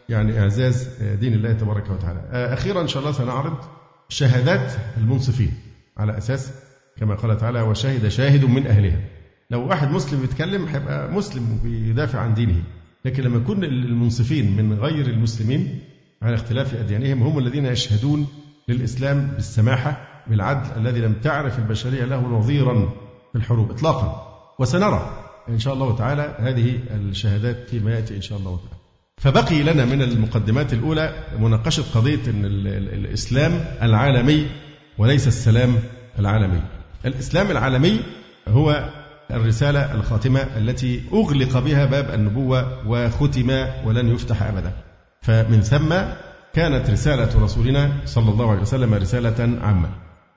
يعني 0.10 0.40
إعزاز 0.40 0.90
دين 1.20 1.34
الله 1.34 1.54
تبارك 1.54 1.90
وتعالى. 1.90 2.20
أخيرا 2.32 2.82
إن 2.82 2.88
شاء 2.88 3.02
الله 3.02 3.12
سنعرض 3.12 3.58
شهادات 4.10 4.74
المنصفين 4.98 5.54
على 5.98 6.18
أساس 6.18 6.52
كما 6.98 7.16
قال 7.16 7.38
تعالى 7.38 7.62
وشهد 7.62 8.08
شاهد 8.08 8.46
من 8.46 8.68
أهلها. 8.68 9.00
لو 9.52 9.68
واحد 9.68 9.92
مسلم 9.92 10.22
بيتكلم 10.22 10.66
هيبقى 10.66 11.12
مسلم 11.12 11.60
وبيدافع 11.60 12.20
عن 12.20 12.34
دينه. 12.34 12.64
لكن 13.06 13.24
لما 13.24 13.38
يكون 13.38 13.64
المنصفين 13.64 14.58
من 14.58 14.74
غير 14.74 15.06
المسلمين 15.06 15.80
على 16.22 16.36
اختلاف 16.36 16.74
أديانهم 16.74 17.24
هم 17.24 17.40
الذين 17.40 17.66
يشهدون 17.66 18.28
للإسلام 18.68 19.28
بالسماحة 19.36 20.08
بالعدل 20.28 20.82
الذي 20.82 21.00
لم 21.00 21.14
تعرف 21.14 21.60
البشرية 21.60 22.06
له 22.06 22.22
نظيرا 22.22 22.90
في 23.32 23.38
الحروب 23.38 23.72
إطلاقا. 23.72 24.25
وسنرى 24.60 25.24
إن 25.50 25.60
شاء 25.60 25.74
الله 25.74 25.96
تعالى 25.96 26.36
هذه 26.40 26.80
الشهادات 26.96 27.70
فيما 27.70 27.94
يأتي 27.94 28.16
إن 28.16 28.22
شاء 28.22 28.38
الله 28.38 28.58
تعالى. 28.58 28.82
فبقي 29.18 29.64
لنا 29.64 29.86
من 29.86 30.02
المقدمات 30.02 30.74
الأولى 30.74 31.14
مناقشة 31.40 31.84
قضية 31.96 32.20
أن 32.28 32.46
الإسلام 32.76 33.66
العالمي 33.82 34.48
وليس 34.98 35.28
السلام 35.28 35.76
العالمي. 36.20 36.62
الإسلام 37.06 37.52
العالمي 37.52 38.00
هو 38.48 38.90
الرسالة 39.32 39.96
الخاتمة 39.96 40.40
التي 40.40 41.02
أغلق 41.14 41.60
بها 41.60 41.86
باب 41.86 42.14
النبوة 42.14 42.88
وختم 42.88 43.50
ولن 43.86 44.14
يفتح 44.14 44.44
أبدا. 44.44 44.72
فمن 45.22 45.62
ثم 45.62 45.96
كانت 46.54 46.90
رسالة 46.90 47.44
رسولنا 47.44 47.92
صلى 48.06 48.30
الله 48.32 48.52
عليه 48.52 48.62
وسلم 48.62 48.94
رسالة 48.94 49.60
عامة. 49.62 49.90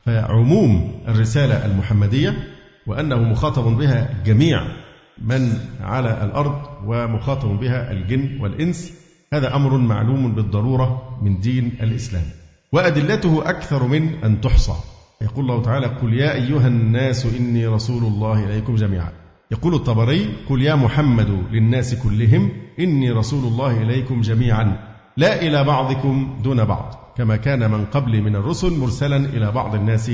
فعموم 0.07 1.03
الرسالة 1.09 1.67
المحمدية 1.67 2.58
وأنه 2.89 3.17
مخاطب 3.17 3.65
بها 3.79 4.23
جميع 4.27 4.63
من 5.23 5.53
على 5.81 6.25
الأرض 6.25 6.63
ومخاطب 6.87 7.49
بها 7.61 7.93
الجن 7.93 8.41
والإنس. 8.41 8.93
هذا 9.33 9.57
أمر 9.57 9.77
معلوم 9.77 10.35
بالضرورة 10.35 11.19
من 11.23 11.41
دين 11.41 11.73
الإسلام. 11.83 12.25
وأدلته 12.73 13.51
أكثر 13.51 13.87
من 13.87 14.25
أن 14.25 14.41
تحصى. 14.41 14.75
يقول 15.23 15.51
الله 15.51 15.63
تعالى 15.63 15.87
قل 15.87 16.15
يا 16.15 16.35
أيها 16.35 16.67
الناس 16.67 17.27
إني 17.27 17.67
رسول 17.67 18.03
الله 18.05 18.45
إليكم 18.45 18.75
جميعا. 18.75 19.13
يقول 19.51 19.75
الطبري 19.75 20.35
قل 20.49 20.63
يا 20.63 20.75
محمد 20.75 21.45
للناس 21.51 21.95
كلهم 21.95 22.51
إني 22.79 23.11
رسول 23.11 23.45
الله 23.45 23.83
إليكم 23.83 24.21
جميعا. 24.21 24.79
لا 25.17 25.43
إلى 25.43 25.65
بعضكم 25.65 26.41
دون 26.45 26.65
بعض 26.65 27.13
كما 27.17 27.37
كان 27.37 27.71
من 27.71 27.85
قبل 27.85 28.23
من 28.23 28.37
الرسل 28.37 28.79
مرسلا 28.79 29.17
إلى 29.17 29.53
بعض 29.53 29.75
الناس 29.75 30.11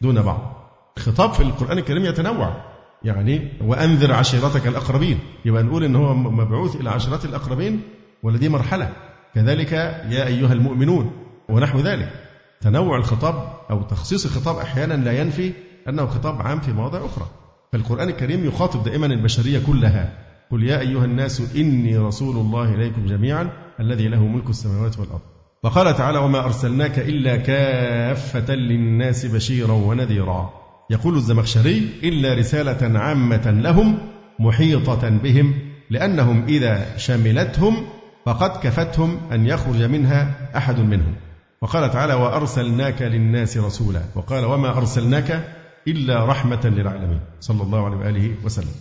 دون 0.00 0.22
بعض. 0.22 0.53
الخطاب 0.96 1.32
في 1.32 1.42
القرآن 1.42 1.78
الكريم 1.78 2.04
يتنوع. 2.04 2.74
يعني 3.02 3.52
وأنذر 3.60 4.12
عشيرتك 4.12 4.66
الأقربين. 4.66 5.18
يبقى 5.44 5.62
نقول 5.62 5.84
إن 5.84 5.96
هو 5.96 6.14
مبعوث 6.14 6.76
إلى 6.76 6.90
عشيرة 6.90 7.20
الأقربين 7.24 7.80
ولا 8.22 8.38
دي 8.38 8.48
مرحلة. 8.48 8.92
كذلك 9.34 9.72
يا 9.72 10.26
أيها 10.26 10.52
المؤمنون 10.52 11.12
ونحو 11.48 11.78
ذلك. 11.78 12.12
تنوع 12.60 12.96
الخطاب 12.96 13.52
أو 13.70 13.82
تخصيص 13.82 14.24
الخطاب 14.24 14.56
أحيانا 14.56 14.94
لا 14.94 15.20
ينفي 15.20 15.52
أنه 15.88 16.06
خطاب 16.06 16.42
عام 16.42 16.60
في 16.60 16.72
مواضع 16.72 16.98
أخرى. 16.98 17.26
فالقرآن 17.72 18.08
الكريم 18.08 18.44
يخاطب 18.44 18.84
دائما 18.84 19.06
البشرية 19.06 19.62
كلها. 19.66 20.12
قل 20.50 20.62
يا 20.62 20.80
أيها 20.80 21.04
الناس 21.04 21.56
إني 21.56 21.98
رسول 21.98 22.36
الله 22.36 22.74
إليكم 22.74 23.06
جميعا 23.06 23.50
الذي 23.80 24.08
له 24.08 24.26
ملك 24.26 24.50
السماوات 24.50 24.98
والأرض. 24.98 25.20
وقال 25.62 25.96
تعالى 25.96 26.18
وما 26.18 26.44
أرسلناك 26.44 26.98
إلا 26.98 27.36
كافة 27.36 28.54
للناس 28.54 29.26
بشيرا 29.26 29.72
ونذيرا. 29.72 30.63
يقول 30.90 31.16
الزمخشري 31.16 31.88
إلا 32.02 32.34
رسالة 32.34 32.98
عامة 32.98 33.50
لهم 33.50 33.98
محيطة 34.38 35.08
بهم 35.08 35.54
لأنهم 35.90 36.44
إذا 36.44 36.96
شملتهم 36.96 37.86
فقد 38.26 38.50
كفتهم 38.50 39.18
أن 39.32 39.46
يخرج 39.46 39.82
منها 39.82 40.50
أحد 40.56 40.80
منهم. 40.80 41.14
وقال 41.62 41.90
تعالى 41.90 42.14
وأرسلناك 42.14 43.02
للناس 43.02 43.58
رسولا. 43.58 44.02
وقال 44.14 44.44
وما 44.44 44.76
أرسلناك 44.76 45.48
إلا 45.88 46.24
رحمة 46.24 46.60
للعالمين. 46.64 47.20
صلى 47.40 47.62
الله 47.62 47.84
عليه 47.84 47.96
وآله 47.96 48.34
وسلم. 48.44 48.74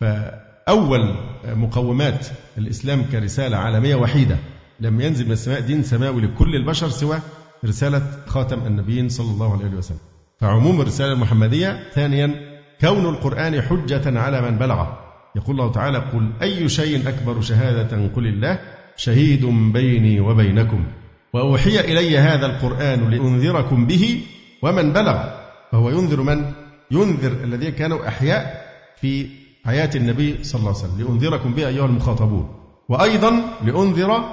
فأول 0.00 1.14
مقومات 1.46 2.26
الإسلام 2.58 3.02
كرسالة 3.02 3.56
عالمية 3.56 3.94
وحيدة 3.94 4.36
لم 4.80 5.00
ينزل 5.00 5.26
من 5.26 5.32
السماء 5.32 5.60
دين 5.60 5.82
سماوي 5.82 6.22
لكل 6.22 6.56
البشر 6.56 6.88
سوى 6.88 7.18
رسالة 7.64 8.02
خاتم 8.26 8.66
النبيين 8.66 9.08
صلى 9.08 9.30
الله 9.30 9.52
عليه 9.52 9.76
وسلم. 9.76 9.98
فعموم 10.40 10.80
الرسالة 10.80 11.12
المحمدية 11.12 11.80
ثانيا 11.94 12.34
كون 12.80 13.06
القرآن 13.06 13.62
حجة 13.62 14.20
على 14.20 14.42
من 14.42 14.58
بلغه. 14.58 14.98
يقول 15.36 15.60
الله 15.60 15.72
تعالى 15.72 15.98
قل 15.98 16.30
أي 16.42 16.68
شيء 16.68 17.08
أكبر 17.08 17.40
شهادة 17.40 18.08
قل 18.16 18.26
الله 18.26 18.60
شهيد 18.96 19.46
بيني 19.72 20.20
وبينكم. 20.20 20.84
وأوحي 21.32 21.80
إلي 21.80 22.18
هذا 22.18 22.46
القرآن 22.46 23.10
لأنذركم 23.10 23.86
به 23.86 24.22
ومن 24.62 24.92
بلغ. 24.92 25.24
فهو 25.72 25.90
ينذر 25.90 26.22
من؟ 26.22 26.52
ينذر 26.90 27.32
الذين 27.44 27.70
كانوا 27.70 28.08
أحياء 28.08 28.66
في 29.00 29.26
حياة 29.64 29.90
النبي 29.94 30.44
صلى 30.44 30.58
الله 30.58 30.74
عليه 30.76 30.84
وسلم. 30.84 31.06
لأنذركم 31.06 31.54
به 31.54 31.68
أيها 31.68 31.86
المخاطبون. 31.86 32.48
وأيضا 32.88 33.42
لأنذر 33.64 34.24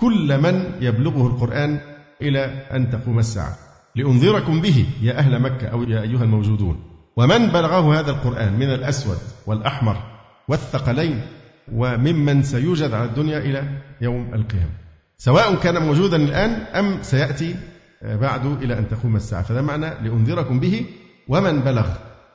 كل 0.00 0.40
من 0.40 0.72
يبلغه 0.80 1.26
القرآن 1.26 1.80
إلى 2.22 2.44
أن 2.72 2.90
تقوم 2.90 3.18
الساعة. 3.18 3.65
لأنذركم 3.96 4.60
به 4.60 4.86
يا 5.02 5.18
أهل 5.18 5.42
مكة 5.42 5.66
أو 5.66 5.82
يا 5.82 6.02
أيها 6.02 6.24
الموجودون. 6.24 6.82
ومن 7.16 7.46
بلغه 7.46 8.00
هذا 8.00 8.10
القرآن 8.10 8.52
من 8.52 8.70
الأسود 8.70 9.18
والأحمر 9.46 9.96
والثقلين 10.48 11.20
وممن 11.72 12.42
سيوجد 12.42 12.94
على 12.94 13.04
الدنيا 13.04 13.38
إلى 13.38 13.62
يوم 14.00 14.34
القيامة. 14.34 14.70
سواء 15.18 15.54
كان 15.54 15.82
موجودا 15.82 16.16
الآن 16.16 16.50
أم 16.50 17.02
سيأتي 17.02 17.56
بعد 18.02 18.46
إلى 18.46 18.78
أن 18.78 18.88
تقوم 18.88 19.16
الساعة. 19.16 19.42
فده 19.42 19.62
معنى 19.62 19.86
لأنذركم 19.86 20.60
به 20.60 20.86
ومن 21.28 21.60
بلغ 21.60 21.86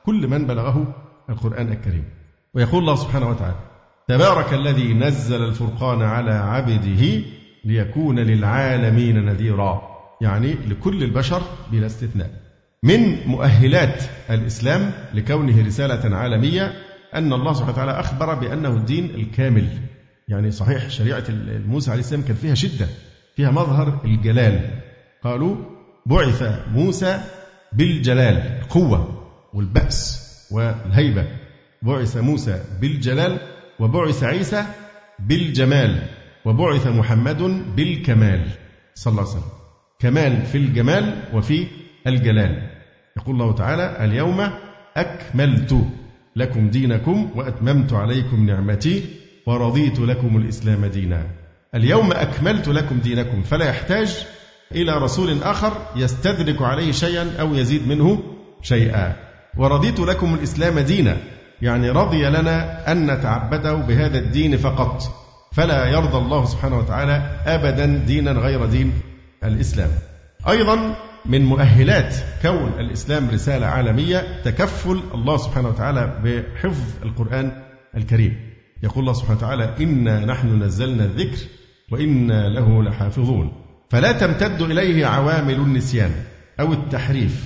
كل 0.06 0.28
من 0.28 0.46
بلغه 0.46 0.94
القرآن 1.30 1.72
الكريم. 1.72 2.04
ويقول 2.54 2.80
الله 2.82 2.94
سبحانه 2.94 3.28
وتعالى 3.30 3.56
تبارك 4.08 4.54
الذي 4.54 4.94
نزل 4.94 5.44
الفرقان 5.44 6.02
على 6.02 6.32
عبده 6.32 7.22
ليكون 7.64 8.18
للعالمين 8.18 9.24
نذيرا. 9.24 9.91
يعني 10.22 10.52
لكل 10.52 11.02
البشر 11.02 11.42
بلا 11.72 11.86
استثناء. 11.86 12.30
من 12.82 13.26
مؤهلات 13.26 14.02
الإسلام 14.30 14.92
لكونه 15.14 15.66
رسالة 15.66 16.16
عالمية 16.16 16.72
أن 17.14 17.32
الله 17.32 17.52
سبحانه 17.52 17.72
وتعالى 17.72 18.00
أخبر 18.00 18.34
بأنه 18.34 18.68
الدين 18.68 19.04
الكامل. 19.14 19.68
يعني 20.28 20.50
صحيح 20.50 20.90
شريعة 20.90 21.24
موسى 21.66 21.90
عليه 21.90 22.00
السلام 22.00 22.22
كان 22.22 22.36
فيها 22.36 22.54
شدة 22.54 22.86
فيها 23.36 23.50
مظهر 23.50 24.00
الجلال. 24.04 24.70
قالوا 25.24 25.56
بعث 26.06 26.42
موسى 26.68 27.20
بالجلال 27.72 28.36
القوة 28.36 29.28
والبأس 29.54 30.22
والهيبة. 30.50 31.26
بعث 31.82 32.16
موسى 32.16 32.64
بالجلال 32.80 33.38
وبعث 33.80 34.22
عيسى 34.24 34.64
بالجمال 35.18 36.02
وبعث 36.44 36.86
محمد 36.86 37.42
بالكمال. 37.76 38.46
صلى 38.94 39.10
الله 39.10 39.22
عليه 39.22 39.30
وسلم. 39.30 39.61
كمال 40.02 40.46
في 40.46 40.58
الجمال 40.58 41.14
وفي 41.34 41.66
الجلال. 42.06 42.62
يقول 43.16 43.34
الله 43.34 43.54
تعالى 43.54 44.04
اليوم 44.04 44.50
أكملت 44.96 45.76
لكم 46.36 46.70
دينكم 46.70 47.30
وأتممت 47.34 47.92
عليكم 47.92 48.46
نعمتي 48.46 49.04
ورضيت 49.46 50.00
لكم 50.00 50.36
الإسلام 50.36 50.86
دينا. 50.86 51.26
اليوم 51.74 52.12
أكملت 52.12 52.68
لكم 52.68 52.98
دينكم 52.98 53.42
فلا 53.42 53.68
يحتاج 53.68 54.26
إلى 54.72 54.92
رسول 54.92 55.42
آخر 55.42 55.72
يستدرك 55.96 56.62
عليه 56.62 56.92
شيئا 56.92 57.30
أو 57.40 57.54
يزيد 57.54 57.88
منه 57.88 58.22
شيئا. 58.62 59.16
ورضيت 59.56 60.00
لكم 60.00 60.34
الإسلام 60.34 60.78
دينا 60.78 61.16
يعني 61.62 61.90
رضي 61.90 62.24
لنا 62.28 62.92
أن 62.92 63.10
نتعبده 63.10 63.74
بهذا 63.74 64.18
الدين 64.18 64.56
فقط 64.56 65.02
فلا 65.52 65.86
يرضى 65.86 66.18
الله 66.18 66.44
سبحانه 66.44 66.78
وتعالى 66.78 67.40
أبدا 67.46 67.86
دينا 68.06 68.32
غير 68.32 68.66
دين. 68.66 68.92
الإسلام. 69.44 69.90
أيضا 70.48 70.96
من 71.26 71.44
مؤهلات 71.44 72.16
كون 72.42 72.72
الإسلام 72.78 73.30
رسالة 73.30 73.66
عالمية 73.66 74.42
تكفل 74.44 75.00
الله 75.14 75.36
سبحانه 75.36 75.68
وتعالى 75.68 76.18
بحفظ 76.24 76.84
القرآن 77.02 77.62
الكريم. 77.96 78.36
يقول 78.82 78.98
الله 78.98 79.12
سبحانه 79.12 79.38
وتعالى 79.38 79.74
إنا 79.80 80.24
نحن 80.24 80.62
نزلنا 80.62 81.04
الذكر 81.04 81.38
وإنا 81.90 82.48
له 82.48 82.82
لحافظون. 82.82 83.52
فلا 83.90 84.12
تمتد 84.12 84.62
إليه 84.62 85.06
عوامل 85.06 85.54
النسيان 85.54 86.10
أو 86.60 86.72
التحريف 86.72 87.44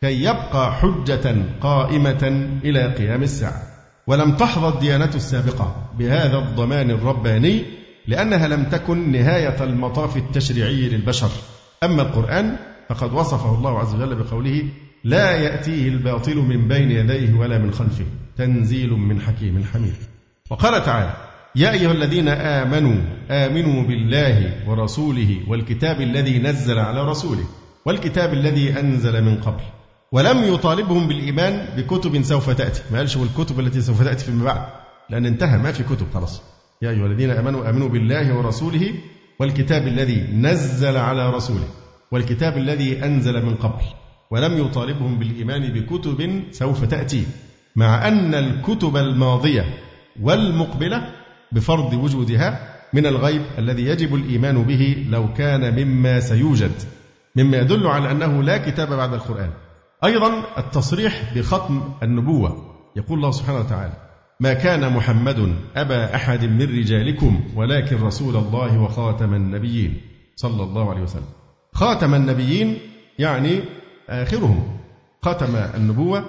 كي 0.00 0.24
يبقى 0.24 0.74
حجة 0.74 1.36
قائمة 1.60 2.48
إلى 2.64 2.94
قيام 2.94 3.22
الساعة. 3.22 3.62
ولم 4.06 4.36
تحظى 4.36 4.68
الديانة 4.68 5.10
السابقة 5.14 5.90
بهذا 5.98 6.38
الضمان 6.38 6.90
الرباني 6.90 7.75
لأنها 8.08 8.48
لم 8.48 8.64
تكن 8.64 9.12
نهاية 9.12 9.64
المطاف 9.64 10.16
التشريعي 10.16 10.88
للبشر. 10.88 11.30
أما 11.84 12.02
القرآن 12.02 12.56
فقد 12.88 13.12
وصفه 13.12 13.54
الله 13.54 13.78
عز 13.78 13.94
وجل 13.94 14.14
بقوله 14.14 14.64
لا 15.04 15.30
يأتيه 15.30 15.88
الباطل 15.88 16.36
من 16.36 16.68
بين 16.68 16.90
يديه 16.90 17.34
ولا 17.34 17.58
من 17.58 17.70
خلفه 17.70 18.04
تنزيل 18.36 18.90
من 18.90 19.20
حكيم 19.20 19.64
حميد. 19.72 19.94
وقال 20.50 20.84
تعالى 20.84 21.16
يا 21.56 21.72
أيها 21.72 21.92
الذين 21.92 22.28
آمنوا 22.28 22.96
آمنوا 23.30 23.82
بالله 23.82 24.52
ورسوله 24.66 25.40
والكتاب 25.48 26.00
الذي 26.00 26.38
نزل 26.38 26.78
على 26.78 27.04
رسوله 27.04 27.44
والكتاب 27.86 28.32
الذي 28.32 28.80
أنزل 28.80 29.24
من 29.24 29.36
قبل 29.40 29.62
ولم 30.12 30.54
يطالبهم 30.54 31.08
بالإيمان 31.08 31.76
بكتب 31.76 32.22
سوف 32.22 32.50
تأتي. 32.50 32.82
ما 32.92 32.98
قالش 32.98 33.16
والكتب 33.16 33.60
التي 33.60 33.80
سوف 33.80 34.02
تأتي 34.02 34.24
فيما 34.24 34.44
بعد؟ 34.44 34.66
لأن 35.10 35.26
انتهى 35.26 35.58
ما 35.58 35.72
في 35.72 35.82
كتب 35.82 36.06
خلاص. 36.14 36.42
يا 36.82 36.90
أيها 36.90 37.06
الذين 37.06 37.30
آمنوا 37.30 37.70
آمنوا 37.70 37.88
بالله 37.88 38.36
ورسوله 38.36 38.94
والكتاب 39.40 39.86
الذي 39.86 40.20
نزل 40.32 40.96
على 40.96 41.30
رسوله 41.30 41.68
والكتاب 42.12 42.56
الذي 42.56 43.04
أنزل 43.04 43.46
من 43.46 43.54
قبل 43.54 43.82
ولم 44.30 44.58
يطالبهم 44.58 45.18
بالإيمان 45.18 45.72
بكتب 45.72 46.42
سوف 46.50 46.84
تأتي 46.84 47.26
مع 47.76 48.08
أن 48.08 48.34
الكتب 48.34 48.96
الماضية 48.96 49.64
والمقبلة 50.22 51.12
بفرض 51.52 51.94
وجودها 51.94 52.76
من 52.92 53.06
الغيب 53.06 53.42
الذي 53.58 53.84
يجب 53.86 54.14
الإيمان 54.14 54.62
به 54.62 55.06
لو 55.10 55.32
كان 55.32 55.84
مما 55.84 56.20
سيوجد 56.20 56.72
مما 57.36 57.56
يدل 57.56 57.86
على 57.86 58.10
أنه 58.10 58.42
لا 58.42 58.70
كتاب 58.70 58.88
بعد 58.88 59.12
القرآن 59.14 59.50
أيضا 60.04 60.44
التصريح 60.58 61.32
بختم 61.36 61.82
النبوة 62.02 62.74
يقول 62.96 63.18
الله 63.18 63.30
سبحانه 63.30 63.58
وتعالى 63.58 64.05
ما 64.40 64.52
كان 64.52 64.92
محمد 64.92 65.54
أبا 65.76 66.14
أحد 66.14 66.44
من 66.44 66.62
رجالكم 66.62 67.40
ولكن 67.56 68.02
رسول 68.02 68.36
الله 68.36 68.78
وخاتم 68.80 69.34
النبيين. 69.34 70.00
صلى 70.36 70.62
الله 70.62 70.90
عليه 70.90 71.02
وسلم. 71.02 71.28
خاتم 71.72 72.14
النبيين 72.14 72.78
يعني 73.18 73.60
آخرهم. 74.08 74.78
ختم 75.22 75.56
النبوة 75.56 76.24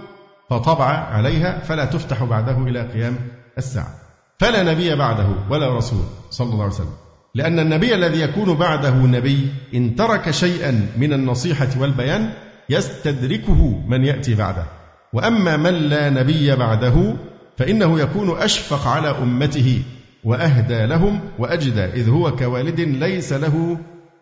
فطبع 0.50 0.86
عليها 0.86 1.60
فلا 1.60 1.86
تفتح 1.86 2.24
بعده 2.24 2.58
إلى 2.58 2.82
قيام 2.82 3.16
الساعة. 3.58 3.94
فلا 4.40 4.64
نبي 4.64 4.96
بعده 4.96 5.28
ولا 5.50 5.78
رسول 5.78 6.04
صلى 6.30 6.48
الله 6.48 6.64
عليه 6.64 6.74
وسلم. 6.74 6.94
لأن 7.36 7.60
النبي 7.60 7.96
الذي 7.96 8.22
يكون 8.22 8.54
بعده 8.54 8.96
نبي 8.96 9.48
إن 9.74 9.96
ترك 9.96 10.32
شيئا 10.32 10.90
من 10.98 11.14
النصيحة 11.14 11.70
والبيان 11.80 12.34
يستدركه 12.70 13.84
من 13.88 14.06
يأتي 14.06 14.36
بعده. 14.36 14.66
وأما 15.14 15.58
من 15.58 15.74
لا 15.74 16.10
نبي 16.10 16.56
بعده 16.56 17.14
فإنه 17.58 18.00
يكون 18.00 18.38
أشفق 18.38 18.88
على 18.88 19.10
أمته 19.10 19.82
وأهدى 20.24 20.86
لهم 20.86 21.20
وأجدى 21.40 21.86
إذ 21.86 22.10
هو 22.10 22.36
كوالد 22.36 22.80
ليس 22.82 23.34
له 23.34 23.78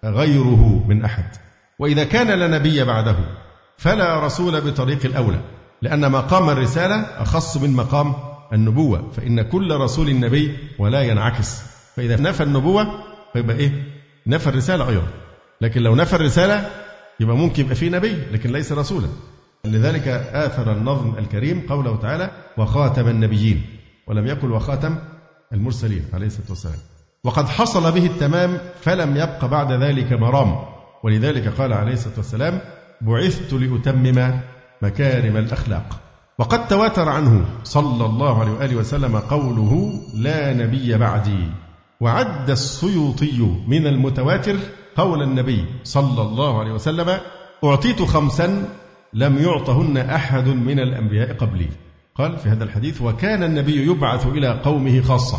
غيره 0.06 0.86
من 0.88 1.04
أحد. 1.06 1.26
وإذا 1.80 2.04
كان 2.04 2.40
لا 2.40 2.48
نبي 2.48 2.84
بعده 2.84 3.16
فلا 3.78 4.26
رسول 4.26 4.62
بطريق 4.62 5.06
الأولى 5.06 5.40
لأن 5.82 6.12
مقام 6.12 6.50
الرسالة 6.50 6.96
أخص 6.96 7.58
من 7.58 7.74
مقام 7.74 8.14
النبوة 8.54 9.12
فإن 9.12 9.42
كل 9.42 9.76
رسول 9.76 10.20
نبي 10.20 10.58
ولا 10.80 11.02
ينعكس. 11.02 11.62
فإذا 11.96 12.22
نفى 12.22 12.44
النبوة 12.44 12.88
فيبقى 13.34 13.56
إيه؟ 13.56 13.72
نفى 14.28 14.48
الرسالة 14.48 14.90
أيضا. 14.90 15.08
لكن 15.62 15.82
لو 15.82 15.96
نفى 15.96 16.16
الرسالة 16.16 16.70
يبقى 17.20 17.38
ممكن 17.38 17.64
يبقى 17.64 17.76
فيه 17.76 17.90
نبي 17.90 18.16
لكن 18.32 18.52
ليس 18.52 18.72
رسولا. 18.72 19.08
لذلك 19.66 20.08
آثر 20.34 20.72
النظم 20.72 21.18
الكريم 21.18 21.66
قوله 21.70 21.96
تعالى 21.96 22.32
وخاتم 22.58 23.08
النبيين 23.08 23.62
ولم 24.08 24.28
يقل 24.28 24.52
وخاتم 24.52 24.96
المرسلين 25.54 26.06
عليه 26.14 26.28
الصلاة 26.28 26.50
والسلام. 26.50 26.80
وقد 27.24 27.48
حصل 27.48 27.92
به 27.92 28.06
التمام 28.06 28.58
فلم 28.82 29.18
يبق 29.18 29.46
بعد 29.46 29.72
ذلك 29.72 30.14
مرام 30.14 30.56
ولذلك 31.04 31.48
قال 31.48 31.74
عليه 31.74 31.94
الصلاة 31.94 32.18
والسلام 32.18 32.62
بعثت 33.02 33.54
لأتمم 33.54 34.40
مكارم 34.82 35.38
الأخلاق. 35.38 36.00
وقد 36.40 36.68
تواتر 36.68 37.10
عنه 37.10 37.46
صلى 37.64 38.06
الله 38.06 38.40
عليه 38.40 38.52
وآله 38.52 38.76
وسلم 38.76 39.18
قوله 39.18 40.02
لا 40.14 40.54
نبي 40.54 40.98
بعدي. 40.98 41.52
وعد 42.02 42.50
السيوطي 42.50 43.40
من 43.68 43.88
المتواتر 43.88 44.56
قول 44.96 45.24
النبي 45.24 45.66
صلى 45.84 46.22
الله 46.22 46.60
عليه 46.60 46.72
وسلم 46.72 47.18
أعطيت 47.64 48.02
خمسا 48.02 48.68
لم 49.14 49.38
يعطهن 49.38 49.98
أحد 49.98 50.48
من 50.48 50.80
الأنبياء 50.80 51.34
قبلي. 51.34 51.70
قال 52.16 52.38
في 52.38 52.50
هذا 52.50 52.64
الحديث 52.64 53.02
وكان 53.02 53.44
النبي 53.44 53.88
يبعث 53.88 54.28
إلى 54.28 54.62
قومه 54.64 55.02
خاصة 55.02 55.38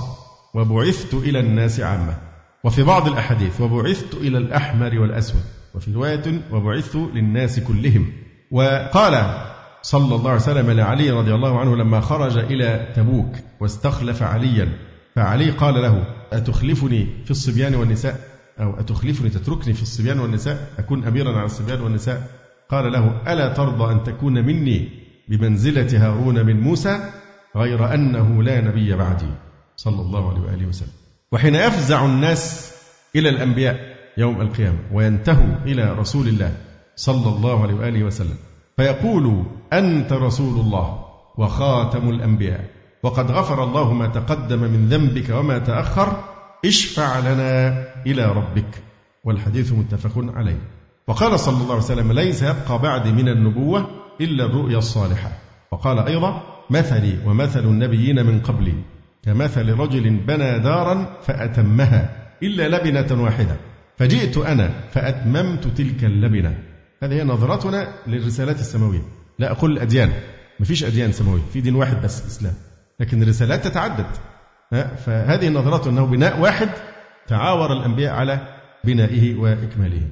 وبعثت 0.55 1.15
إلى 1.15 1.41
الناس 1.41 1.81
عامة. 1.81 2.19
وفي 2.65 2.83
بعض 2.83 3.07
الأحاديث 3.07 3.61
وبعثت 3.61 4.15
إلى 4.15 4.39
الأحمر 4.39 4.99
والأسود. 4.99 5.43
وفي 5.75 5.93
رواية 5.93 6.41
وبعثت 6.53 6.97
للناس 6.97 7.61
كلهم. 7.61 8.13
وقال 8.51 9.45
صلى 9.83 10.15
الله 10.15 10.31
عليه 10.31 10.41
وسلم 10.41 10.71
لعلي 10.71 11.11
رضي 11.11 11.35
الله 11.35 11.61
عنه 11.61 11.77
لما 11.77 12.01
خرج 12.01 12.39
إلى 12.39 12.93
تبوك 12.97 13.37
واستخلف 13.61 14.23
عليا 14.23 14.73
فعلي 15.15 15.51
قال 15.51 15.75
له 15.75 16.05
أتخلفني 16.33 17.09
في 17.25 17.31
الصبيان 17.31 17.75
والنساء؟ 17.75 18.21
أو 18.61 18.81
أتخلفني 18.81 19.31
تتركني 19.31 19.75
في 19.75 19.83
الصبيان 19.83 20.21
والنساء؟ 20.21 20.69
أكون 20.79 21.05
أميرا 21.05 21.37
على 21.37 21.45
الصبيان 21.45 21.81
والنساء؟ 21.81 22.31
قال 22.71 22.93
له 22.93 23.33
ألا 23.33 23.49
ترضى 23.49 23.93
أن 23.93 24.05
تكون 24.05 24.45
مني 24.47 24.89
بمنزلة 25.29 26.07
هارون 26.07 26.47
من 26.47 26.61
موسى 26.61 27.11
غير 27.57 27.95
أنه 27.95 28.43
لا 28.43 28.61
نبي 28.61 28.97
بعدي؟ 28.97 29.31
صلى 29.77 30.01
الله 30.01 30.31
عليه 30.31 30.41
وآله 30.41 30.67
وسلم. 30.67 30.93
وحين 31.33 31.55
يفزع 31.55 32.05
الناس 32.05 32.73
إلى 33.17 33.29
الأنبياء 33.29 33.97
يوم 34.19 34.41
القيامة 34.41 34.79
وينتهوا 34.93 35.55
إلى 35.65 35.93
رسول 35.93 36.29
الله 36.29 36.57
صلى 36.97 37.29
الله 37.37 37.63
عليه 37.63 37.75
وآله 37.75 38.05
وسلم 38.05 38.37
فيقول 38.77 39.45
أنت 39.73 40.13
رسول 40.13 40.61
الله 40.61 41.05
وخاتم 41.39 42.11
الأنبياء 42.11 42.65
وقد 43.03 43.31
غفر 43.31 43.65
الله 43.65 43.93
ما 43.93 44.07
تقدم 44.07 44.59
من 44.59 44.89
ذنبك 44.89 45.31
وما 45.31 45.59
تأخر 45.59 46.25
اشفع 46.65 47.19
لنا 47.19 47.85
إلى 48.07 48.33
ربك. 48.33 48.83
والحديث 49.25 49.73
متفق 49.73 50.13
عليه. 50.17 50.59
وقال 51.09 51.41
صلى 51.41 51.57
الله 51.57 51.75
عليه 51.75 51.85
وسلم 51.85 52.13
ليس 52.13 52.43
يبقى 52.43 52.79
بعد 52.79 53.07
من 53.07 53.29
النبوة 53.29 53.91
إلا 54.21 54.45
الرؤيا 54.45 54.79
الصالحة. 54.79 55.31
وقال 55.73 55.99
أيضا 55.99 56.43
مثلي 56.71 57.19
ومثل 57.27 57.61
النبيين 57.65 58.27
من 58.27 58.41
قبلي. 58.41 58.75
كمثل 59.25 59.71
رجل 59.71 60.11
بنى 60.11 60.59
دارا 60.59 61.17
فأتمها 61.23 62.11
إلا 62.43 62.69
لبنة 62.69 63.23
واحدة. 63.23 63.57
فجئت 63.99 64.39
أنا 64.39 64.71
فأتممت 64.91 65.67
تلك 65.67 66.05
اللبنة. 66.05 66.59
هذه 67.03 67.13
هي 67.13 67.25
نظرتنا 67.25 67.89
للرسالات 68.07 68.61
السماوية. 68.61 69.03
لا 69.39 69.51
أقول 69.51 69.73
الأديان 69.73 70.13
مفيش 70.61 70.85
أديان 70.85 71.13
سماوية. 71.13 71.43
في 71.53 71.61
دين 71.61 71.75
واحد 71.75 72.03
بس 72.03 72.23
الإسلام 72.23 72.55
لكن 73.01 73.23
الرسالات 73.23 73.65
تتعدد. 73.65 74.07
فهذه 75.07 75.49
نظرته 75.49 75.91
أنه 75.91 76.07
بناء 76.07 76.41
واحد 76.41 76.69
تعاور 77.27 77.73
الأنبياء 77.73 78.13
على 78.15 78.41
بنائه 78.85 79.35
وإكماله. 79.35 80.03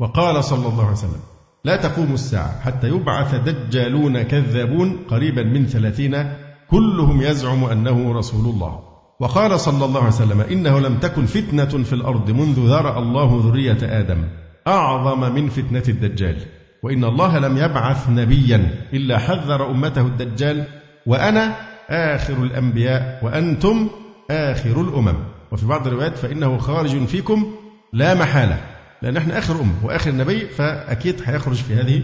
وقال 0.00 0.44
صلى 0.44 0.68
الله 0.68 0.82
عليه 0.82 0.92
وسلم 0.92 1.20
لا 1.64 1.76
تقوم 1.76 2.14
الساعة 2.14 2.60
حتى 2.60 2.88
يبعث 2.88 3.34
دجالون 3.34 4.22
كذابون 4.22 4.96
قريبا 5.10 5.42
من 5.42 5.66
ثلاثين 5.66 6.32
كلهم 6.70 7.22
يزعم 7.22 7.64
أنه 7.64 8.12
رسول 8.12 8.54
الله. 8.54 8.80
وقال 9.20 9.60
صلى 9.60 9.84
الله 9.84 10.00
عليه 10.00 10.14
وسلم 10.14 10.40
إنه 10.40 10.80
لم 10.80 10.98
تكن 10.98 11.26
فتنة 11.26 11.84
في 11.84 11.92
الأرض 11.92 12.30
منذ 12.30 12.68
ذرأ 12.68 12.98
الله 12.98 13.40
ذرية 13.44 13.78
آدم 13.82 14.24
أعظم 14.66 15.34
من 15.34 15.48
فتنة 15.48 15.82
الدجال. 15.88 16.36
وإن 16.82 17.04
الله 17.04 17.38
لم 17.38 17.56
يبعث 17.56 18.10
نبيا 18.10 18.74
إلا 18.92 19.18
حذر 19.18 19.70
أمته 19.70 20.00
الدجال 20.00 20.64
وأنا 21.06 21.56
آخر 21.90 22.42
الأنبياء 22.42 23.20
وأنتم 23.22 23.88
آخر 24.30 24.80
الأمم. 24.80 25.16
وفي 25.52 25.66
بعض 25.66 25.86
الروايات 25.86 26.18
فإنه 26.18 26.58
خارج 26.58 27.04
فيكم 27.04 27.46
لا 27.92 28.14
محالة. 28.14 28.77
لأن 29.02 29.16
إحنا 29.16 29.38
آخر 29.38 29.60
أمة 29.60 29.74
وآخر 29.84 30.12
نبي 30.12 30.46
فأكيد 30.46 31.22
هيخرج 31.24 31.56
في 31.56 31.74
هذه 31.74 32.02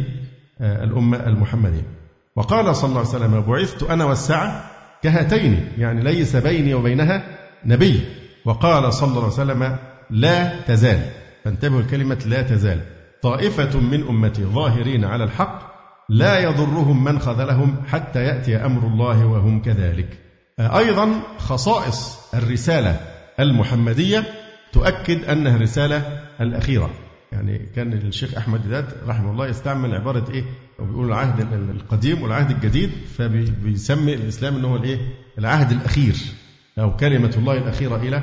آه، 0.61 0.85
الأمة 0.85 1.27
المحمدية. 1.27 1.83
وقال 2.37 2.77
صلى 2.77 2.89
الله 2.89 2.99
عليه 2.99 3.09
وسلم 3.09 3.41
بعثت 3.41 3.83
أنا 3.83 4.05
والساعة 4.05 4.71
كهاتين 5.03 5.69
يعني 5.79 6.03
ليس 6.03 6.37
بيني 6.37 6.75
وبينها 6.75 7.25
نبي. 7.67 8.01
وقال 8.45 8.95
صلى 8.95 9.09
الله 9.09 9.23
عليه 9.23 9.33
وسلم 9.33 9.77
لا 10.11 10.61
تزال. 10.61 11.01
فانتبهوا 11.45 11.81
الكلمة 11.81 12.19
لا 12.27 12.43
تزال. 12.43 12.81
طائفة 13.23 13.81
من 13.81 14.09
أمتي 14.09 14.45
ظاهرين 14.45 15.05
على 15.05 15.25
الحق 15.25 15.75
لا 16.09 16.39
يضرهم 16.39 17.05
من 17.05 17.19
خذلهم 17.19 17.77
حتى 17.87 18.25
يأتي 18.25 18.57
أمر 18.57 18.87
الله 18.87 19.27
وهم 19.27 19.63
كذلك. 19.63 20.19
أيضا 20.59 21.21
خصائص 21.39 22.19
الرسالة 22.35 23.01
المحمدية 23.41 24.25
تؤكد 24.73 25.25
أنها 25.25 25.57
الرسالة 25.57 26.24
الأخيرة. 26.41 26.91
يعني 27.33 27.59
كان 27.77 27.93
الشيخ 27.93 28.35
أحمد 28.35 28.63
ديدات 28.63 28.95
رحمه 29.07 29.31
الله 29.31 29.47
يستعمل 29.47 29.95
عبارة 29.95 30.31
إيه؟ 30.31 30.45
بيقول 30.79 31.07
العهد 31.07 31.53
القديم 31.53 32.23
والعهد 32.23 32.51
الجديد 32.51 32.91
فبيسمي 33.19 34.15
الإسلام 34.15 34.57
أنه 34.57 34.77
الإيه؟ 34.77 34.99
العهد 35.39 35.73
الأخير 35.73 36.15
أو 36.79 36.97
كلمة 36.97 37.35
الله 37.37 37.59
الأخيرة 37.59 37.97
إلى 37.97 38.23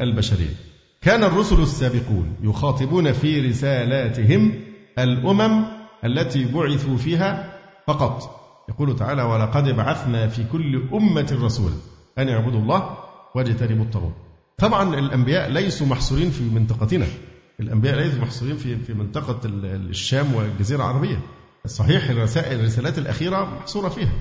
البشرية. 0.00 0.54
كان 1.00 1.24
الرسل 1.24 1.62
السابقون 1.62 2.36
يخاطبون 2.42 3.12
في 3.12 3.40
رسالاتهم 3.40 4.52
الأمم 4.98 5.64
التي 6.04 6.44
بعثوا 6.44 6.96
فيها 6.96 7.54
فقط. 7.86 8.38
يقول 8.68 8.96
تعالى 8.96 9.22
ولقد 9.22 9.68
بعثنا 9.68 10.28
في 10.28 10.44
كل 10.52 10.82
أمة 10.92 11.38
رسولا 11.42 11.74
أن 12.18 12.28
يعبدوا 12.28 12.60
الله 12.60 12.96
واجتنبوا 13.34 13.84
الطاغوت. 13.84 14.14
طبعا 14.58 14.98
الأنبياء 14.98 15.50
ليسوا 15.50 15.86
محصورين 15.86 16.30
في 16.30 16.42
منطقتنا. 16.44 17.06
الأنبياء 17.60 17.96
ليسوا 17.96 18.20
محصورين 18.20 18.56
في 18.56 18.76
في 18.76 18.94
منطقة 18.94 19.40
الشام 19.44 20.34
والجزيرة 20.34 20.78
العربية. 20.78 21.20
صحيح 21.66 22.10
الرسائل 22.10 22.60
الرسالات 22.60 22.98
الأخيرة 22.98 23.44
محصورة 23.60 23.88
فيها. 23.88 24.12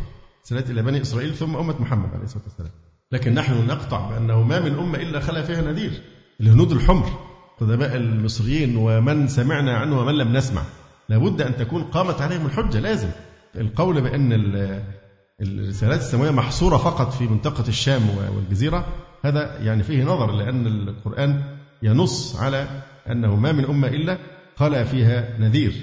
رسالات 0.46 0.70
إلى 0.70 0.82
بني 0.82 1.02
إسرائيل 1.02 1.36
ثم 1.36 1.56
أمة 1.56 1.82
محمد 1.82 2.10
عليه 2.14 2.24
الصلاة 2.24 2.44
والسلام. 2.44 2.72
لكن 3.12 3.34
نحن 3.34 3.68
نقطع 3.68 4.10
بأنه 4.10 4.44
ما 4.44 4.60
من 4.60 4.80
أمة 4.80 4.98
إلا 4.98 5.20
خلا 5.20 5.42
فيها 5.42 5.62
نذير 5.62 6.02
الهنود 6.42 6.72
الحمر 6.72 7.10
قدماء 7.60 7.96
المصريين 7.96 8.78
ومن 8.78 9.28
سمعنا 9.28 9.78
عنه 9.78 10.00
ومن 10.00 10.14
لم 10.14 10.34
نسمع. 10.34 10.62
لابد 11.10 11.42
أن 11.42 11.56
تكون 11.56 11.84
قامت 11.84 12.22
عليهم 12.22 12.46
الحجة 12.46 12.80
لازم. 12.80 13.10
القول 13.56 14.02
بأن 14.02 14.34
الرسالات 15.42 16.00
السماوية 16.00 16.32
محصورة 16.32 16.78
فقط 16.78 17.14
في 17.14 17.24
منطقة 17.28 17.68
الشام 17.68 18.02
والجزيرة 18.36 18.86
هذا 19.22 19.60
يعني 19.60 19.84
فيه 19.84 20.04
نظر 20.04 20.32
لأن 20.32 20.68
القرآن 20.68 21.58
ينص 21.84 22.36
على 22.36 22.68
أنه 23.12 23.36
ما 23.36 23.52
من 23.52 23.66
أمة 23.66 23.88
إلا 23.88 24.18
خلا 24.56 24.84
فيها 24.84 25.40
نذير. 25.40 25.74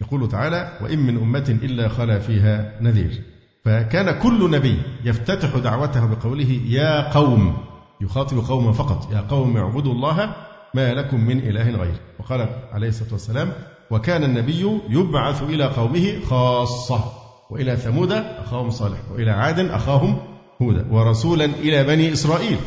يقول 0.00 0.28
تعالى 0.28 0.78
وإن 0.80 0.98
من 0.98 1.16
أمة 1.16 1.58
إلا 1.62 1.88
خلا 1.88 2.18
فيها 2.18 2.78
نذير. 2.80 3.22
فكان 3.64 4.18
كل 4.18 4.50
نبي 4.50 4.82
يفتتح 5.04 5.58
دعوته 5.58 6.06
بقوله 6.06 6.60
يا 6.66 7.10
قوم. 7.12 7.56
يخاطب 8.00 8.38
قوما 8.38 8.72
فقط 8.72 9.12
يا 9.12 9.20
قوم 9.20 9.56
اعبدوا 9.56 9.92
الله 9.92 10.34
ما 10.74 10.94
لكم 10.94 11.20
من 11.20 11.38
إله 11.38 11.70
غيره 11.70 12.00
وقال 12.18 12.48
عليه 12.72 12.88
الصلاة 12.88 13.12
والسلام 13.12 13.52
وكان 13.90 14.24
النبي 14.24 14.80
يبعث 14.88 15.42
إلى 15.42 15.64
قومه 15.64 16.20
خاصة 16.26 17.04
وإلى 17.50 17.76
ثمود 17.76 18.12
أخاهم 18.12 18.70
صالح 18.70 18.98
وإلى 19.12 19.30
عاد 19.30 19.58
أخاهم 19.58 20.18
هودا 20.62 20.86
ورسولا 20.90 21.44
إلى 21.44 21.84
بني 21.84 22.12
إسرائيل. 22.12 22.58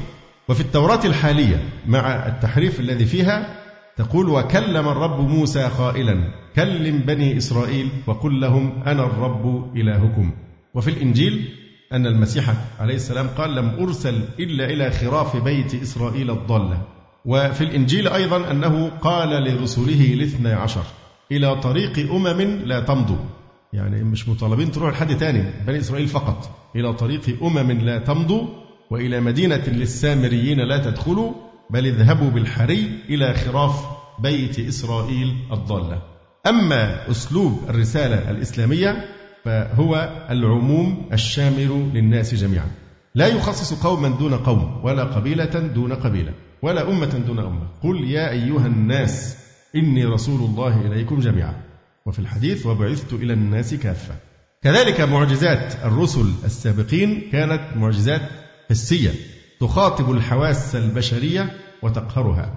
وفي 0.50 0.62
التوراة 0.62 1.06
الحالية 1.06 1.70
مع 1.88 2.28
التحريف 2.28 2.80
الذي 2.80 3.06
فيها 3.06 3.55
تقول 3.98 4.30
وكلم 4.30 4.88
الرب 4.88 5.30
موسى 5.30 5.64
قائلا 5.78 6.18
كلم 6.56 7.00
بني 7.00 7.38
إسرائيل 7.38 7.90
وقل 8.08 8.42
لهم 8.42 8.84
أنا 8.86 9.04
الرب 9.06 9.76
إلهكم. 9.78 10.32
وفي 10.74 10.90
الإنجيل 10.90 11.50
أن 11.94 12.06
المسيح 12.06 12.54
عليه 12.80 12.96
السلام 12.96 13.28
قال 13.28 13.56
لم 13.56 13.70
أرسل 13.80 14.22
إلا 14.40 14.66
إلى 14.66 14.92
خراف 14.92 15.44
بيت 15.44 15.76
إسرائيل 15.76 16.32
الضالة 16.32 16.82
وفي 17.26 17.64
الإنجيل 17.64 18.08
أيضا 18.08 18.52
أنه 18.52 18.90
قال 19.02 19.44
لرسله 19.44 20.14
الاثنى 20.14 20.54
عشر 20.54 20.84
إلى 21.32 21.56
طريق 21.56 22.12
أمم 22.12 22.42
لا 22.66 22.80
تمضوا. 22.80 23.26
يعني 23.74 24.04
مش 24.04 24.30
مطالبين 24.30 24.72
تروح 24.72 24.92
لحد 24.92 25.18
تاني 25.18 25.44
بني 25.68 25.80
إسرائيل 25.80 26.08
فقط. 26.08 26.50
إلى 26.76 26.94
طريق 26.94 27.44
أمم 27.44 27.72
لا 27.72 28.00
تمضوا 28.00 28.48
وإلى 28.92 29.20
مدينة 29.22 29.64
للسامريين 29.68 30.60
لا 30.60 30.78
تدخلوا 30.78 31.45
بل 31.70 31.86
اذهبوا 31.86 32.30
بالحري 32.30 33.00
إلى 33.10 33.34
خراف 33.34 33.86
بيت 34.20 34.60
إسرائيل 34.60 35.36
الضالة. 35.52 36.02
أما 36.48 37.12
أسلوب 37.12 37.60
الرسالة 37.70 38.32
الإسلامية 38.32 39.06
فهو 39.46 40.26
العموم 40.30 41.10
الشامل 41.14 41.92
للناس 41.94 42.36
جميعا. 42.36 42.72
لا 43.16 43.28
يخصص 43.28 43.84
قوما 43.84 44.10
دون 44.10 44.34
قوم 44.34 44.82
ولا 44.84 45.04
قبيلة 45.04 45.60
دون 45.60 45.94
قبيلة 45.94 46.34
ولا 46.62 46.90
أمة 46.90 47.24
دون 47.28 47.40
أمة. 47.40 47.68
قل 47.84 48.12
يا 48.12 48.32
أيها 48.32 48.68
الناس 48.68 49.38
إني 49.76 50.06
رسول 50.06 50.42
الله 50.42 50.82
إليكم 50.82 51.20
جميعا. 51.20 51.62
وفي 52.06 52.20
الحديث 52.20 52.66
وبعثت 52.66 53.14
إلى 53.14 53.34
الناس 53.34 53.74
كافة. 53.74 54.16
كذلك 54.64 55.02
معجزات 55.02 55.76
الرسل 55.84 56.34
السابقين 56.46 57.30
كانت 57.32 57.62
معجزات 57.76 58.22
حسية. 58.70 59.12
تخاطب 59.60 60.12
الحواس 60.12 60.76
البشرية 60.76 61.54
وتقهرها 61.82 62.54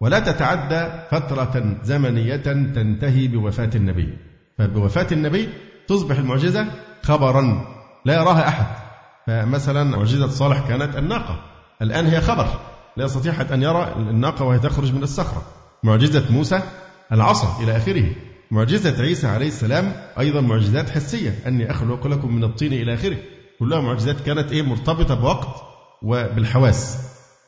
ولا 0.00 0.18
تتعدى 0.18 0.88
فترة 1.10 1.76
زمنية 1.82 2.36
تنتهي 2.36 3.28
بوفاة 3.28 3.70
النبي. 3.74 4.18
فبوفاة 4.58 5.06
النبي 5.12 5.48
تصبح 5.88 6.18
المعجزة 6.18 6.66
خبرا 7.02 7.64
لا 8.04 8.14
يراها 8.14 8.48
أحد. 8.48 8.66
فمثلا 9.26 9.84
معجزة 9.84 10.28
صالح 10.28 10.68
كانت 10.68 10.96
الناقة. 10.96 11.40
الآن 11.82 12.06
هي 12.06 12.20
خبر 12.20 12.46
لا 12.96 13.04
يستطيع 13.04 13.32
أحد 13.32 13.52
أن 13.52 13.62
يرى 13.62 13.94
الناقة 13.96 14.44
وهي 14.44 14.58
تخرج 14.58 14.94
من 14.94 15.02
الصخرة. 15.02 15.42
معجزة 15.82 16.24
موسى 16.30 16.60
العصا 17.12 17.62
إلى 17.62 17.76
آخره. 17.76 18.10
معجزة 18.50 19.02
عيسى 19.02 19.26
عليه 19.26 19.48
السلام 19.48 19.92
أيضا 20.18 20.40
معجزات 20.40 20.90
حسية. 20.90 21.38
أني 21.46 21.70
أخلق 21.70 22.06
لكم 22.06 22.34
من 22.34 22.44
الطين 22.44 22.72
إلى 22.72 22.94
آخره. 22.94 23.16
كلها 23.58 23.80
معجزات 23.80 24.20
كانت 24.20 24.52
إيه 24.52 24.62
مرتبطة 24.62 25.14
بوقت 25.14 25.71
وبالحواس. 26.02 26.98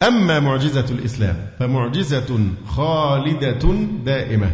أما 0.03 0.41
معجزة 0.41 0.87
الإسلام 0.91 1.37
فمعجزة 1.59 2.39
خالدة 2.67 3.75
دائمة 4.05 4.51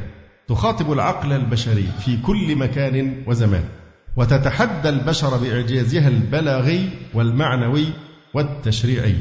تخاطب 0.48 0.92
العقل 0.92 1.32
البشري 1.32 1.88
في 2.04 2.16
كل 2.16 2.56
مكان 2.56 3.22
وزمان 3.26 3.64
وتتحدى 4.16 4.88
البشر 4.88 5.36
بإعجازها 5.36 6.08
البلاغي 6.08 6.90
والمعنوي 7.14 7.86
والتشريعي. 8.34 9.16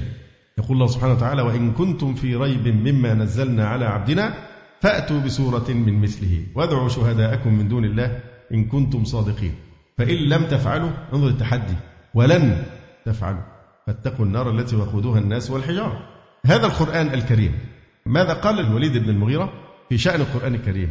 يقول 0.58 0.78
الله 0.78 0.88
سبحانه 0.88 1.14
وتعالى 1.14 1.42
وإن 1.42 1.72
كنتم 1.72 2.16
في 2.16 2.36
ريب 2.36 2.68
مما 2.68 3.14
نزلنا 3.14 3.68
على 3.68 3.86
عبدنا 3.86 4.34
فأتوا 4.82 5.20
بسورة 5.20 5.70
من 5.70 6.02
مثله 6.02 6.44
وادعوا 6.56 6.90
شهداءكم 6.90 7.54
من 7.54 7.68
دون 7.68 7.86
الله 7.86 8.20
إن 8.54 8.66
كنتم 8.66 9.04
صادقين. 9.04 9.56
فإن 9.98 10.16
لم 10.16 10.44
تفعلوا 10.44 10.92
انظر 11.14 11.28
التحدي 11.28 11.76
ولن 12.14 12.64
تفعلوا. 13.06 13.59
فاتقوا 13.90 14.26
النار 14.26 14.52
التي 14.52 14.76
وقودها 14.76 15.20
الناس 15.20 15.52
والحجارة. 15.52 16.00
هذا 16.46 16.66
القرآن 16.66 17.14
الكريم. 17.14 17.54
ماذا 18.06 18.34
قال 18.34 18.60
الوليد 18.60 18.98
بن 18.98 19.10
المغيرة 19.10 19.54
في 19.90 19.98
شأن 19.98 20.22
القرآن 20.22 20.56
الكريم؟ 20.56 20.90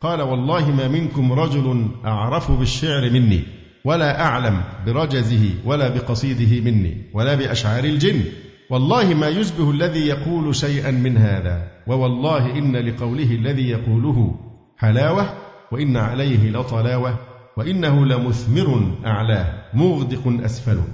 قال 0.00 0.22
والله 0.22 0.70
ما 0.70 0.88
منكم 0.88 1.32
رجل 1.32 1.88
أعرف 2.04 2.50
بالشعر 2.52 3.10
مني 3.10 3.42
ولا 3.84 4.24
أعلم 4.24 4.60
برجزه 4.86 5.50
ولا 5.64 5.88
بقصيده 5.88 6.70
مني 6.70 7.10
ولا 7.14 7.34
بأشعار 7.34 7.84
الجن. 7.84 8.24
والله 8.70 9.14
ما 9.14 9.28
يشبه 9.28 9.70
الذي 9.70 10.06
يقول 10.06 10.54
شيئا 10.54 10.90
من 10.90 11.16
هذا 11.16 11.68
ووالله 11.86 12.58
إن 12.58 12.76
لقوله 12.76 13.30
الذي 13.34 13.68
يقوله 13.68 14.34
حلاوة 14.78 15.34
وإن 15.72 15.96
عليه 15.96 16.50
لطلاوة 16.50 17.18
وإنه 17.56 18.06
لمثمر 18.06 18.92
أعلاه 19.06 19.62
مغدق 19.74 20.44
أسفله. 20.44 20.84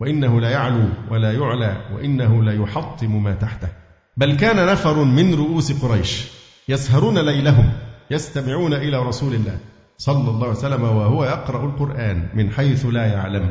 وإنه 0.00 0.40
لا 0.40 0.50
يعلو 0.50 0.88
ولا 1.10 1.32
يعلى 1.32 1.76
وإنه 1.94 2.42
لا 2.42 2.52
يحطم 2.52 3.22
ما 3.22 3.34
تحته. 3.34 3.68
بل 4.16 4.36
كان 4.36 4.66
نفر 4.66 5.04
من 5.04 5.34
رؤوس 5.34 5.84
قريش 5.84 6.26
يسهرون 6.68 7.18
ليلهم 7.18 7.72
يستمعون 8.10 8.74
إلى 8.74 9.02
رسول 9.02 9.34
الله 9.34 9.58
صلى 9.98 10.30
الله 10.30 10.46
عليه 10.46 10.58
وسلم 10.58 10.82
وهو 10.82 11.24
يقرأ 11.24 11.64
القرآن 11.64 12.28
من 12.34 12.50
حيث 12.50 12.86
لا 12.86 13.06
يعلم. 13.06 13.50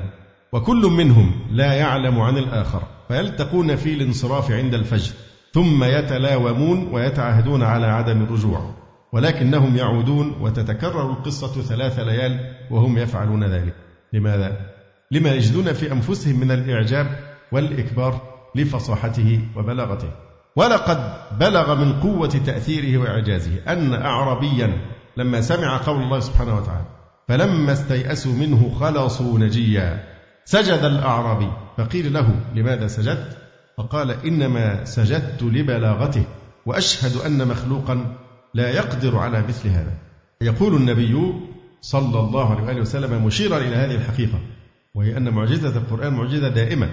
وكل 0.53 0.81
منهم 0.97 1.31
لا 1.51 1.73
يعلم 1.73 2.19
عن 2.19 2.37
الآخر 2.37 2.83
فيلتقون 3.07 3.75
في 3.75 3.93
الانصراف 3.93 4.51
عند 4.51 4.73
الفجر 4.73 5.13
ثم 5.53 5.83
يتلاومون 5.83 6.89
ويتعهدون 6.91 7.63
على 7.63 7.85
عدم 7.85 8.21
الرجوع. 8.21 8.75
ولكنهم 9.13 9.75
يعودون 9.75 10.35
وتتكرر 10.41 11.11
القصة 11.11 11.61
ثلاث 11.61 11.99
ليال 11.99 12.55
وهم 12.71 12.97
يفعلون 12.97 13.43
ذلك. 13.43 13.75
لماذا؟ 14.13 14.76
لما 15.11 15.33
يجدون 15.33 15.73
في 15.73 15.91
أنفسهم 15.91 16.39
من 16.39 16.51
الإعجاب 16.51 17.19
والإكبار 17.51 18.21
لفصاحته 18.55 19.41
وبلاغته. 19.55 20.11
ولقد 20.55 21.13
بلغ 21.39 21.75
من 21.75 21.99
قوة 21.99 22.27
تأثيره 22.27 22.97
وإعجازه 22.97 23.51
أن 23.67 23.93
أعربيا 23.93 24.77
لما 25.17 25.41
سمع 25.41 25.77
قول 25.77 26.03
الله 26.03 26.19
سبحانه 26.19 26.55
وتعالى 26.57 26.85
فلما 27.27 27.73
استيأسوا 27.73 28.33
منه 28.33 28.71
خلصوا 28.79 29.39
نجيا. 29.39 30.03
سجد 30.45 30.83
الأعرابي. 30.83 31.51
فقيل 31.77 32.13
له 32.13 32.39
لماذا 32.55 32.87
سجدت؟ 32.87 33.37
فقال 33.77 34.11
إنما 34.11 34.85
سجدت 34.85 35.43
لبلاغته 35.43 36.23
وأشهد 36.65 37.15
أن 37.25 37.47
مخلوقا 37.47 38.15
لا 38.53 38.69
يقدر 38.69 39.17
على 39.17 39.43
مثل 39.47 39.69
هذا. 39.69 39.93
يقول 40.41 40.75
النبي 40.75 41.33
صلى 41.81 42.19
الله 42.19 42.67
عليه 42.67 42.81
وسلم 42.81 43.25
مشيرا 43.25 43.57
إلى 43.57 43.75
هذه 43.75 43.95
الحقيقة 43.95 44.39
وهي 44.97 45.17
أن 45.17 45.29
معجزة 45.29 45.77
القرآن 45.77 46.13
معجزة 46.13 46.49
دائمة 46.49 46.89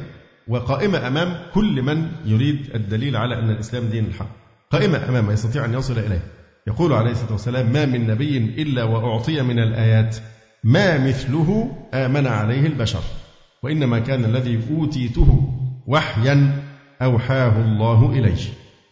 وقائمة 0.48 1.06
أمام 1.06 1.36
كل 1.54 1.82
من 1.82 2.08
يريد 2.24 2.70
الدليل 2.74 3.16
على 3.16 3.38
أن 3.38 3.50
الإسلام 3.50 3.84
دين 3.84 4.04
الحق. 4.04 4.28
قائمة 4.70 5.08
أمامه 5.08 5.32
يستطيع 5.32 5.64
أن 5.64 5.74
يصل 5.74 5.98
إليه. 5.98 6.22
يقول 6.66 6.92
عليه 6.92 7.10
الصلاة 7.10 7.32
والسلام 7.32 7.72
ما 7.72 7.86
من 7.86 8.06
نبي 8.06 8.38
إلا 8.38 8.84
وأعطي 8.84 9.42
من 9.42 9.58
الآيات. 9.58 10.16
ما 10.64 11.06
مثله 11.06 11.76
آمن 11.94 12.26
عليه 12.26 12.66
البشر. 12.66 13.02
وإنما 13.62 13.98
كان 13.98 14.24
الذي 14.24 14.60
أوتيته 14.70 15.52
وحيا 15.86 16.62
أوحاه 17.02 17.60
الله 17.60 18.12
إليه. 18.12 18.42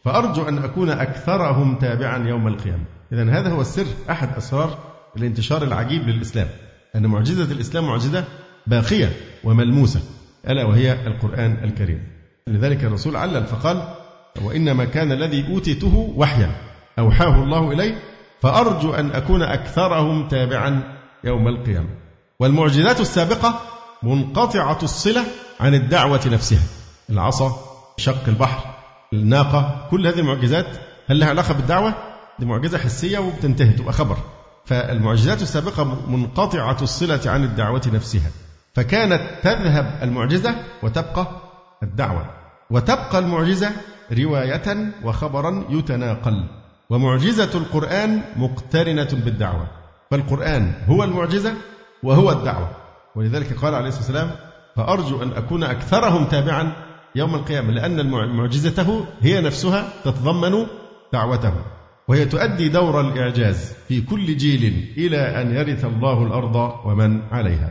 فأرجو 0.04 0.42
أن 0.48 0.58
أكون 0.58 0.90
أكثرهم 0.90 1.78
تابعا 1.78 2.28
يوم 2.28 2.48
القيامة. 2.48 2.84
إذا 3.12 3.30
هذا 3.30 3.50
هو 3.50 3.60
السر 3.60 3.86
أحد 4.10 4.28
أسرار 4.36 4.78
الانتشار 5.16 5.62
العجيب 5.62 6.02
للإسلام. 6.02 6.48
أن 6.96 7.06
معجزة 7.06 7.52
الإسلام 7.52 7.86
معجزة 7.86 8.24
باقية 8.66 9.12
وملموسة 9.44 10.00
ألا 10.48 10.64
وهي 10.64 11.06
القرآن 11.06 11.64
الكريم. 11.64 12.02
لذلك 12.46 12.84
الرسول 12.84 13.16
علل 13.16 13.44
فقال 13.46 13.88
وإنما 14.42 14.84
كان 14.84 15.12
الذي 15.12 15.48
أوتيته 15.48 16.14
وحيا 16.16 16.50
أوحاه 16.98 17.42
الله 17.42 17.72
إلي 17.72 17.94
فأرجو 18.42 18.94
أن 18.94 19.10
أكون 19.10 19.42
أكثرهم 19.42 20.28
تابعا 20.28 20.82
يوم 21.24 21.48
القيامة. 21.48 21.88
والمعجزات 22.40 23.00
السابقة 23.00 23.60
منقطعة 24.02 24.78
الصلة 24.82 25.24
عن 25.60 25.74
الدعوة 25.74 26.20
نفسها 26.26 26.62
العصا 27.10 27.56
شق 27.96 28.28
البحر 28.28 28.74
الناقة 29.12 29.88
كل 29.90 30.06
هذه 30.06 30.18
المعجزات 30.18 30.66
هل 31.06 31.20
لها 31.20 31.28
علاقة 31.28 31.54
بالدعوة؟ 31.54 31.94
دي 32.38 32.46
معجزة 32.46 32.78
حسية 32.78 33.18
وبتنتهي 33.18 33.72
تبقى 33.72 33.92
خبر. 33.92 34.16
فالمعجزات 34.64 35.42
السابقة 35.42 36.10
منقطعة 36.10 36.76
الصلة 36.82 37.20
عن 37.26 37.44
الدعوة 37.44 37.82
نفسها. 37.92 38.30
فكانت 38.74 39.20
تذهب 39.42 39.98
المعجزة 40.02 40.54
وتبقى 40.82 41.26
الدعوة 41.82 42.30
وتبقى 42.70 43.18
المعجزة 43.18 43.70
رواية 44.12 44.92
وخبرا 45.04 45.64
يتناقل 45.70 46.44
ومعجزة 46.90 47.58
القرآن 47.58 48.20
مقترنة 48.36 49.08
بالدعوة 49.12 49.66
فالقرآن 50.10 50.72
هو 50.88 51.04
المعجزة 51.04 51.54
وهو 52.02 52.30
الدعوة. 52.30 52.70
ولذلك 53.16 53.52
قال 53.52 53.74
عليه 53.74 53.88
الصلاة 53.88 54.04
والسلام 54.04 54.30
فأرجو 54.76 55.22
أن 55.22 55.32
أكون 55.32 55.64
أكثرهم 55.64 56.24
تابعا 56.24 56.72
يوم 57.14 57.34
القيامة 57.34 57.70
لأن 57.70 58.10
معجزته 58.36 59.06
هي 59.20 59.40
نفسها 59.40 59.88
تتضمن 60.04 60.66
دعوته 61.12 61.52
وهي 62.08 62.24
تؤدي 62.24 62.68
دور 62.68 63.00
الإعجاز 63.00 63.72
في 63.88 64.00
كل 64.00 64.36
جيل 64.36 64.94
إلى 64.96 65.42
أن 65.42 65.54
يرث 65.54 65.84
الله 65.84 66.26
الأرض 66.26 66.56
ومن 66.84 67.22
عليها. 67.32 67.70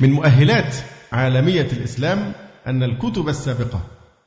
من 0.00 0.12
مؤهلات 0.12 0.76
عالمية 1.12 1.68
الإسلام 1.72 2.32
أن 2.66 2.82
الكتب 2.82 3.28
السابقة 3.28 3.80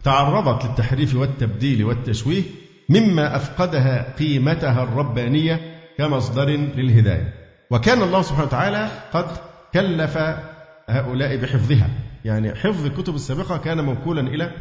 تعرضت 0.03 0.65
للتحريف 0.65 1.15
والتبديل 1.15 1.83
والتشويه 1.83 2.43
مما 2.89 3.35
أفقدها 3.35 4.15
قيمتها 4.19 4.83
الربانية 4.83 5.79
كمصدر 5.97 6.49
للهداية. 6.49 7.33
وكان 7.71 8.01
الله 8.01 8.21
سبحانه 8.21 8.47
وتعالى 8.47 8.89
قد 9.13 9.25
كلف 9.73 10.17
هؤلاء 10.87 11.37
بحفظها. 11.37 11.89
يعني 12.25 12.55
حفظ 12.55 12.85
الكتب 12.85 13.15
السابقة 13.15 13.57
كان 13.57 13.85
موكولا 13.85 14.21
إلى 14.21 14.51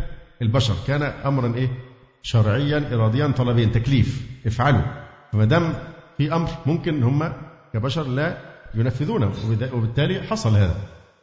البشر 0.42 0.74
كان 0.86 1.02
أمرا 1.02 1.54
إيه؟ 1.54 1.68
شرعيا 2.22 2.94
إراديا 2.94 3.26
طلبيا 3.26 3.66
تكليف. 3.66 4.26
افعلوا. 4.46 4.82
فما 5.32 5.44
دام 5.44 5.74
في 6.18 6.34
أمر 6.34 6.48
ممكن 6.66 7.02
هم 7.02 7.32
كبشر 7.74 8.06
لا 8.06 8.36
ينفذونه 8.74 9.32
وبالتالي 9.72 10.22
حصل 10.22 10.56
هذا. 10.56 10.76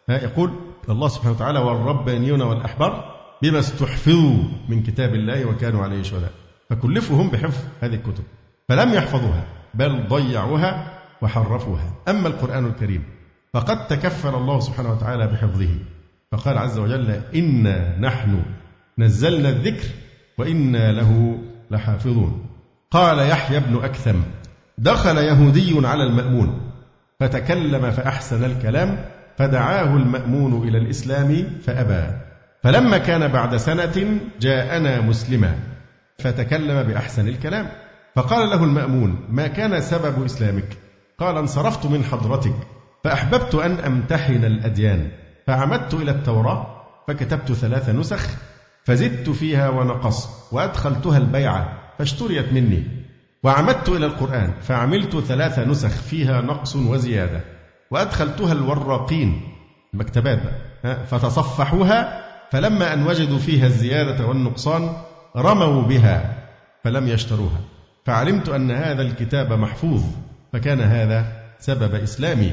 يقول 0.10 0.52
الله 0.90 1.08
سبحانه 1.08 1.36
وتعالى 1.36 1.60
والربانيون 1.60 2.42
والأحبار 2.42 3.16
بما 3.42 3.60
استحفظوا 3.60 4.44
من 4.70 4.84
كتاب 4.84 5.16
الله 5.16 5.46
وكانوا 5.46 5.84
عليه 5.84 6.04
شهداء. 6.04 6.32
فكلفوا 6.70 7.22
هم 7.22 7.30
بحفظ 7.30 7.64
هذه 7.82 7.94
الكتب 7.94 8.24
فلم 8.70 8.94
يحفظوها 8.94 9.46
بل 9.74 10.08
ضيعوها 10.08 11.00
وحرفوها. 11.22 11.94
أما 12.08 12.28
القرآن 12.28 12.66
الكريم 12.66 13.04
فقد 13.54 13.88
تكفل 13.88 14.36
الله 14.36 14.60
سبحانه 14.60 14.92
وتعالى 14.92 15.28
بحفظه. 15.28 15.76
فقال 16.32 16.58
عز 16.58 16.78
وجل 16.78 17.22
إنا 17.36 18.00
نحن 18.00 18.42
نزلنا 18.98 19.50
الذكر 19.50 19.88
وإنا 20.38 20.92
له 20.92 21.40
لحافظون. 21.72 22.46
قال 22.92 23.20
يحيى 23.20 23.60
بن 23.60 23.76
أكثم 23.84 24.20
دخل 24.78 25.18
يهودي 25.18 25.88
على 25.88 26.04
المأمون 26.04 26.62
فتكلم 27.20 27.92
فأحسن 27.92 28.44
الكلام 28.44 29.06
فدعاه 29.40 29.96
المأمون 29.96 30.68
إلى 30.68 30.78
الإسلام 30.78 31.46
فأبى. 31.66 32.14
فلما 32.64 32.98
كان 32.98 33.28
بعد 33.28 33.56
سنة 33.56 34.20
جاءنا 34.40 35.02
مسلما 35.02 35.56
فتكلم 36.20 36.84
بأحسن 36.84 37.28
الكلام. 37.28 37.68
فقال 38.16 38.50
له 38.50 38.64
المأمون 38.64 39.26
ما 39.30 39.48
كان 39.48 39.82
سبب 39.82 40.26
إسلامك؟ 40.26 40.78
قال 41.18 41.38
انصرفت 41.38 41.86
من 41.86 42.04
حضرتك 42.04 42.56
فأحببت 43.04 43.56
أن 43.56 43.72
أمتحن 43.72 44.46
الأديان 44.46 45.12
فعمدت 45.48 45.94
إلى 45.94 46.12
التوراة 46.12 46.68
فكتبت 47.08 47.52
ثلاث 47.52 47.90
نسخ 47.90 48.28
فزدت 48.84 49.30
فيها 49.30 49.70
ونقصت 49.70 50.54
وأدخلتها 50.54 51.18
البيعة 51.18 51.80
فاشتريت 51.98 52.54
مني 52.54 52.84
وعمدت 53.44 53.90
إلى 53.90 54.06
القرآن 54.06 54.54
فعملت 54.62 55.18
ثلاث 55.18 55.60
نسخ 55.60 55.90
فيها 55.90 56.42
نقص 56.42 56.76
وزيادة. 56.76 57.59
وأدخلتها 57.92 58.52
الوراقين 58.52 59.42
المكتبات 59.94 60.40
فتصفحوها 60.84 62.26
فلما 62.52 62.94
أن 62.94 63.08
وجدوا 63.08 63.38
فيها 63.38 63.66
الزيادة 63.66 64.26
والنقصان 64.26 64.94
رموا 65.38 65.82
بها 65.82 66.48
فلم 66.84 67.08
يشتروها. 67.08 67.62
فعلمت 68.06 68.50
أن 68.50 68.72
هذا 68.72 69.02
الكتاب 69.02 69.54
محفوظ 69.54 70.04
فكان 70.54 70.82
هذا 70.82 71.26
سبب 71.60 71.96
إسلامي. 71.96 72.52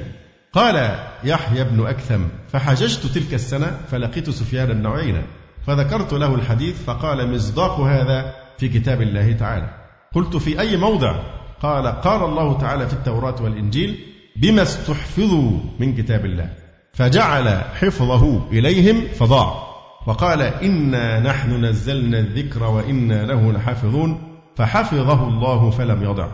قال 0.53 0.99
يحيى 1.25 1.65
بن 1.65 1.87
أكثم 1.87 2.23
فحججت 2.49 3.07
تلك 3.07 3.35
السنة 3.35 3.79
فلقيت 3.91 4.31
سفيان 4.31 4.67
بن 4.67 4.87
عيينة 4.87 5.23
فذكرت 5.67 6.13
له 6.13 6.35
الحديث 6.35 6.85
فقال 6.85 7.35
مصداق 7.35 7.81
هذا 7.81 8.35
في 8.59 8.69
كتاب 8.69 9.03
الله 9.03 9.33
تعالى. 9.33 9.71
قلت 10.15 10.37
في 10.37 10.61
أي 10.61 10.77
موضع؟ 10.77 11.17
قال 11.63 11.87
قال 11.87 12.23
الله 12.23 12.59
تعالى 12.59 12.87
في 12.87 12.93
التوراة 12.93 13.43
والإنجيل 13.43 14.16
بما 14.37 14.63
استحفظوا 14.63 15.51
من 15.81 15.95
كتاب 15.95 16.25
الله. 16.25 16.53
فجعل 16.93 17.49
حفظه 17.49 18.51
إليهم 18.53 19.01
فضاع. 19.15 19.67
وقال 20.07 20.43
إنا 20.43 21.21
نحن 21.21 21.65
نزلنا 21.65 22.19
الذكر 22.19 22.63
وإنا 22.63 23.27
له 23.27 23.53
لحافظون. 23.53 24.39
فحفظه 24.57 25.29
الله 25.29 25.71
فلم 25.71 26.03
يضع. 26.03 26.29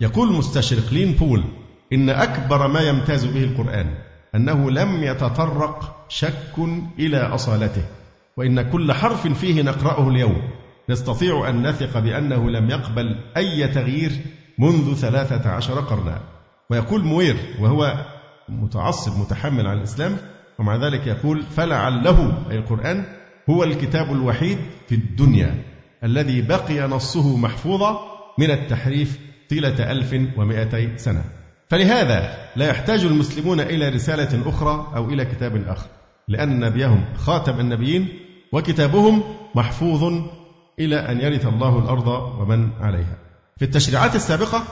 يقول 0.00 0.32
مستشرق 0.32 0.92
لين 0.92 1.12
بول 1.12 1.44
إن 1.92 2.10
أكبر 2.10 2.68
ما 2.68 2.80
يمتاز 2.80 3.24
به 3.24 3.44
القرآن 3.44 3.86
أنه 4.34 4.70
لم 4.70 5.02
يتطرق 5.02 6.06
شك 6.08 6.54
إلى 6.98 7.18
أصالته. 7.18 7.82
وإن 8.36 8.62
كل 8.62 8.92
حرف 8.92 9.26
فيه 9.26 9.62
نقرأه 9.62 10.08
اليوم. 10.08 10.42
نستطيع 10.90 11.48
أن 11.48 11.68
نثق 11.68 11.98
بأنه 11.98 12.50
لم 12.50 12.70
يقبل 12.70 13.16
أي 13.36 13.68
تغيير 13.68 14.12
منذ 14.58 14.94
ثلاثة 14.94 15.50
عشر 15.50 15.80
قرنا. 15.80 16.35
ويقول 16.70 17.04
موير 17.04 17.36
وهو 17.60 18.06
متعصب 18.48 19.20
متحمل 19.20 19.66
على 19.66 19.78
الإسلام 19.78 20.16
ومع 20.58 20.76
ذلك 20.76 21.06
يقول 21.06 21.42
فلعله 21.42 22.42
أي 22.50 22.56
القرآن 22.56 23.04
هو 23.50 23.64
الكتاب 23.64 24.12
الوحيد 24.12 24.58
في 24.88 24.94
الدنيا 24.94 25.64
الذي 26.04 26.42
بقي 26.42 26.88
نصه 26.88 27.36
محفوظا 27.36 27.98
من 28.38 28.50
التحريف 28.50 29.18
طيلة 29.50 29.92
ألف 29.92 30.38
ومائتي 30.38 30.98
سنة. 30.98 31.24
فلهذا 31.68 32.36
لا 32.56 32.68
يحتاج 32.68 33.04
المسلمون 33.04 33.60
إلى 33.60 33.88
رسالة 33.88 34.48
أخرى 34.48 34.92
أو 34.96 35.08
إلى 35.08 35.24
كتاب 35.24 35.64
آخر 35.68 35.86
لأن 36.28 36.60
نبيهم 36.60 37.04
خاتم 37.16 37.60
النبيين 37.60 38.08
وكتابهم 38.52 39.22
محفوظ 39.54 40.12
إلى 40.78 40.96
أن 40.96 41.20
يرث 41.20 41.46
الله 41.46 41.78
الأرض 41.78 42.08
ومن 42.40 42.68
عليها. 42.80 43.16
في 43.58 43.64
التشريعات 43.64 44.14
السابقة 44.14 44.62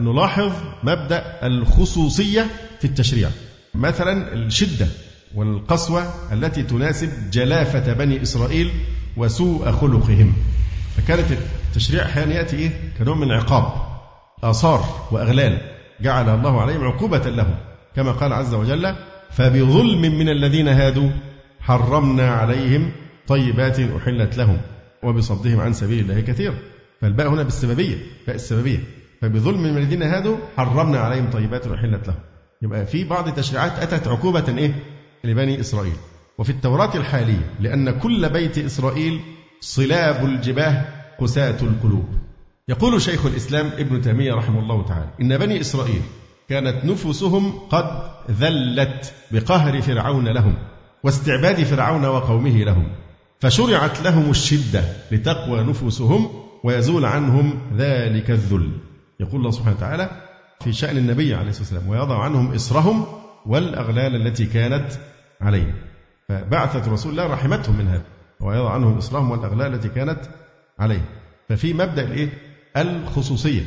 نلاحظ 0.00 0.52
مبدأ 0.82 1.46
الخصوصية 1.46 2.46
في 2.80 2.84
التشريع. 2.84 3.30
مثلا 3.74 4.32
الشدة 4.34 4.86
والقسوة 5.34 6.14
التي 6.32 6.62
تناسب 6.62 7.30
جلافة 7.30 7.92
بني 7.92 8.22
إسرائيل 8.22 8.70
وسوء 9.16 9.70
خلقهم. 9.70 10.34
فكانت 10.96 11.26
التشريع 11.68 12.04
أحيانا 12.04 12.34
يأتي 12.34 12.56
إيه؟ 12.56 12.70
كنوع 12.98 13.16
من 13.16 13.32
عقاب 13.32 13.72
آثار 14.42 15.08
وأغلال 15.10 15.58
جعل 16.00 16.28
الله 16.28 16.60
عليهم 16.60 16.84
عقوبة 16.84 17.30
لهم. 17.30 17.54
كما 17.96 18.12
قال 18.12 18.32
عز 18.32 18.54
وجل 18.54 18.94
فبظلم 19.30 20.00
من 20.00 20.28
الذين 20.28 20.68
هادوا 20.68 21.10
حرمنا 21.60 22.30
عليهم 22.30 22.92
طيبات 23.26 23.80
أحلت 23.80 24.36
لهم 24.36 24.60
وبصدهم 25.02 25.60
عن 25.60 25.72
سبيل 25.72 26.00
الله 26.00 26.20
كثيرا. 26.20 26.54
فالباء 27.00 27.28
هنا 27.28 27.42
بالسببية 27.42 27.96
باء 28.26 28.36
السببية. 28.36 28.78
فبظلم 29.22 29.62
من 29.62 29.78
الذين 29.78 30.02
هادوا 30.02 30.36
حرمنا 30.56 30.98
عليهم 30.98 31.30
طيبات 31.30 31.66
أحلت 31.66 32.08
لهم. 32.08 32.18
يبقى 32.62 32.86
في 32.86 33.04
بعض 33.04 33.28
التشريعات 33.28 33.78
أتت 33.78 34.08
عقوبة 34.08 34.58
إيه؟ 34.58 34.74
لبني 35.24 35.60
إسرائيل. 35.60 35.96
وفي 36.38 36.50
التوراة 36.50 36.96
الحالية 36.96 37.54
لأن 37.60 37.90
كل 37.98 38.28
بيت 38.28 38.58
إسرائيل 38.58 39.20
صلاب 39.60 40.24
الجباه 40.24 40.84
قساة 41.20 41.56
القلوب. 41.62 42.06
يقول 42.68 43.02
شيخ 43.02 43.26
الإسلام 43.26 43.66
ابن 43.66 44.02
تيمية 44.02 44.34
رحمه 44.34 44.60
الله 44.60 44.86
تعالى 44.86 45.08
إن 45.20 45.38
بني 45.38 45.60
إسرائيل 45.60 46.02
كانت 46.48 46.84
نفوسهم 46.84 47.52
قد 47.70 48.02
ذلت 48.30 49.14
بقهر 49.30 49.80
فرعون 49.80 50.28
لهم 50.28 50.54
واستعباد 51.04 51.62
فرعون 51.62 52.04
وقومه 52.04 52.64
لهم 52.64 52.92
فشرعت 53.40 54.02
لهم 54.02 54.30
الشدة 54.30 54.84
لتقوى 55.12 55.62
نفوسهم 55.62 56.28
ويزول 56.64 57.04
عنهم 57.04 57.58
ذلك 57.76 58.30
الذل. 58.30 58.70
يقول 59.20 59.36
الله 59.40 59.50
سبحانه 59.50 59.76
وتعالى 59.76 60.10
في 60.60 60.72
شأن 60.72 60.96
النبي 60.96 61.34
عليه 61.34 61.50
الصلاة 61.50 61.64
والسلام 61.64 61.88
ويضع 61.88 62.22
عنهم 62.24 62.54
إصرهم 62.54 63.06
والأغلال 63.46 64.26
التي 64.26 64.46
كانت 64.46 64.86
عليهم. 65.40 65.74
فبعثة 66.28 66.92
رسول 66.92 67.12
الله 67.12 67.26
رحمتهم 67.26 67.78
من 67.78 67.88
هذا 67.88 68.02
ويضع 68.40 68.70
عنهم 68.70 68.96
إصرهم 68.98 69.30
والأغلال 69.30 69.74
التي 69.74 69.88
كانت 69.88 70.20
عليهم. 70.78 71.04
ففي 71.48 71.72
مبدأ 71.72 72.02
الإيه؟ 72.02 72.28
الخصوصية. 72.76 73.62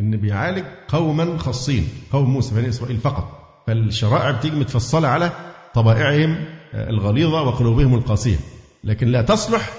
إن 0.00 0.16
بيعالج 0.16 0.64
قوما 0.88 1.38
خاصين 1.38 1.88
قوم 2.12 2.30
موسى 2.30 2.54
بني 2.54 2.68
إسرائيل 2.68 2.96
فقط. 2.96 3.42
فالشرائع 3.66 4.30
بتيجي 4.30 4.56
متفصلة 4.56 5.08
على 5.08 5.30
طبائعهم 5.74 6.44
الغليظة 6.74 7.42
وقلوبهم 7.42 7.94
القاسية. 7.94 8.36
لكن 8.84 9.06
لا 9.06 9.22
تصلح 9.22 9.70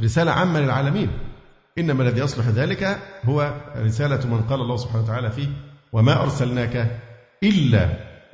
رسالة 0.00 0.32
عامة 0.32 0.60
للعالمين. 0.60 1.10
إنما 1.78 2.02
الذي 2.02 2.20
يصلح 2.20 2.48
ذلك 2.48 2.98
هو 3.24 3.54
رسالة 3.76 4.26
من 4.26 4.40
قال 4.40 4.60
الله 4.60 4.76
سبحانه 4.76 5.04
وتعالى 5.04 5.30
فيه 5.30 5.48
وما 5.92 6.22
أرسلناك 6.22 7.00
إلا 7.42 7.88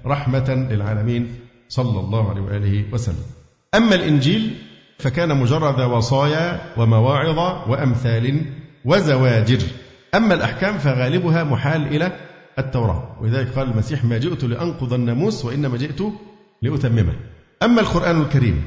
رحمة 0.06 0.66
للعالمين 0.70 1.34
صلى 1.68 2.00
الله 2.00 2.30
عليه 2.30 2.40
وآله 2.40 2.84
وسلم. 2.92 3.24
أما 3.74 3.94
الإنجيل 3.94 4.56
فكان 4.98 5.36
مجرد 5.36 5.80
وصايا 5.80 6.60
ومواعظ 6.76 7.38
وأمثال 7.70 8.44
وزواجر. 8.84 9.58
أما 10.14 10.34
الأحكام 10.34 10.78
فغالبها 10.78 11.44
محال 11.44 11.86
إلى 11.86 12.12
التوراة. 12.58 13.16
ولذلك 13.20 13.48
قال 13.48 13.70
المسيح 13.70 14.04
ما 14.04 14.18
جئت 14.18 14.44
لأنقض 14.44 14.92
الناموس 14.92 15.44
وإنما 15.44 15.76
جئت 15.76 16.02
لأتممه. 16.62 17.14
أما 17.62 17.80
القرآن 17.80 18.20
الكريم 18.22 18.62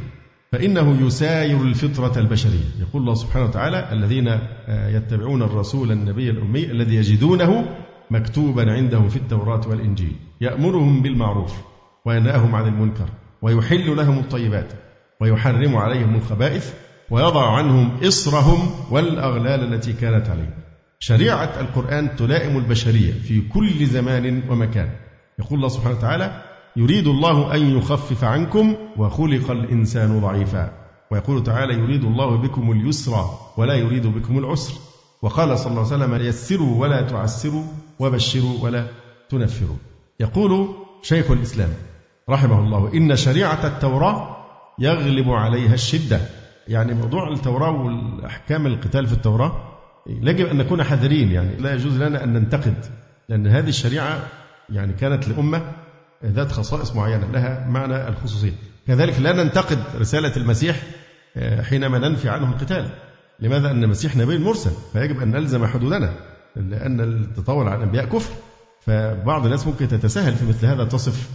فإنه 0.54 1.08
يساير 1.08 1.62
الفطرة 1.62 2.20
البشرية. 2.20 2.66
يقول 2.80 3.02
الله 3.02 3.14
سبحانه 3.14 3.46
وتعالى 3.46 3.92
الذين 3.92 4.28
آه، 4.28 4.90
يتبعون 4.90 5.42
الرسول 5.42 5.92
النبي 5.92 6.30
الأمي 6.30 6.72
الذي 6.72 6.96
يجدونه 6.96 7.66
مكتوبا 8.12 8.72
عندهم 8.72 9.10
في 9.10 9.16
التوراة 9.16 9.62
والإنجيل. 9.68 10.16
يأمرهم 10.42 11.02
بالمعروف 11.02 11.54
وينهاهم 12.06 12.56
عن 12.56 12.68
المنكر 12.68 13.10
ويحل 13.42 13.96
لهم 13.98 14.20
الطيبات 14.20 14.74
ويحرم 15.22 15.76
عليهم 15.76 16.16
الخبائث 16.16 16.74
ويضع 17.12 17.58
عنهم 17.58 17.98
إصرهم 18.08 18.70
والأغلال 18.92 19.74
التي 19.74 19.94
كانت 19.94 20.30
عليهم. 20.30 20.54
شريعة 21.00 21.60
القرآن 21.60 22.16
تلائم 22.16 22.58
البشرية 22.58 23.14
في 23.14 23.42
كل 23.42 23.86
زمان 23.86 24.44
ومكان. 24.50 24.90
يقول 25.40 25.58
الله 25.58 25.70
سبحانه 25.70 25.98
وتعالى 25.98 26.42
يريد 26.76 27.08
الله 27.08 27.56
أن 27.56 27.78
يخفف 27.78 28.24
عنكم 28.24 28.76
وخلق 28.98 29.52
الإنسان 29.52 30.20
ضعيفا. 30.20 30.72
ويقول 31.12 31.44
تعالى 31.44 31.74
يريد 31.74 32.04
الله 32.04 32.36
بكم 32.38 32.72
اليسر 32.72 33.26
ولا 33.58 33.74
يريد 33.74 34.08
بكم 34.08 34.38
العسر. 34.38 34.74
وقال 35.22 35.60
صلى 35.60 35.72
الله 35.72 35.94
عليه 35.94 36.06
وسلم 36.06 36.28
يسروا 36.28 36.82
ولا 36.82 37.02
تعسروا 37.02 37.64
وبشروا 38.00 38.54
ولا 38.62 38.88
تنفروا. 39.30 39.76
يقول 40.20 40.68
شيخ 41.02 41.32
الإسلام 41.32 41.70
رحمه 42.30 42.60
الله 42.60 42.94
إن 42.94 43.16
شريعة 43.16 43.68
التوراة 43.68 44.38
يغلب 44.80 45.30
عليها 45.30 45.74
الشدة. 45.74 46.22
يعني 46.68 46.94
موضوع 46.94 47.28
التوراة 47.28 47.72
والأحكام 47.72 48.68
القتال 48.68 49.08
في 49.08 49.14
التوراة 49.14 49.52
يجب 50.08 50.46
أن 50.46 50.58
نكون 50.58 50.84
حذرين. 50.84 51.32
يعني 51.32 51.56
لا 51.56 51.74
يجوز 51.74 51.98
لنا 51.98 52.24
أن 52.24 52.34
ننتقد 52.34 52.86
لأن 53.30 53.48
هذه 53.48 53.70
الشريعة 53.70 54.20
يعني 54.70 54.94
كانت 54.94 55.28
لأمة 55.28 55.62
ذات 56.26 56.52
خصائص 56.52 56.96
معينة 56.96 57.32
لها 57.32 57.68
معنى 57.68 58.08
الخصوصية. 58.08 58.54
كذلك 58.88 59.20
لا 59.20 59.44
ننتقد 59.44 59.80
رسالة 60.00 60.36
المسيح 60.38 60.84
آه، 61.38 61.62
حينما 61.62 62.00
ننفي 62.00 62.30
عنه 62.30 62.50
القتال. 62.50 62.90
لماذا؟ 63.40 63.72
أن 63.72 63.84
المسيح 63.84 64.18
نبي 64.18 64.38
مرسل 64.38 64.72
فيجب 64.94 65.22
أن 65.22 65.32
نلزم 65.32 65.66
حدودنا 65.66 66.14
لأن 66.56 67.02
التطاول 67.02 67.68
على 67.68 67.78
الأنبياء 67.78 68.06
كفر. 68.06 68.34
فبعض 68.82 69.46
الناس 69.46 69.68
ممكن 69.68 69.88
تتساهل 69.88 70.36
في 70.36 70.46
مثل 70.46 70.66
هذا 70.66 70.84
تصف 70.84 71.30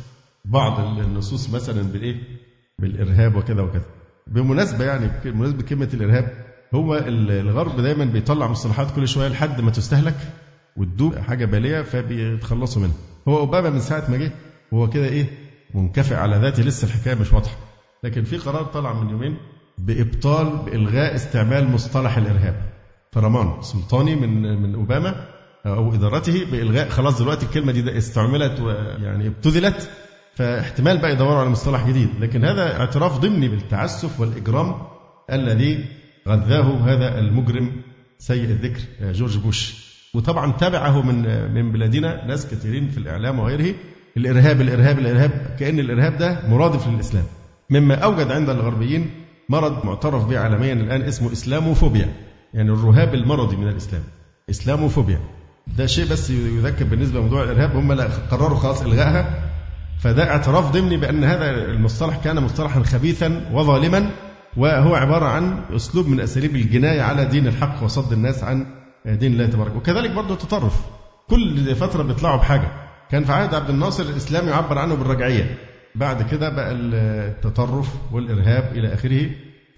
بعض 0.45 0.81
النصوص 0.81 1.51
مثلا 1.51 1.83
بالإيه؟ 1.83 2.17
بالإرهاب 2.79 3.37
وكذا 3.37 3.63
وكذا. 3.63 3.85
بمناسبة 4.27 4.85
يعني 4.85 5.11
بمناسبة 5.25 5.63
كلمة 5.63 5.89
الإرهاب 5.95 6.33
هو 6.75 6.95
الغرب 7.29 7.81
دايما 7.81 8.05
بيطلع 8.05 8.47
مصطلحات 8.47 8.91
كل 8.97 9.09
شوية 9.09 9.29
لحد 9.29 9.61
ما 9.61 9.71
تستهلك 9.71 10.17
وتدوب 10.77 11.19
حاجة 11.19 11.45
بالية 11.45 11.83
فبيتخلصوا 11.83 12.83
منها. 12.83 12.95
هو 13.29 13.39
أوباما 13.39 13.71
من 13.71 13.81
ساعة 13.81 14.11
ما 14.11 14.17
جه 14.17 14.33
هو 14.75 14.89
كده 14.89 15.05
إيه؟ 15.05 15.27
منكفئ 15.75 16.15
على 16.15 16.37
ذاته 16.37 16.63
لسه 16.63 16.87
الحكاية 16.87 17.15
مش 17.15 17.33
واضحة. 17.33 17.57
لكن 18.05 18.25
في 18.25 18.37
قرار 18.37 18.65
طلع 18.65 18.93
من 18.93 19.11
يومين 19.11 19.37
بإبطال 19.79 20.57
بإلغاء 20.57 21.15
استعمال 21.15 21.71
مصطلح 21.71 22.17
الإرهاب. 22.17 22.63
فرمان 23.13 23.63
سلطاني 23.63 24.17
من 24.17 24.63
من 24.63 24.75
أوباما 24.75 25.25
أو 25.67 25.95
إدارته 25.95 26.45
بإلغاء 26.53 26.89
خلاص 26.89 27.19
دلوقتي 27.19 27.47
الكلمة 27.47 27.73
دي 27.73 27.99
استعملت 27.99 28.61
ويعني 28.61 29.27
ابتذلت 29.27 29.91
فاحتمال 30.35 30.99
بقى 30.99 31.13
يدوروا 31.13 31.41
على 31.41 31.51
مصطلح 31.51 31.89
جديد. 31.89 32.09
لكن 32.21 32.45
هذا 32.45 32.81
اعتراف 32.81 33.19
ضمني 33.19 33.49
بالتعسف 33.49 34.21
والإجرام 34.21 34.75
الذي 35.33 35.85
غذاه 36.29 36.79
هذا 36.85 37.19
المجرم 37.19 37.83
سيء 38.19 38.45
الذكر 38.45 38.81
جورج 39.13 39.39
بوش. 39.39 39.89
وطبعا 40.15 40.53
تبعه 40.53 41.03
من 41.03 41.51
من 41.55 41.73
بلادنا 41.73 42.27
ناس 42.27 42.47
كثيرين 42.47 42.89
في 42.89 42.99
الإعلام 42.99 43.39
وغيره. 43.39 43.75
الإرهاب 44.19 44.61
الإرهاب 44.61 44.99
الإرهاب 44.99 45.57
كأن 45.61 45.79
الإرهاب 45.79 46.19
ده 46.19 46.49
مرادف 46.49 46.89
للإسلام. 46.89 47.25
مما 47.71 47.95
أوجد 47.95 48.31
عند 48.31 48.51
الغربيين 48.51 49.11
مرض 49.49 49.87
معترف 49.87 50.25
به 50.25 50.39
عالميا 50.39 50.73
الآن 50.73 51.03
اسمه 51.03 51.33
إسلاموفوبيا 51.33 52.09
يعني 52.55 52.71
الرهاب 52.71 53.15
المرضي 53.15 53.57
من 53.57 53.69
الإسلام. 53.69 54.03
إسلاموفوبيا. 54.51 55.19
ده 55.77 55.87
شيء 55.87 56.11
بس 56.11 56.31
يذكر 56.31 56.85
بالنسبة 56.85 57.19
لموضوع 57.21 57.43
الإرهاب 57.43 57.77
هم 57.77 57.93
لا 57.93 58.05
قرروا 58.31 58.59
خلاص 58.59 58.83
إلغائها. 58.83 59.51
فده 59.99 60.31
اعتراف 60.31 60.71
ضمني 60.71 60.97
بأن 60.97 61.25
هذا 61.25 61.51
المصطلح 61.51 62.17
كان 62.25 62.43
مصطلحا 62.43 62.83
خبيثا 62.83 63.51
وظالما 63.53 64.11
وهو 64.57 64.95
عبارة 64.95 65.27
عن 65.27 65.61
أسلوب 65.77 66.09
من 66.09 66.21
أساليب 66.21 66.57
الجناية 66.57 67.03
على 67.03 67.25
دين 67.25 67.47
الحق 67.47 67.83
وصد 67.83 68.13
الناس 68.13 68.45
عن 68.45 68.67
دين 69.07 69.33
الله 69.33 69.47
تبارك. 69.47 69.77
وكذلك 69.77 70.11
برضه 70.11 70.35
التطرف. 70.35 70.81
كل 71.29 71.75
فترة 71.75 72.03
بيطلعوا 72.03 72.37
بحاجة. 72.37 72.88
كان 73.11 73.25
في 73.25 73.33
عهد 73.33 73.55
عبد 73.55 73.71
الناصر 73.71 74.03
الإسلام 74.03 74.49
يعبر 74.49 74.79
عنه 74.79 74.95
بالرجعية. 74.95 75.59
بعد 75.95 76.31
كده 76.31 76.49
بقى 76.49 76.73
التطرف 76.73 78.13
والإرهاب 78.13 78.73
إلى 78.77 78.95
آخره. 78.95 79.31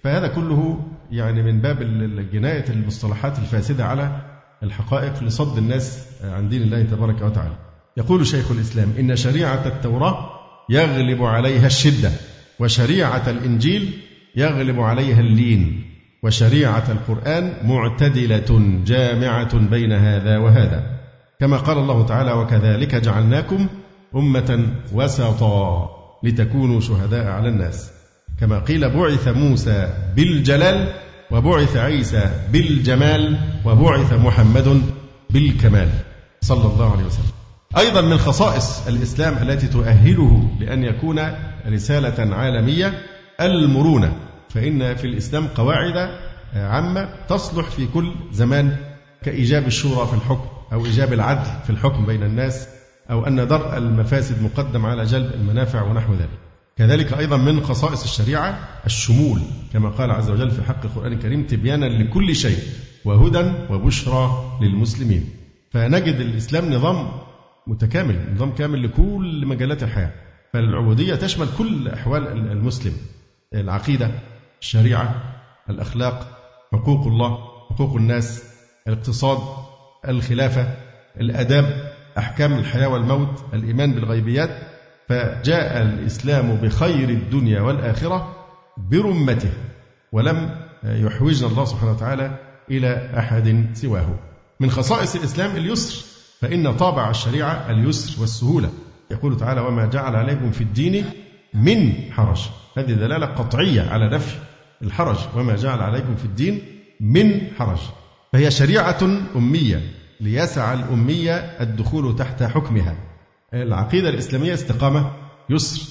فهذا 0.03 0.27
كله 0.27 0.79
يعني 1.11 1.43
من 1.43 1.61
باب 1.61 1.81
الجناية 1.81 2.65
المصطلحات 2.69 3.39
الفاسدة 3.39 3.85
على 3.85 4.21
الحقائق 4.63 5.23
لصد 5.23 5.57
الناس 5.57 6.07
عن 6.23 6.49
دين 6.49 6.61
الله 6.61 6.83
تبارك 6.83 7.21
وتعالى. 7.21 7.55
يقول 7.97 8.27
شيخ 8.27 8.51
الإسلام 8.51 8.93
إن 8.99 9.15
شريعة 9.15 9.67
التوراة 9.67 10.29
يغلب 10.69 11.23
عليها 11.23 11.67
الشدة 11.67 12.11
وشريعة 12.59 13.29
الإنجيل 13.29 13.99
يغلب 14.35 14.79
عليها 14.79 15.19
اللين 15.19 15.83
وشريعة 16.23 16.91
القرآن 16.91 17.53
معتدلة 17.63 18.79
جامعة 18.85 19.57
بين 19.57 19.91
هذا 19.91 20.37
وهذا. 20.37 21.00
كما 21.41 21.57
قال 21.57 21.77
الله 21.77 22.05
تعالى 22.05 22.31
وكذلك 22.33 22.95
جعلناكم 22.95 23.67
أمة 24.15 24.67
وسطا 24.93 25.89
لتكونوا 26.23 26.79
شهداء 26.79 27.27
على 27.27 27.49
الناس. 27.49 27.91
كما 28.39 28.59
قيل 28.59 28.89
بعث 28.89 29.27
موسى 29.27 29.93
بالجلال 30.15 30.93
وبعث 31.31 31.77
عيسى 31.77 32.31
بالجمال 32.51 33.37
وبعث 33.65 34.13
محمد 34.13 34.81
بالكمال. 35.29 35.89
صلى 36.41 36.73
الله 36.73 36.91
عليه 36.91 37.03
وسلم. 37.03 37.31
أيضا 37.77 38.01
من 38.01 38.17
خصائص 38.17 38.87
الإسلام 38.87 39.49
التي 39.49 39.67
تؤهله 39.67 40.49
لأن 40.59 40.83
يكون 40.83 41.19
رسالة 41.67 42.35
عالمية 42.35 42.93
المرونة 43.41 44.13
فإن 44.49 44.95
في 44.95 45.07
الإسلام 45.07 45.47
قواعد 45.47 46.09
عامة 46.53 47.09
تصلح 47.29 47.65
في 47.69 47.87
كل 47.87 48.11
زمان 48.31 48.75
كإيجاب 49.23 49.67
الشورى 49.67 50.07
في 50.07 50.13
الحكم. 50.13 50.60
أو 50.71 50.85
إيجاب 50.85 51.13
العدل 51.13 51.63
في 51.63 51.69
الحكم 51.69 52.05
بين 52.05 52.23
الناس 52.23 52.67
أو 53.11 53.27
أن 53.27 53.47
درء 53.47 53.77
المفاسد 53.77 54.41
مقدم 54.41 54.85
على 54.85 55.03
جلب 55.03 55.33
المنافع 55.33 55.81
ونحو 55.81 56.13
ذلك. 56.13 56.39
كذلك 56.77 57.13
أيضا 57.13 57.37
من 57.37 57.63
خصائص 57.63 58.03
الشريعة 58.03 58.59
الشمول 58.85 59.41
كما 59.73 59.89
قال 59.89 60.11
عز 60.11 60.29
وجل 60.29 60.51
في 60.51 60.63
حق 60.63 60.85
القرآن 60.85 61.13
الكريم 61.13 61.43
تبيانا 61.43 61.85
لكل 61.85 62.35
شيء 62.35 62.57
وهدى 63.05 63.51
وبشرى 63.69 64.57
للمسلمين. 64.61 65.29
فنجد 65.71 66.15
الإسلام 66.15 66.73
نظام 66.73 67.11
متكامل 67.67 68.33
نظام 68.33 68.51
كامل 68.51 68.83
لكل 68.83 69.45
مجالات 69.45 69.83
الحياة. 69.83 70.13
فالعبودية 70.53 71.15
تشمل 71.15 71.47
كل 71.57 71.87
أحوال 71.87 72.27
المسلم. 72.27 72.93
العقيدة 73.53 74.11
الشريعة 74.61 75.15
الأخلاق 75.69 76.37
حقوق 76.73 77.07
الله 77.07 77.37
حقوق 77.69 77.95
الناس 77.95 78.43
الاقتصاد 78.87 79.39
الخلافة 80.07 80.67
الأداب 81.19 81.91
أحكام 82.17 82.53
الحياة 82.53 82.87
والموت 82.87 83.45
الإيمان 83.53 83.93
بالغيبيات 83.93 84.49
فجاء 85.09 85.81
الإسلام 85.81 86.55
بخير 86.55 87.09
الدنيا 87.09 87.61
والآخرة 87.61 88.35
برمته 88.77 89.51
ولم 90.11 90.49
يحوجنا 90.83 91.47
الله 91.47 91.65
سبحانه 91.65 91.91
وتعالى 91.91 92.39
إلى 92.71 93.11
أحد 93.17 93.65
سواه. 93.73 94.19
من 94.59 94.71
خصائص 94.71 95.15
الإسلام 95.15 95.55
اليسر 95.55 96.05
فإن 96.41 96.75
طابع 96.75 97.09
الشريعة 97.09 97.69
اليسر 97.69 98.21
والسهولة. 98.21 98.69
يقول 99.11 99.37
تعالى 99.37 99.61
وما 99.61 99.85
جعل 99.85 100.15
عليكم 100.15 100.51
في 100.51 100.61
الدين 100.61 101.05
من 101.53 101.93
حرج. 102.11 102.49
هذه 102.77 102.93
دلالة 102.93 103.25
قطعية 103.25 103.81
على 103.81 104.09
نفي 104.09 104.35
الحرج. 104.81 105.17
وما 105.35 105.55
جعل 105.55 105.79
عليكم 105.79 106.15
في 106.15 106.25
الدين 106.25 106.61
من 106.99 107.41
حرج. 107.59 107.79
فهي 108.33 108.51
شريعة 108.51 108.97
أمية 109.35 109.81
ليسع 110.19 110.73
الأمية 110.73 111.33
الدخول 111.35 112.15
تحت 112.15 112.43
حكمها. 112.43 112.95
العقيدة 113.53 114.09
الإسلامية 114.09 114.53
استقامة 114.53 115.11
يسر 115.49 115.81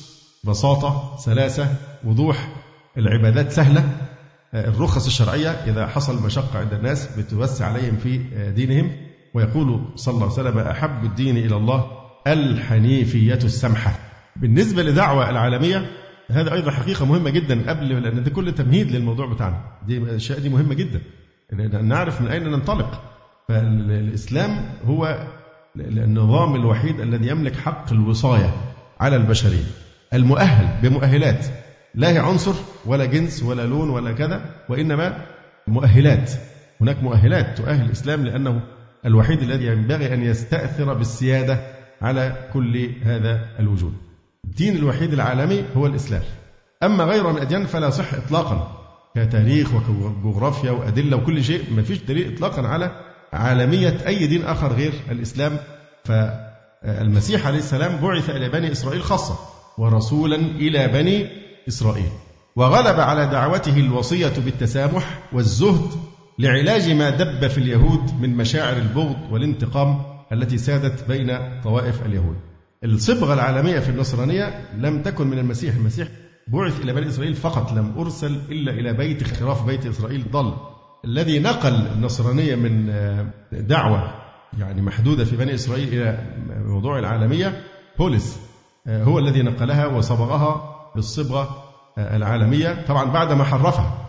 بساطة 0.44 1.16
سلاسة 1.18 1.76
وضوح. 2.04 2.48
العبادات 2.98 3.52
سهلة. 3.52 3.90
الرخص 4.54 5.06
الشرعية 5.06 5.50
إذا 5.50 5.86
حصل 5.86 6.22
مشقة 6.22 6.58
عند 6.58 6.72
الناس 6.72 7.18
بتوسع 7.18 7.66
عليهم 7.66 7.96
في 7.96 8.18
دينهم. 8.56 8.92
ويقول 9.34 9.92
صلى 9.96 10.14
الله 10.14 10.24
عليه 10.24 10.32
وسلم 10.32 10.58
أحب 10.58 11.04
الدين 11.04 11.36
إلى 11.36 11.56
الله 11.56 11.86
الحنيفية 12.26 13.34
السمحة. 13.44 13.98
بالنسبة 14.36 14.82
لدعوة 14.82 15.30
العالمية 15.30 15.90
هذا 16.30 16.52
أيضا 16.52 16.70
حقيقة 16.70 17.06
مهمة 17.06 17.30
جدا. 17.30 17.70
قبل 17.70 18.02
لأن 18.02 18.24
ده 18.24 18.30
كل 18.30 18.52
تمهيد 18.52 18.90
للموضوع 18.90 19.32
بتاعنا. 19.34 19.60
دي 19.86 19.98
الأشياء 19.98 20.38
دي 20.38 20.48
مهمة 20.48 20.74
جدا. 20.74 21.00
نعرف 21.82 22.20
من 22.20 22.28
أين 22.28 22.42
ننطلق. 22.42 23.02
فالإسلام 23.48 24.70
هو 24.86 25.26
النظام 25.76 26.54
الوحيد 26.54 27.00
الذي 27.00 27.28
يملك 27.28 27.56
حق 27.56 27.92
الوصاية 27.92 28.54
على 29.00 29.16
البشرية. 29.16 29.64
المؤهل 30.14 30.68
بمؤهلات. 30.82 31.46
لا 31.94 32.08
هي 32.10 32.18
عنصر 32.18 32.54
ولا 32.86 33.04
جنس 33.04 33.42
ولا 33.42 33.66
لون 33.66 33.90
ولا 33.90 34.12
كذا 34.12 34.44
وإنما 34.68 35.26
مؤهلات. 35.66 36.30
هناك 36.80 37.02
مؤهلات 37.02 37.58
تؤهل 37.58 37.86
الإسلام 37.86 38.24
لأنه 38.24 38.60
الوحيد 39.06 39.42
الذي 39.42 39.66
ينبغي 39.66 40.14
أن 40.14 40.22
يستأثر 40.22 40.94
بالسيادة 40.94 41.60
على 42.02 42.48
كل 42.52 42.90
هذا 43.02 43.46
الوجود. 43.58 43.92
الدين 44.44 44.76
الوحيد 44.76 45.12
العالمي 45.12 45.64
هو 45.76 45.86
الإسلام. 45.86 46.22
أما 46.82 47.04
غيره 47.04 47.30
من 47.30 47.36
الأديان 47.36 47.66
فلا 47.66 47.90
صح 47.90 48.14
إطلاقا. 48.14 48.79
كتاريخ 49.16 49.68
وجغرافيا 50.24 50.70
وأدلة 50.70 51.16
وكل 51.16 51.44
شيء 51.44 51.64
ما 51.72 51.82
فيش 51.82 51.98
دليل 51.98 52.34
إطلاقا 52.34 52.62
على 52.62 52.90
عالمية 53.32 54.06
أي 54.06 54.26
دين 54.26 54.44
آخر 54.44 54.72
غير 54.72 54.92
الإسلام 55.10 55.56
فالمسيح 56.04 57.46
عليه 57.46 57.58
السلام 57.58 57.96
بعث 57.96 58.30
إلى 58.30 58.48
بني 58.48 58.72
إسرائيل 58.72 59.02
خاصة 59.02 59.38
ورسولا 59.78 60.36
إلى 60.36 60.88
بني 60.88 61.26
إسرائيل 61.68 62.10
وغلب 62.56 63.00
على 63.00 63.26
دعوته 63.26 63.76
الوصية 63.76 64.32
بالتسامح 64.44 65.18
والزهد 65.32 65.90
لعلاج 66.38 66.90
ما 66.90 67.10
دب 67.10 67.48
في 67.48 67.58
اليهود 67.58 68.20
من 68.20 68.36
مشاعر 68.36 68.76
البغض 68.76 69.32
والانتقام 69.32 70.02
التي 70.32 70.58
سادت 70.58 71.08
بين 71.08 71.60
طوائف 71.62 72.06
اليهود. 72.06 72.36
الصبغة 72.84 73.34
العالمية 73.34 73.78
في 73.78 73.88
النصرانية 73.88 74.68
لم 74.78 75.02
تكن 75.02 75.26
من 75.26 75.38
المسيح، 75.38 75.74
المسيح 75.74 76.08
بعث 76.52 76.80
إلى 76.80 76.92
بني 76.92 77.08
إسرائيل 77.08 77.34
فقط 77.34 77.72
لم 77.72 77.94
أرسل 77.98 78.40
إلا 78.50 78.72
إلى 78.72 78.92
بيت 78.92 79.22
خراف 79.34 79.66
بيت 79.66 79.86
إسرائيل 79.86 80.30
ضل 80.30 80.54
الذي 81.04 81.38
نقل 81.38 81.74
النصرانية 81.74 82.54
من 82.54 82.86
دعوة 83.52 84.14
يعني 84.58 84.82
محدودة 84.82 85.24
في 85.24 85.36
بني 85.36 85.54
إسرائيل 85.54 85.88
إلى 85.88 86.18
موضوع 86.66 86.98
العالمية 86.98 87.62
بولس 87.98 88.40
هو 88.88 89.18
الذي 89.18 89.42
نقلها 89.42 89.86
وصبغها 89.86 90.76
بالصبغة 90.94 91.64
العالمية 91.98 92.84
طبعا 92.86 93.04
بعد 93.04 93.32
ما 93.32 93.44
حرفها 93.44 94.06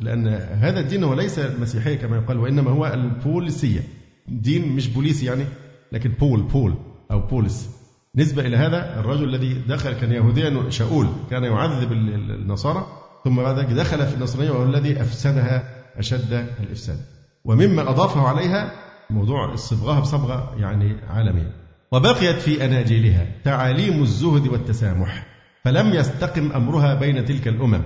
لأن 0.00 0.26
هذا 0.52 0.80
الدين 0.80 1.04
هو 1.04 1.14
ليس 1.14 1.38
المسيحية 1.38 1.94
كما 1.96 2.16
يقال 2.16 2.38
وإنما 2.38 2.70
هو 2.70 2.86
البوليسية 2.86 3.80
دين 4.28 4.76
مش 4.76 4.88
بوليسي 4.88 5.26
يعني 5.26 5.44
لكن 5.92 6.10
بول 6.10 6.42
بول 6.42 6.74
أو 7.10 7.20
بولس. 7.20 7.81
نسبة 8.16 8.42
إلى 8.42 8.56
هذا 8.56 9.00
الرجل 9.00 9.24
الذي 9.24 9.54
دخل 9.68 9.92
كان 9.92 10.12
يهوديا 10.12 10.70
شاول 10.70 11.08
كان 11.30 11.44
يعذب 11.44 11.92
النصارى 11.92 12.86
ثم 13.24 13.36
بعد 13.36 13.58
ذلك 13.58 13.72
دخل 13.72 14.06
في 14.06 14.14
النصرانية 14.14 14.50
وهو 14.50 14.62
الذي 14.62 15.02
أفسدها 15.02 15.62
أشد 15.96 16.46
الإفساد. 16.60 16.98
ومما 17.44 17.90
أضافه 17.90 18.28
عليها 18.28 18.72
موضوع 19.10 19.52
الصبغة 19.52 20.00
بصبغة 20.00 20.54
يعني 20.58 20.96
عالمية. 21.10 21.52
وبقيت 21.92 22.36
في 22.36 22.64
أناجيلها 22.64 23.26
تعاليم 23.44 24.02
الزهد 24.02 24.48
والتسامح 24.48 25.26
فلم 25.64 25.94
يستقم 25.94 26.52
أمرها 26.52 26.94
بين 26.94 27.24
تلك 27.24 27.48
الأمم. 27.48 27.82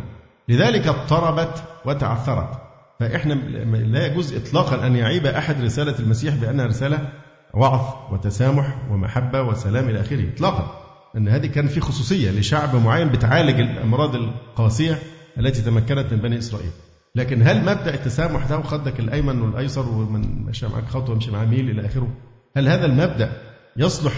لذلك 0.48 0.86
اضطربت 0.86 1.62
وتعثرت. 1.84 2.60
فإحنا 3.00 3.34
لا 3.74 4.06
يجوز 4.06 4.34
إطلاقا 4.34 4.86
أن 4.86 4.96
يعيب 4.96 5.26
أحد 5.26 5.64
رسالة 5.64 5.98
المسيح 5.98 6.34
بأنها 6.34 6.66
رسالة 6.66 7.12
وعظ 7.56 8.12
وتسامح 8.12 8.76
ومحبة 8.90 9.42
وسلام 9.42 9.88
إلى 9.88 10.00
آخره. 10.00 10.28
إطلاقا 10.34 10.82
أن 11.16 11.28
هذه 11.28 11.46
كان 11.46 11.68
في 11.68 11.80
خصوصية 11.80 12.30
لشعب 12.30 12.76
معين 12.76 13.08
بتعالج 13.08 13.60
الأمراض 13.60 14.14
القاسية 14.14 14.98
التي 15.38 15.62
تمكنت 15.62 16.12
من 16.12 16.18
بني 16.18 16.38
إسرائيل. 16.38 16.70
لكن 17.14 17.42
هل 17.42 17.60
مبدأ 17.60 17.94
التسامح 17.94 18.46
ده 18.46 18.58
وخدك 18.58 19.00
الأيمن 19.00 19.42
والأيسر 19.42 19.88
ومن 19.88 20.44
مشى 20.44 20.66
معك 20.68 20.88
خطوة 20.88 21.10
ومشي 21.10 21.30
معاه 21.30 21.44
ميل 21.44 21.70
إلى 21.70 21.86
آخره؟ 21.86 22.08
هل 22.56 22.68
هذا 22.68 22.86
المبدأ 22.86 23.32
يصلح 23.76 24.12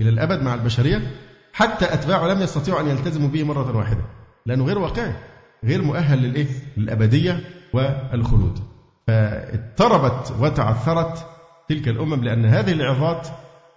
إلى 0.00 0.08
الأبد 0.08 0.42
مع 0.42 0.54
البشرية؟ 0.54 1.10
حتى 1.52 1.94
أتباعه 1.94 2.26
لم 2.26 2.42
يستطيعوا 2.42 2.80
أن 2.80 2.88
يلتزموا 2.88 3.28
به 3.28 3.42
مرة 3.44 3.76
واحدة. 3.76 4.02
لأنه 4.46 4.64
غير 4.64 4.78
واقعي 4.78 5.12
غير 5.64 5.82
مؤهل 5.82 6.18
للإيه؟ 6.18 6.46
للأبدية 6.76 7.40
والخلود. 7.72 8.58
فاضطربت 9.06 10.34
وتعثرت 10.40 11.26
تلك 11.68 11.88
الأمم 11.88 12.24
لأن 12.24 12.46
هذه 12.46 12.72
العظات 12.72 13.28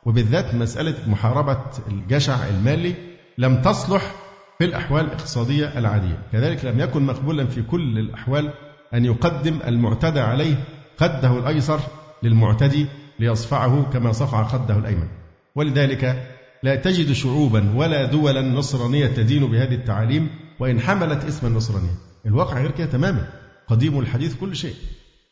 وبالذات 0.06 0.56
مسألة 0.56 0.96
محاربة 1.08 1.62
الجشع 1.88 2.48
المالي 2.48 2.96
لم 3.38 3.62
تصلح 3.62 4.16
في 4.58 4.66
الأحوال 4.66 5.06
الاقتصادية 5.06 5.80
العادية. 5.80 6.18
كذلك 6.32 6.66
لم 6.66 6.80
يكن 6.80 7.04
مقبولا 7.04 7.46
في 7.46 7.62
كل 7.62 8.00
الأحوال 8.00 8.54
أن 8.94 9.06
يقدم 9.06 9.60
المعتدى 9.68 10.20
عليه 10.20 10.56
خده 10.98 11.40
الأيسر 11.40 11.80
للمعتدي 12.24 12.88
ليصفعه 13.20 13.90
كما 13.94 14.12
صفع 14.12 14.44
خده 14.44 14.78
الأيمن. 14.78 15.08
ولذلك 15.56 16.28
لا 16.64 16.76
تجد 16.76 17.12
شعوبا 17.12 17.74
ولا 17.76 18.06
دولا 18.06 18.42
نصرانية 18.42 19.08
تدين 19.08 19.52
بهذه 19.52 19.74
التعاليم 19.74 20.30
وإن 20.60 20.80
حملت 20.80 21.26
اسم 21.26 21.48
النصرانية. 21.48 21.96
الواقع 22.26 22.62
غير 22.62 22.72
كده 22.72 22.88
تماما. 22.88 23.28
قديم 23.68 24.00
الحديث 24.00 24.36
كل 24.36 24.56
شيء. 24.56 24.76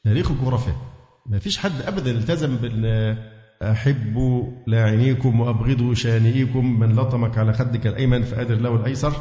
تاريخ 0.04 0.32
الجغرافيا. 0.32 0.76
ما 1.30 1.40
فيش 1.40 1.58
حد 1.58 1.82
أبدا 1.82 2.12
التزم 2.12 2.56
بأن 2.56 3.18
أحبوا 3.62 4.52
لاعنيكم 4.68 5.40
وأبغضوا 5.40 5.94
شانئيكم 5.94 6.80
من 6.80 6.96
لطمك 6.96 7.38
على 7.38 7.54
خدك 7.54 7.88
الأيمن 7.88 8.24
فأدر 8.24 8.56
له 8.56 8.76
الأيسر. 8.76 9.14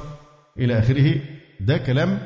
إلى 0.58 0.78
آخره. 0.78 1.14
ده 1.60 1.76
كلام 1.76 2.18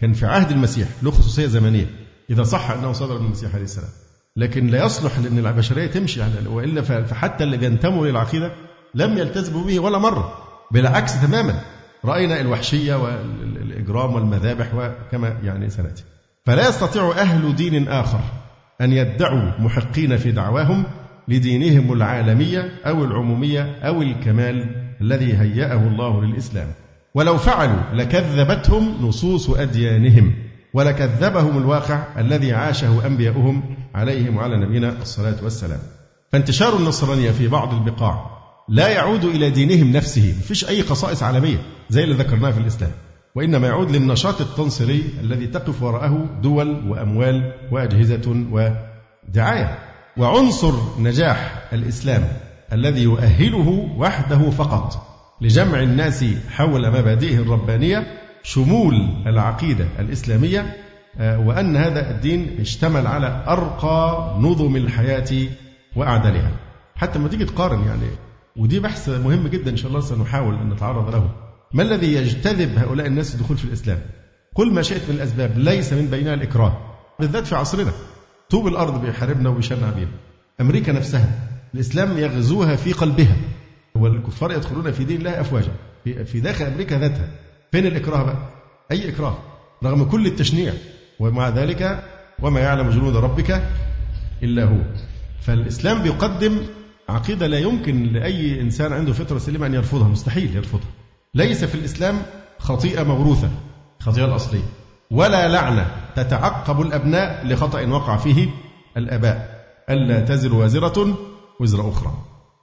كان 0.00 0.12
في 0.12 0.26
عهد 0.26 0.50
المسيح 0.50 0.88
له 1.02 1.10
خصوصية 1.10 1.46
زمنية. 1.46 1.86
إذا 2.30 2.42
صح 2.42 2.70
أنه 2.70 2.92
صدر 2.92 3.18
من 3.18 3.26
المسيح 3.26 3.54
عليه 3.54 3.64
السلام. 3.64 3.88
لكن 4.36 4.66
لا 4.66 4.84
يصلح 4.84 5.18
لأن 5.18 5.38
البشرية 5.46 5.86
تمشي 5.86 6.22
على 6.22 6.48
وإلا 6.48 6.82
فحتى 6.82 7.44
اللي 7.44 7.56
بينتموا 7.56 8.06
للعقيدة 8.06 8.52
لم 8.94 9.18
يلتزموا 9.18 9.66
به 9.66 9.78
ولا 9.78 9.98
مرة. 9.98 10.38
بالعكس 10.70 11.22
تماما. 11.22 11.60
رأينا 12.04 12.40
الوحشية 12.40 12.94
والإجرام 12.94 14.14
والمذابح 14.14 14.74
وكما 14.74 15.28
يعني 15.42 15.70
سنأتي. 15.70 16.04
فلا 16.46 16.68
يستطيع 16.68 17.12
أهل 17.12 17.54
دين 17.56 17.88
آخر 17.88 18.20
أن 18.82 18.92
يدعوا 18.92 19.50
محقين 19.58 20.16
في 20.16 20.32
دعواهم 20.32 20.84
لدينهم 21.28 21.92
العالمية 21.92 22.70
أو 22.86 23.04
العمومية 23.04 23.78
أو 23.82 24.02
الكمال 24.02 24.74
الذي 25.00 25.36
هيأه 25.36 25.88
الله 25.88 26.24
للإسلام. 26.24 26.66
ولو 27.14 27.36
فعلوا 27.36 27.82
لكذبتهم 27.94 29.06
نصوص 29.06 29.50
أديانهم 29.50 30.34
ولكذبهم 30.74 31.58
الواقع 31.58 32.04
الذي 32.18 32.52
عاشه 32.52 33.06
أنبياؤهم 33.06 33.62
عليهم 33.94 34.36
وعلى 34.36 34.56
نبينا 34.56 34.94
الصلاة 35.02 35.36
والسلام. 35.42 35.78
فانتشار 36.32 36.76
النصرانية 36.76 37.30
في 37.30 37.48
بعض 37.48 37.74
البقاع 37.74 38.30
لا 38.68 38.88
يعود 38.88 39.24
إلى 39.24 39.50
دينهم 39.50 39.92
نفسه 39.92 40.34
مفيش 40.38 40.68
أي 40.68 40.82
خصائص 40.82 41.22
عالمية 41.22 41.58
زي 41.90 42.04
اللي 42.04 42.14
ذكرناها 42.14 42.50
في 42.50 42.60
الإسلام. 42.60 42.90
وإنما 43.34 43.66
يعود 43.66 43.90
للنشاط 43.90 44.40
التنصري 44.40 45.04
الذي 45.20 45.46
تقف 45.46 45.82
وراءه 45.82 46.28
دول 46.42 46.88
وأموال 46.88 47.52
وأجهزة 47.70 48.46
ودعاية. 48.52 49.78
وعنصر 50.16 50.72
نجاح 51.00 51.68
الإسلام 51.72 52.28
الذي 52.72 53.02
يؤهله 53.02 53.88
وحده 53.96 54.50
فقط 54.50 55.06
لجمع 55.40 55.82
الناس 55.82 56.24
حول 56.50 56.88
مبادئه 56.90 57.36
الربانية 57.36 58.06
شمول 58.42 59.08
العقيدة 59.26 59.86
الإسلامية 59.98 60.76
آه، 61.18 61.38
وأن 61.38 61.76
هذا 61.76 62.10
الدين 62.10 62.56
اشتمل 62.60 63.06
على 63.06 63.44
أرقى 63.48 64.36
نظم 64.40 64.76
الحياة 64.76 65.48
وأعدلها. 65.96 66.50
حتى 66.96 67.18
لما 67.18 67.28
تيجي 67.28 67.44
تقارن 67.44 67.84
يعني 67.86 68.06
ودي 68.56 68.80
بحث 68.80 69.08
مهم 69.08 69.48
جدا 69.48 69.70
إن 69.70 69.76
شاء 69.76 69.88
الله 69.88 70.00
سنحاول 70.00 70.54
أن 70.54 70.70
نتعرض 70.70 71.14
له. 71.14 71.30
ما 71.72 71.82
الذي 71.82 72.14
يجتذب 72.14 72.78
هؤلاء 72.78 73.06
الناس 73.06 73.34
الدخول 73.34 73.56
في 73.56 73.64
الإسلام؟ 73.64 73.98
قل 74.54 74.72
ما 74.72 74.82
شئت 74.82 75.08
من 75.08 75.14
الأسباب 75.14 75.58
ليس 75.58 75.92
من 75.92 76.06
بينها 76.06 76.34
الإكراه 76.34 76.78
بالذات 77.20 77.46
في 77.46 77.54
عصرنا. 77.54 77.92
طوب 78.50 78.66
الأرض 78.66 79.00
بيحاربنا 79.04 79.48
وبيشنع 79.48 79.90
بينا 79.90 80.10
أمريكا 80.60 80.92
نفسها 80.92 81.48
الإسلام 81.74 82.18
يغزوها 82.18 82.76
في 82.76 82.92
قلبها. 82.92 83.36
والكفار 83.94 84.52
يدخلون 84.52 84.92
في 84.92 85.04
دين 85.04 85.18
الله 85.18 85.40
أفواجا 85.40 85.72
في 86.04 86.40
داخل 86.40 86.64
أمريكا 86.64 86.98
ذاتها. 86.98 87.28
فين 87.72 87.86
الإكراه 87.86 88.22
بقى؟ 88.22 88.48
أي 88.90 89.08
إكراه؟ 89.08 89.38
رغم 89.84 90.04
كل 90.04 90.26
التشنيع. 90.26 90.72
ومع 91.20 91.48
ذلك 91.48 92.04
وما 92.42 92.60
يعلم 92.60 92.90
جنود 92.90 93.16
ربك 93.16 93.62
إلا 94.42 94.64
هو. 94.64 94.78
فالإسلام 95.40 96.02
بيقدم 96.02 96.58
عقيدة 97.08 97.46
لا 97.46 97.58
يمكن 97.58 98.12
لأي 98.12 98.60
إنسان 98.60 98.92
عنده 98.92 99.12
فطرة 99.12 99.38
سليمة 99.38 99.66
أن 99.66 99.74
يرفضها 99.74 100.08
مستحيل 100.08 100.56
يرفضها. 100.56 100.90
ليس 101.34 101.64
في 101.64 101.74
الإسلام 101.74 102.22
خطيئة 102.58 103.02
موروثة 103.02 103.50
الخطيئة 104.00 104.24
الأصلية. 104.24 104.64
ولا 105.10 105.48
لعنة 105.48 105.86
تتعقب 106.16 106.80
الأبناء 106.80 107.46
لخطأ 107.46 107.86
وقع 107.86 108.16
فيه 108.16 108.48
الآباء. 108.96 109.64
ألا 109.90 110.20
تزر 110.20 110.54
وازرة 110.54 111.18
وزر 111.60 111.88
أخرى. 111.88 112.12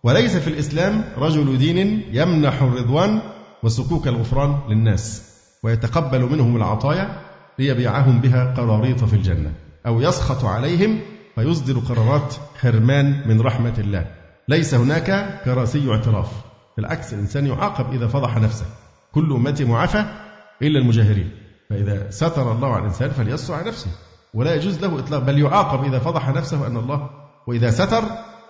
وليس 0.03 0.37
في 0.37 0.47
الإسلام 0.47 1.03
رجل 1.17 1.57
دين 1.57 2.03
يمنح 2.11 2.61
الرضوان 2.61 3.21
وسكوك 3.63 4.07
الغفران 4.07 4.59
للناس 4.69 5.23
ويتقبل 5.63 6.21
منهم 6.21 6.55
العطايا 6.55 7.21
ليبيعهم 7.59 8.21
بها 8.21 8.53
قراريط 8.53 9.03
في 9.03 9.13
الجنة. 9.13 9.53
أو 9.87 10.01
يسخط 10.01 10.45
عليهم 10.45 10.99
فيصدر 11.35 11.79
قرارات 11.79 12.35
حرمان 12.61 13.27
من 13.27 13.41
رحمة 13.41 13.73
الله. 13.77 14.05
ليس 14.47 14.73
هناك 14.73 15.39
كراسي 15.45 15.91
اعتراف. 15.91 16.48
بالعكس 16.79 17.13
الإنسان 17.13 17.47
يعاقب 17.47 17.93
إذا 17.93 18.07
فضح 18.07 18.37
نفسه. 18.37 18.65
كل 19.11 19.33
أمتي 19.33 19.65
معافى 19.65 20.05
إلا 20.61 20.79
المجاهرين. 20.79 21.31
فإذا 21.69 22.09
ستر 22.09 22.51
الله 22.51 22.67
على 22.67 22.79
الإنسان 22.79 23.09
فليستر 23.09 23.53
على 23.53 23.67
نفسه. 23.67 23.91
ولا 24.33 24.55
يجوز 24.55 24.79
له 24.79 24.99
إطلاق 24.99 25.19
بل 25.19 25.39
يعاقب 25.39 25.83
إذا 25.83 25.99
فضح 25.99 26.29
نفسه 26.29 26.67
أن 26.67 26.77
الله 26.77 27.09
وإذا 27.47 27.69
ستر 27.71 28.03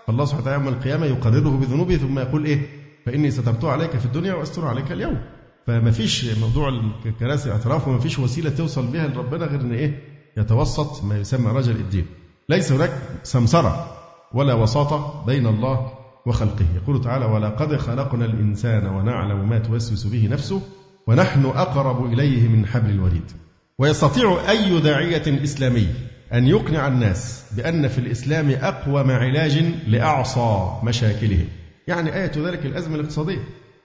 فالله 0.07 0.25
سبحانه 0.25 0.41
وتعالى 0.41 0.65
يوم 0.65 0.73
القيامة 0.73 1.05
يقرره 1.05 1.49
بذنوبه 1.49 1.97
ثم 1.97 2.19
يقول 2.19 2.45
إيه؟ 2.45 2.67
فإني 3.05 3.31
سترته 3.31 3.71
عليك 3.71 3.97
في 3.97 4.05
الدنيا 4.05 4.33
وأستر 4.33 4.67
عليك 4.67 4.91
اليوم. 4.91 5.21
فما 5.67 5.91
فيش 5.91 6.37
موضوع 6.37 6.69
الكراسي 7.05 7.51
اعتراف 7.51 7.87
وما 7.87 7.99
فيش 7.99 8.19
وسيلة 8.19 8.49
توصل 8.49 8.87
بها 8.87 9.07
لربنا 9.07 9.45
غير 9.45 9.61
إن 9.61 9.73
إيه؟ 9.73 10.03
يتوسط 10.37 11.03
ما 11.03 11.17
يسمى 11.17 11.51
رجل 11.51 11.75
الدين. 11.75 12.05
ليس 12.49 12.71
هناك 12.71 12.91
سمسرة 13.23 13.97
ولا 14.33 14.53
وساطة 14.53 15.23
بين 15.25 15.47
الله 15.47 15.91
وخلقه. 16.29 16.65
يقول 16.75 17.01
تعالى 17.01 17.25
ولقد 17.25 17.75
خلقنا 17.75 18.25
الإنسان 18.25 18.87
ونعلم 18.87 19.49
ما 19.49 19.59
توسوس 19.59 20.07
به 20.07 20.27
نفسه 20.31 20.61
ونحن 21.07 21.45
أقرب 21.45 22.13
إليه 22.13 22.47
من 22.47 22.65
حبل 22.65 22.89
الوريد. 22.89 23.31
ويستطيع 23.79 24.49
أي 24.49 24.79
داعية 24.79 25.43
إسلامي 25.43 25.87
أن 26.33 26.47
يقنع 26.47 26.87
الناس 26.87 27.43
بأن 27.57 27.87
في 27.87 27.97
الإسلام 27.97 28.49
أقوم 28.49 29.11
علاج 29.11 29.63
لأعصى 29.87 30.71
مشاكلهم. 30.83 31.47
يعني 31.87 32.15
آية 32.15 32.31
ذلك 32.37 32.65
الأزمة 32.65 32.95
الاقتصادية. 32.95 33.43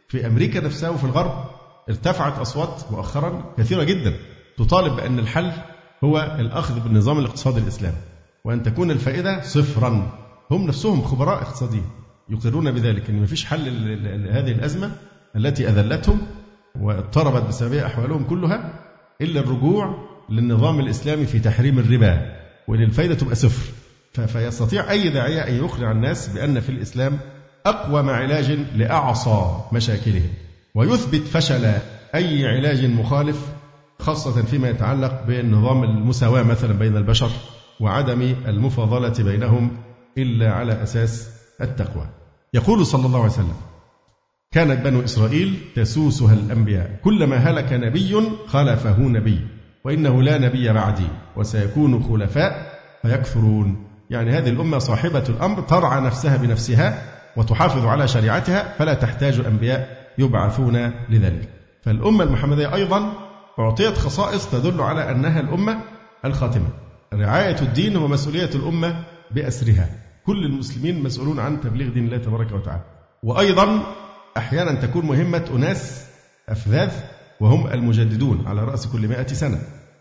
في 0.09 0.27
أمريكا 0.27 0.61
نفسها 0.61 0.91
وفي 0.91 1.05
الغرب 1.05 1.45
ارتفعت 1.89 2.39
أصوات 2.39 2.83
مؤخرا 2.91 3.45
كثيرة 3.59 3.85
جدا. 3.85 4.15
تطالب 4.59 4.97
بأن 4.97 5.19
الحل 5.19 5.53
هو 6.05 6.37
الأخذ 6.39 6.81
بالنظام 6.81 7.19
الاقتصادي 7.19 7.61
الإسلامي. 7.61 7.97
وأن 8.45 8.63
تكون 8.63 8.91
الفائدة 8.91 9.43
صفرا. 9.43 10.13
هم 10.51 10.67
نفسهم 10.67 11.03
خبراء 11.03 11.43
اقتصاديين. 11.43 12.04
يقرون 12.31 12.73
بذلك 12.73 13.11
أن 13.11 13.21
ما 13.21 13.27
فيش 13.27 13.45
حل 13.45 13.65
لهذه 14.25 14.53
الأزمة 14.53 14.91
التي 15.37 15.69
أذلتهم 15.69 16.19
واضطربت 16.81 17.49
بسببها 17.49 17.87
أحوالهم 17.87 18.25
كلها 18.25 18.81
إلا 19.21 19.41
الرجوع 19.41 20.09
للنظام 20.31 20.81
الإسلامي 20.81 21.27
في 21.27 21.39
تحريم 21.39 21.79
الربا 21.79 22.37
وأن 22.69 22.83
الفائدة 22.83 23.15
تبقى 23.15 23.35
صفر. 23.35 23.73
فيستطيع 24.27 24.91
أي 24.91 25.09
داعية 25.09 25.41
أن 25.41 25.55
يقنع 25.55 25.93
الناس 25.93 26.29
بأن 26.29 26.61
في 26.61 26.69
الإسلام 26.69 27.19
أقوم 27.67 28.11
علاج 28.11 28.51
لأعصى 28.77 29.61
مشاكلهم. 29.73 30.31
ويثبت 30.75 31.27
فشل 31.27 31.65
أي 32.15 32.47
علاج 32.47 32.85
مخالف 32.85 33.47
خاصة 33.99 34.43
فيما 34.43 34.69
يتعلق 34.69 35.25
بنظام 35.29 35.85
المساواة 35.85 36.43
مثلا 36.43 36.73
بين 36.73 36.97
البشر 36.97 37.31
وعدم 37.81 38.23
المفاضلة 38.23 39.25
بينهم 39.25 39.77
إلا 40.19 40.53
على 40.53 40.83
أساس 40.83 41.34
التقوى. 41.61 42.07
يقول 42.55 42.87
صلى 42.87 43.07
الله 43.07 43.19
عليه 43.23 43.33
وسلم 43.33 43.57
كانت 44.53 44.85
بنو 44.85 45.05
إسرائيل 45.05 45.59
تسوسها 45.77 46.35
الأنبياء. 46.35 47.01
كلما 47.05 47.37
هلك 47.37 47.73
نبي 47.73 48.23
خلفه 48.47 48.99
نبي 49.01 49.41
وإنه 49.85 50.23
لا 50.23 50.39
نبي 50.39 50.73
بعدي 50.73 51.09
وسيكون 51.37 52.03
خلفاء 52.03 52.81
فيكثرون 53.03 53.87
يعني 54.11 54.31
هذه 54.31 54.49
الأمة 54.49 54.79
صاحبة 54.79 55.25
الأمر 55.29 55.61
ترعى 55.61 56.01
نفسها 56.01 56.37
بنفسها 56.37 57.03
وتحافظ 57.37 57.87
على 57.87 58.09
شريعتها 58.09 58.75
فلا 58.79 58.95
تحتاج 58.95 59.41
أنبياء 59.41 60.09
يبعثون 60.19 60.93
لذلك. 61.09 61.49
فالأمة 61.83 62.25
المحمدية 62.25 62.75
أيضا 62.75 63.13
أعطيت 63.59 63.99
خصائص 63.99 64.51
تدل 64.51 64.81
على 64.81 65.11
أنها 65.11 65.41
الأمة 65.41 65.81
الخاتمة. 66.25 66.69
رعاية 67.15 67.61
الدين 67.63 67.97
ومسؤولية 67.97 68.51
الأمة 68.55 69.05
بأسرها. 69.31 69.89
كل 70.27 70.45
المسلمين 70.45 71.03
مسؤولون 71.03 71.39
عن 71.39 71.61
تبليغ 71.61 71.93
دين 71.93 72.05
الله 72.05 72.19
تبارك 72.19 72.53
وتعالى. 72.53 72.83
وأيضا 73.23 73.83
أحيانا 74.37 74.75
تكون 74.81 75.07
مهمة 75.07 75.45
أناس 75.57 76.07
أفذاذ 76.49 76.93
وهم 77.41 77.67
المجددون 77.67 78.47
على 78.47 78.65
رأس 78.65 78.87
كل 78.87 79.09
مائة 79.09 79.27
سنة. 79.27 79.59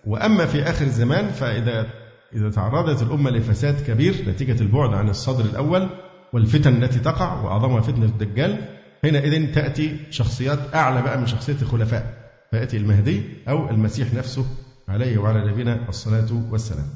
وأما 0.08 0.46
في 0.46 0.64
آخر 0.64 0.86
الزمان 0.86 1.28
فإذا 1.30 1.88
إذا 2.36 2.50
تعرضت 2.50 3.02
الأمة 3.02 3.30
لفساد 3.30 3.82
كبير 3.88 4.30
نتيجة 4.30 4.62
البعد 4.62 4.94
عن 4.94 5.10
الصدر 5.10 5.46
الأول 5.46 5.90
والفتن 6.34 6.84
التي 6.84 7.00
تقع 7.00 7.42
وأعظمها 7.42 7.82
فتنة 7.82 8.06
الدجال 8.06 8.66
حينئذ 9.02 9.54
تأتي 9.54 10.00
شخصيات 10.10 10.60
أعلى 10.76 11.02
بقى 11.02 11.18
من 11.18 11.28
شخصية 11.28 11.56
الخلفاء 11.62 12.14
فيأتي 12.52 12.78
المهدي 12.78 13.24
أو 13.50 13.70
المسيح 13.70 14.14
نفسه 14.14 14.46
عليه 14.90 15.18
وعلى 15.18 15.52
نبينا 15.52 15.90
الصلاة 15.90 16.28
والسلام. 16.52 16.88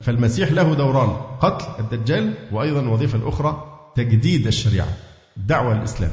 فالمسيح 0.00 0.52
له 0.52 0.74
دوران 0.74 1.10
قتل 1.40 1.66
الدجال 1.84 2.34
وأيضا 2.52 2.80
الوظيفة 2.80 3.18
الأخرى 3.18 3.80
تجديد 3.96 4.46
الشريعة 4.46 4.88
الدعوة 5.36 5.74
للإسلام 5.74 6.10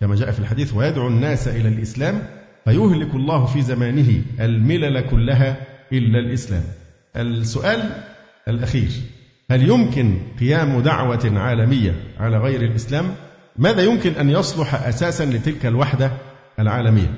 كما 0.00 0.14
جاء 0.14 0.30
في 0.30 0.38
الحديث 0.38 0.74
ويدعو 0.74 1.08
الناس 1.08 1.48
إلى 1.48 1.68
الإسلام 1.68 2.22
فيهلك 2.64 3.14
الله 3.14 3.46
في 3.46 3.62
زمانه 3.62 4.22
الملل 4.40 5.00
كلها 5.00 5.56
إلا 5.92 6.18
الإسلام 6.18 6.62
السؤال 7.16 7.90
الأخير 8.48 8.90
هل 9.50 9.68
يمكن 9.68 10.18
قيام 10.40 10.80
دعوة 10.80 11.32
عالمية 11.38 11.94
على 12.20 12.38
غير 12.38 12.62
الإسلام؟ 12.62 13.14
ماذا 13.56 13.82
يمكن 13.82 14.12
أن 14.12 14.30
يصلح 14.30 14.74
أساسا 14.74 15.24
لتلك 15.24 15.66
الوحدة 15.66 16.12
العالمية؟ 16.58 17.14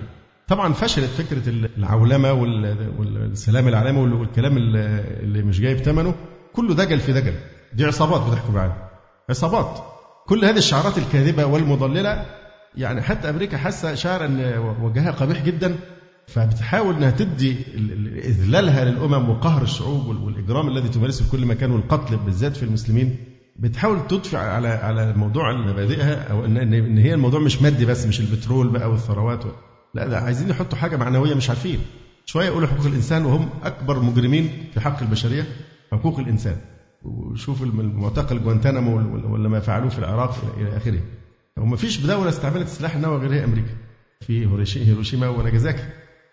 طبعا 0.48 0.72
فشلت 0.72 1.10
فكرة 1.10 1.48
العولمة 1.78 2.32
والسلام 2.32 3.68
العالمي 3.68 3.98
والكلام 4.00 4.56
اللي 4.58 5.42
مش 5.42 5.60
جايب 5.60 5.78
ثمنه 5.78 6.14
كله 6.52 6.74
دجل 6.74 7.00
في 7.00 7.12
دجل. 7.12 7.34
دي 7.72 7.84
عصابات 7.84 8.30
بتحكم 8.30 8.54
العالم 8.54 8.74
عصابات. 9.30 9.78
كل 10.26 10.44
هذه 10.44 10.56
الشعارات 10.56 10.98
الكاذبة 10.98 11.44
والمضللة 11.44 12.26
يعني 12.76 13.02
حتى 13.02 13.30
أمريكا 13.30 13.56
حاسة 13.56 13.94
شعر 13.94 14.24
أن 14.24 14.58
وجهها 14.82 15.10
قبيح 15.10 15.42
جدا 15.44 15.76
فبتحاول 16.26 16.94
إنها 16.94 17.10
تدي 17.10 17.56
إذلالها 18.24 18.84
للأمم 18.84 19.30
وقهر 19.30 19.62
الشعوب 19.62 20.06
والإجرام 20.06 20.68
الذي 20.68 20.88
تمارسه 20.88 21.24
في 21.24 21.30
كل 21.30 21.46
مكان 21.46 21.70
والقتل 21.70 22.16
بالذات 22.16 22.56
في 22.56 22.62
المسلمين. 22.62 23.16
بتحاول 23.56 24.06
تدفع 24.06 24.38
على 24.38 24.68
على 24.68 25.12
موضوع 25.12 25.52
مبادئها 25.52 26.30
أو 26.32 26.44
ان 26.44 26.56
ان 26.56 26.98
هي 26.98 27.14
الموضوع 27.14 27.40
مش 27.40 27.62
مادي 27.62 27.86
بس 27.86 28.06
مش 28.06 28.20
البترول 28.20 28.68
بقى 28.68 28.90
والثروات 28.90 29.44
لا 29.94 30.08
ده 30.08 30.18
عايزين 30.18 30.50
يحطوا 30.50 30.78
حاجة 30.78 30.96
معنوية 30.96 31.34
مش 31.34 31.48
عارفين. 31.48 31.78
شوية 32.26 32.46
يقولوا 32.46 32.68
حقوق 32.68 32.86
الإنسان 32.86 33.24
وهم 33.24 33.48
أكبر 33.62 34.00
مجرمين 34.00 34.64
في 34.74 34.80
حق 34.80 35.02
البشرية 35.02 35.46
حقوق 35.92 36.18
الإنسان. 36.18 36.56
وشوف 37.02 37.62
المعتقل 37.62 38.42
جوانتانامو 38.42 38.96
ولا 39.32 39.48
ما 39.48 39.60
فعلوه 39.60 39.88
في 39.88 39.98
العراق 39.98 40.34
إلى 40.56 40.76
آخره. 40.76 41.00
وما 41.58 41.76
فيش 41.76 42.00
دوله 42.00 42.28
استعملت 42.28 42.66
السلاح 42.66 42.94
النووي 42.94 43.18
غير 43.18 43.34
هي 43.34 43.44
أمريكا. 43.44 43.74
في 44.20 44.46
هيروشيما 44.76 45.28
وناجازاكي. 45.28 45.84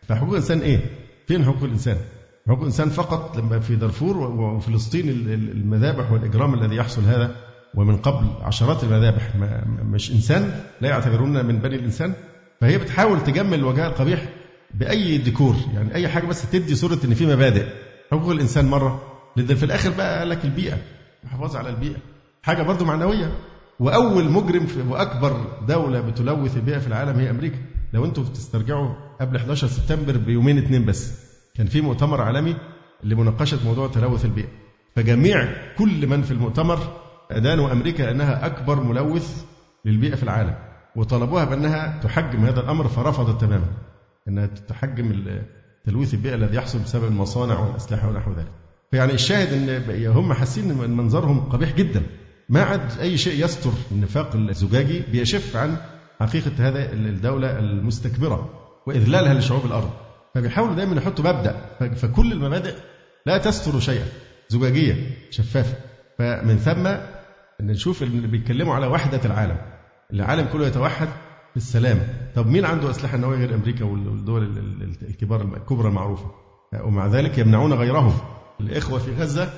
فحقوق 0.08 0.30
الإنسان 0.30 0.60
إيه؟ 0.60 0.80
فين 1.28 1.46
حقوق 1.46 1.64
الإنسان؟ 1.64 1.98
حقوق 2.48 2.60
الإنسان 2.60 2.90
فقط 2.90 3.38
لما 3.38 3.60
في 3.60 3.76
دارفور 3.76 4.18
وفلسطين 4.18 5.10
المذابح 5.10 6.12
والإجرام 6.12 6.54
الذي 6.54 6.76
يحصل 6.76 7.02
هذا. 7.02 7.36
ومن 7.76 7.98
قبل 7.98 8.28
عشرات 8.42 8.84
المذابح. 8.84 9.36
مش 9.84 10.12
إنسان 10.12 10.62
لا 10.82 10.90
يعتبرون 10.90 11.46
من 11.46 11.60
بني 11.60 11.76
الإنسان. 11.76 12.14
فهي 12.62 12.78
بتحاول 12.78 13.24
تجمل 13.24 13.64
وجهها 13.64 13.88
القبيح 13.88 14.30
بأي 14.74 15.18
ديكور 15.18 15.56
يعني 15.74 15.96
أي 15.96 16.08
حاجة 16.08 16.26
بس 16.26 16.52
تدي 16.52 16.76
صورة 16.76 17.00
إن 17.06 17.14
في 17.14 17.26
مبادئ. 17.26 17.66
حقوق 18.12 18.32
الإنسان 18.32 18.66
مرة 18.66 19.02
لأن 19.36 19.56
في 19.56 19.64
الآخر 19.64 19.90
بقى 19.90 20.20
قال 20.20 20.30
لك 20.30 20.46
البيئة. 20.46 20.78
الحفاظ 21.24 21.56
على 21.56 21.70
البيئة. 21.70 21.98
حاجة 22.44 22.64
برضو 22.64 22.86
معنوية. 22.86 23.32
وأول 23.80 24.32
مجرم 24.32 24.66
في 24.66 24.82
وأكبر 24.82 25.46
دولة 25.68 26.02
بتلوث 26.02 26.58
البيئة 26.58 26.78
في 26.80 26.88
العالم 26.88 27.20
هي 27.20 27.30
أمريكا. 27.30 27.58
لو 27.94 28.06
أنتم 28.06 28.24
تسترجعوا 28.24 28.94
قبل 29.22 29.36
11 29.36 29.68
سبتمبر 29.68 30.18
بيومين 30.18 30.58
اثنين 30.58 30.86
بس 30.86 31.14
كان 31.56 31.68
في 31.68 31.82
مؤتمر 31.82 32.22
عالمي 32.22 32.56
لمناقشة 33.04 33.60
موضوع 33.66 33.88
تلوث 33.88 34.26
البيئة. 34.26 34.50
فجميع 34.96 35.48
كل 35.78 36.08
من 36.08 36.22
في 36.22 36.32
المؤتمر 36.32 36.80
أدانوا 37.32 37.72
أمريكا 37.72 38.12
أنها 38.12 38.46
أكبر 38.46 38.84
ملوث 38.84 39.44
للبيئة 39.86 40.16
في 40.16 40.24
العالم. 40.24 40.71
وطلبوها 40.96 41.46
بأنها 41.46 42.00
تحجم 42.04 42.46
هذا 42.46 42.60
الأمر 42.60 42.88
فرفضت 42.88 43.42
تماما 43.42 43.68
إنها 44.28 44.46
تحجم 44.46 45.26
تلويث 45.86 46.14
البيئه 46.14 46.36
الذي 46.36 46.58
يحصل 46.58 46.80
بسبب 46.80 47.04
المصانع 47.04 47.60
والأسلحة 47.60 48.10
ونحو 48.10 48.32
ذلك. 48.32 48.52
فيعني 48.92 49.14
الشاهد 49.14 49.54
إن 49.54 50.06
هم 50.08 50.34
حاسين 50.34 50.72
إن 50.72 50.98
منظرهم 50.98 51.40
قبيح 51.40 51.76
جدا. 51.76 52.04
ما 52.50 52.64
عاد 52.64 53.00
أي 53.00 53.18
شيء 53.18 53.46
يستر 53.46 53.72
النفاق 53.92 54.36
الزجاجي 54.36 55.00
بيشف 55.12 55.56
عن 55.56 55.78
حقيقة 56.20 56.52
هذا 56.60 56.94
الدولة 56.94 57.60
المستكبرة 57.60 58.50
وإذلالها 58.88 59.34
لشعوب 59.34 59.66
الأرض. 59.66 59.90
فبيحاولوا 60.36 60.76
دايما 60.76 60.96
يحطوا 60.96 61.26
مبدأ 61.26 61.56
فكل 61.96 62.32
المبادئ 62.32 62.74
لا 63.26 63.38
تستر 63.38 63.80
شيئا 63.80 64.06
زجاجية 64.50 64.96
شفافة. 65.30 65.76
فمن 66.18 66.58
ثم 66.58 66.90
نشوف 67.66 68.04
اللي 68.04 68.28
بيتكلموا 68.28 68.76
على 68.76 68.88
وحدة 68.88 69.22
العالم. 69.26 69.58
العالم 70.14 70.48
كله 70.54 70.68
يتوحد 70.68 71.08
في 71.52 71.58
السلام 71.58 72.00
طب 72.36 72.48
مين 72.48 72.66
عنده 72.66 72.90
أسلحة 72.90 73.18
نووية 73.18 73.38
غير 73.38 73.56
أمريكا 73.56 73.86
والدول 73.86 74.44
الكبار 75.02 75.42
الكبرى 75.42 75.88
المعروفة؟ 75.88 76.32
ومع 76.84 77.08
ذلك 77.08 77.38
يمنعون 77.38 77.74
غيرهم. 77.74 78.14
الإخوة 78.60 79.00
في 79.00 79.12
غزة 79.16 79.54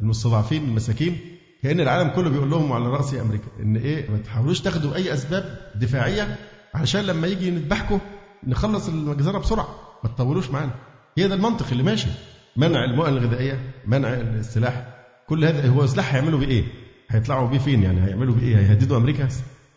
المستضعفين 0.00 0.64
المساكين 0.64 1.18
كأن 1.62 1.80
العالم 1.80 2.08
كله 2.10 2.30
بيقول 2.30 2.50
لهم 2.50 2.72
على 2.72 2.84
رأس 2.88 3.14
أمريكا 3.14 3.44
إن 3.62 3.76
إيه 3.76 4.10
ما 4.10 4.18
تحاولوش 4.18 4.60
تاخدوا 4.60 4.94
أي 4.94 5.14
أسباب 5.14 5.58
دفاعية 5.74 6.36
علشان 6.74 7.00
لما 7.00 7.26
يجي 7.26 7.50
نذبحكم 7.50 7.98
نخلص 8.46 8.88
المجزرة 8.88 9.38
بسرعة. 9.38 9.68
ما 10.04 10.10
تطولوش 10.10 10.50
معانا. 10.50 10.74
هي 11.18 11.28
ده 11.28 11.34
المنطق 11.34 11.66
اللي 11.72 11.82
ماشي. 11.82 12.08
منع 12.56 12.84
المؤن 12.84 13.08
الغذائية 13.08 13.60
منع 13.86 14.08
السلاح. 14.14 14.86
كل 15.28 15.44
هذا 15.44 15.68
هو 15.68 15.86
سلاح 15.86 16.14
هيعملوا 16.14 16.38
بيه 16.38 16.46
إيه؟ 16.48 16.64
هيطلعوا 17.08 17.48
بيه 17.48 17.58
فين 17.58 17.82
يعني؟ 17.82 18.04
هيعملوا 18.06 18.34
بيه 18.34 18.42
إيه؟ 18.42 18.56
هيهددوا 18.56 18.96
أمريكا؟ 18.96 19.28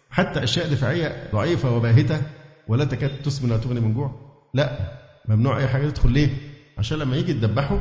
حتى 0.09 0.43
أشياء 0.43 0.67
دفاعية 0.67 1.29
ضعيفة 1.33 1.75
وباهتة 1.75 2.21
ولا 2.67 2.85
تكاد 2.85 3.21
تسمن 3.23 3.51
ولا 3.51 3.59
تغني 3.59 3.79
من 3.79 3.93
جوع. 3.93 4.11
لا 4.53 4.79
ممنوع 5.27 5.57
أي 5.57 5.67
حاجة 5.67 5.89
تدخل. 5.89 6.11
ليه؟ 6.11 6.29
عشان 6.77 6.97
لما 6.97 7.15
يجي 7.15 7.33
تدبحوا 7.33 7.79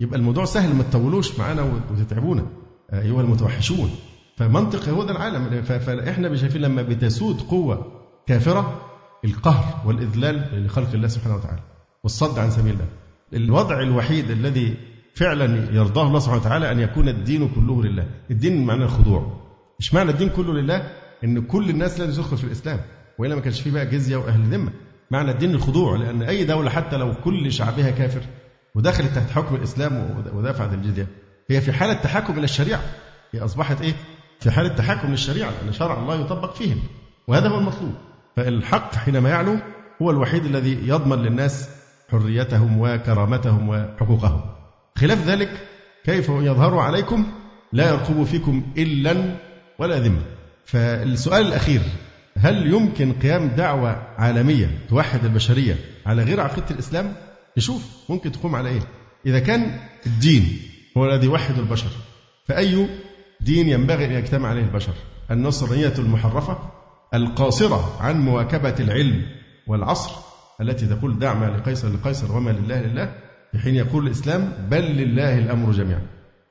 يبقى 0.00 0.18
الموضوع 0.18 0.44
سهل 0.44 0.74
ما 0.74 0.82
تطولوش 0.82 1.38
معانا 1.38 1.80
وتتعبونا. 1.92 2.46
أيها 2.92 3.20
المتوحشون. 3.20 3.90
فمنطق 4.36 4.88
هو 4.88 5.04
ده 5.04 5.12
العالم. 5.12 5.62
فإحنا 5.62 6.36
شايفين 6.36 6.62
لما 6.62 6.82
بتسود 6.82 7.40
قوة 7.40 7.86
كافرة 8.26 8.80
القهر 9.24 9.86
والإذلال 9.86 10.64
لخلق 10.66 10.90
الله 10.94 11.08
سبحانه 11.08 11.36
وتعالى. 11.36 11.62
والصد 12.04 12.38
عن 12.38 12.50
سبيل 12.50 12.72
الله. 12.72 12.86
الوضع 13.34 13.80
الوحيد 13.80 14.30
الذي 14.30 14.74
فعلا 15.14 15.74
يرضاه 15.74 16.06
الله 16.06 16.18
سبحانه 16.18 16.40
وتعالى 16.40 16.72
أن 16.72 16.80
يكون 16.80 17.08
الدين 17.08 17.48
كله 17.48 17.82
لله. 17.82 18.06
الدين 18.30 18.66
معنى 18.66 18.84
الخضوع. 18.84 19.40
مش 19.78 19.94
معنى 19.94 20.10
الدين 20.10 20.28
كله 20.28 20.52
لله؟ 20.52 20.90
إن 21.24 21.40
كل 21.42 21.70
الناس 21.70 22.00
لازم 22.00 22.22
تدخل 22.22 22.36
في 22.36 22.44
الإسلام 22.44 22.80
وإلا 23.18 23.34
ما 23.34 23.40
كانش 23.40 23.60
فيه 23.60 23.70
بقى 23.70 23.86
جزية 23.86 24.16
وأهل 24.16 24.40
ذمة. 24.40 24.70
معنى 25.10 25.30
الدين 25.30 25.54
الخضوع 25.54 25.96
لأن 25.96 26.22
أي 26.22 26.44
دولة 26.44 26.70
حتى 26.70 26.96
لو 26.96 27.14
كل 27.24 27.52
شعبها 27.52 27.90
كافر 27.90 28.20
ودخلت 28.74 29.08
تحت 29.14 29.30
حكم 29.30 29.54
الإسلام 29.54 30.22
ودفعت 30.34 30.72
الجزية 30.72 31.06
هي 31.50 31.60
في 31.60 31.72
حالة 31.72 31.92
تحكم 31.92 32.32
إلى 32.32 32.44
الشريعة. 32.44 32.80
هي 33.32 33.40
أصبحت 33.40 33.80
إيه؟ 33.82 33.94
في 34.40 34.50
حالة 34.50 34.68
تحكم 34.68 35.08
للشريعة 35.10 35.50
لأن 35.62 35.72
شرع 35.72 35.98
الله 35.98 36.20
يطبق 36.20 36.54
فيهم 36.54 36.78
وهذا 37.28 37.48
هو 37.48 37.58
المطلوب. 37.58 37.94
فالحق 38.36 38.94
حينما 38.94 39.28
يعلو 39.30 39.56
هو 40.02 40.10
الوحيد 40.10 40.44
الذي 40.44 40.88
يضمن 40.88 41.18
للناس 41.18 41.70
حريتهم 42.10 42.80
وكرامتهم 42.80 43.68
وحقوقهم. 43.68 44.40
خلاف 44.98 45.26
ذلك 45.26 45.68
كيف 46.04 46.28
يظهر 46.28 46.78
عليكم 46.78 47.26
لا 47.72 47.88
يرقب 47.88 48.24
فيكم 48.24 48.62
إلا 48.78 49.36
ولا 49.78 49.98
ذمة. 49.98 50.22
فالسؤال 50.68 51.46
الأخير 51.46 51.80
هل 52.36 52.72
يمكن 52.72 53.12
قيام 53.12 53.48
دعوة 53.48 53.90
عالمية 54.16 54.78
توحد 54.88 55.24
البشرية 55.24 55.76
على 56.06 56.22
غير 56.22 56.40
عقيدة 56.40 56.66
الإسلام؟ 56.70 57.12
نشوف 57.56 57.82
ممكن 58.08 58.32
تقوم 58.32 58.54
على 58.56 58.68
إيه؟ 58.68 58.80
إذا 59.26 59.38
كان 59.38 59.80
الدين 60.06 60.58
هو 60.96 61.06
الذي 61.06 61.26
يوحد 61.26 61.58
البشر 61.58 61.90
فأي 62.48 62.88
دين 63.40 63.68
ينبغي 63.68 64.04
أن 64.04 64.12
يجتمع 64.12 64.48
عليه 64.48 64.62
البشر؟ 64.62 64.92
النصرانية 65.30 65.94
المحرفة 65.98 66.58
القاصرة 67.14 67.96
عن 68.00 68.20
مواكبة 68.20 68.74
العلم 68.80 69.22
والعصر 69.66 70.10
التي 70.60 70.86
تقول 70.86 71.18
دع 71.18 71.34
ما 71.34 71.46
لقيصر 71.46 71.88
لقيصر 71.88 72.36
وما 72.36 72.50
لله 72.50 72.80
لله 72.80 73.14
في 73.52 73.58
حين 73.58 73.74
يقول 73.74 74.06
الإسلام 74.06 74.52
بل 74.70 74.82
لله 74.82 75.38
الأمر 75.38 75.72
جميعا 75.72 76.02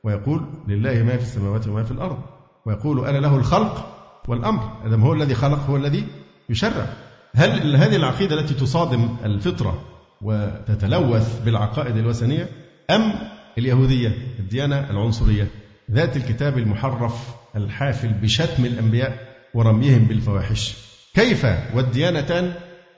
ويقول 0.04 0.46
لله 0.68 1.04
ما 1.04 1.18
في 1.18 1.24
السماوات 1.24 1.68
وما 1.68 1.84
في 1.84 1.92
الأرض 1.92 2.20
ويقول 2.66 3.06
أنا 3.06 3.18
له 3.18 3.36
الخلق 3.36 3.97
والأمر. 4.28 4.72
أدم 4.86 5.02
هو 5.02 5.14
الذي 5.14 5.36
خلق 5.36 5.60
هو 5.60 5.78
الذي 5.78 6.08
يشرع. 6.50 6.88
هل 7.36 7.76
هذه 7.76 7.96
العقيدة 7.96 8.40
التي 8.40 8.54
تصادم 8.54 9.16
الفطرة 9.26 9.82
وتتلوث 10.22 11.42
بالعقائد 11.46 11.98
الوثنية؟ 11.98 12.50
أم 12.90 13.14
اليهودية 13.58 14.12
الديانة 14.40 14.90
العنصرية 14.90 15.48
ذات 15.92 16.18
الكتاب 16.18 16.58
المحرف 16.58 17.36
الحافل 17.56 18.08
بشتم 18.08 18.66
الأنبياء 18.66 19.28
ورميهم 19.54 20.06
بالفواحش؟ 20.06 20.76
كيف 21.14 21.46
والديانتان 21.74 22.54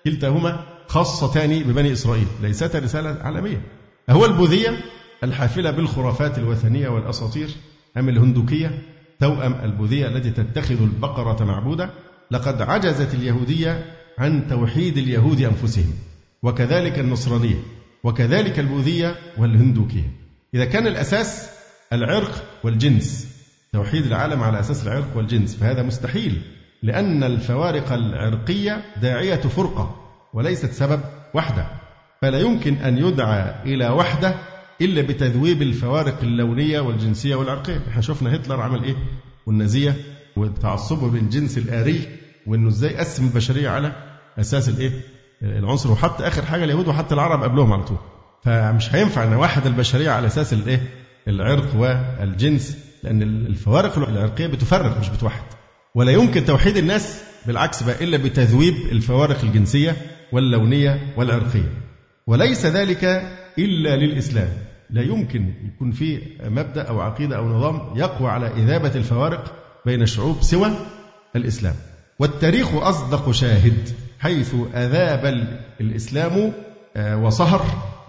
كلتاهما 0.05 0.65
خاصتان 0.87 1.63
ببني 1.63 1.91
إسرائيل؟ 1.91 2.27
ليستا 2.41 2.79
رسالة 2.79 3.17
عالمية. 3.21 3.61
هو 4.09 4.25
البوذية 4.25 4.77
الحافلة 5.23 5.71
بالخرافات 5.71 6.37
الوثنية 6.37 6.89
والأساطير 6.89 7.49
أم 7.97 8.09
الهندوكية؟ 8.09 8.81
توأم 9.19 9.53
البوذية 9.63 10.07
التي 10.07 10.31
تتخذ 10.31 10.81
البقرة 10.81 11.45
معبودة 11.45 11.89
لقد 12.31 12.61
عجزت 12.61 13.13
اليهودية 13.13 13.85
عن 14.17 14.47
توحيد 14.47 14.97
اليهود 14.97 15.41
أنفسهم 15.41 15.93
وكذلك 16.43 16.99
النصرانية 16.99 17.59
وكذلك 18.03 18.59
البوذية 18.59 19.15
والهندوكية. 19.37 20.11
إذا 20.53 20.65
كان 20.65 20.87
الأساس 20.87 21.49
العرق 21.93 22.43
والجنس 22.63 23.27
توحيد 23.73 24.05
العالم 24.05 24.43
على 24.43 24.59
أساس 24.59 24.87
العرق 24.87 25.17
والجنس 25.17 25.55
فهذا 25.55 25.83
مستحيل 25.83 26.41
لأن 26.83 27.23
الفوارق 27.23 27.91
العرقية 27.91 28.85
داعية 29.01 29.35
فرقة 29.35 29.95
وليست 30.33 30.71
سبب 30.71 31.01
وحدة. 31.33 31.67
فلا 32.21 32.39
يمكن 32.39 32.73
أن 32.73 32.97
يدعى 32.97 33.63
إلى 33.73 33.89
وحدة 33.89 34.35
إلا 34.81 35.01
بتذويب 35.01 35.61
الفوارق 35.61 36.21
اللونية 36.21 36.79
والجنسية 36.79 37.35
والعرقية. 37.35 37.81
إحنا 37.89 38.01
شفنا 38.01 38.35
هتلر 38.35 38.61
عمل 38.61 38.83
إيه؟ 38.83 38.95
والنازية 39.45 39.95
وتعصبه 40.35 41.09
بالجنس 41.09 41.57
الآري 41.57 42.07
وإنه 42.47 42.69
إزاي 42.69 42.95
قسم 42.97 43.25
البشرية 43.25 43.69
على 43.69 43.91
أساس 44.39 44.69
الإيه؟ 44.69 44.91
العنصر. 45.43 45.91
وحط 45.91 46.21
آخر 46.21 46.45
حاجة 46.45 46.63
اليهود 46.63 46.87
وحط 46.87 47.13
العرب 47.13 47.43
قبلهم 47.43 47.73
على 47.73 47.83
طول. 47.83 47.97
فمش 48.43 48.95
هينفع 48.95 49.23
أن 49.23 49.33
واحد 49.33 49.65
البشرية 49.65 50.09
على 50.11 50.27
أساس 50.27 50.53
الإيه؟ 50.53 50.81
العرق 51.27 51.75
والجنس 51.75 52.77
لأن 53.03 53.21
الفوارق 53.21 53.97
العرقية 54.09 54.47
بتفرق 54.47 54.99
مش 54.99 55.09
بتوحد. 55.09 55.43
ولا 55.95 56.11
يمكن 56.11 56.45
توحيد 56.45 56.77
الناس 56.77 57.21
بالعكس 57.47 57.83
بقى 57.83 58.03
إلا 58.03 58.17
بتذويب 58.17 58.75
الفوارق 58.91 59.41
الجنسية 59.43 59.95
واللونية 60.31 61.13
والعرقية. 61.17 61.73
وليس 62.27 62.65
ذلك 62.65 63.03
إلا 63.59 63.95
للإسلام. 63.95 64.49
لا 64.89 65.01
يمكن 65.01 65.53
يكون 65.65 65.91
في 65.91 66.19
مبدأ 66.43 66.81
أو 66.81 67.01
عقيدة 67.01 67.37
أو 67.37 67.49
نظام 67.49 67.81
يقوى 67.95 68.29
على 68.29 68.47
إذابة 68.47 68.95
الفوارق 68.95 69.53
بين 69.85 70.01
الشعوب 70.01 70.41
سوى 70.41 70.71
الإسلام. 71.35 71.75
والتاريخ 72.19 72.75
أصدق 72.75 73.31
شاهد 73.31 73.89
حيث 74.19 74.55
أذاب 74.75 75.47
الإسلام 75.81 76.53
آه، 76.97 77.17
وصهر 77.17 77.65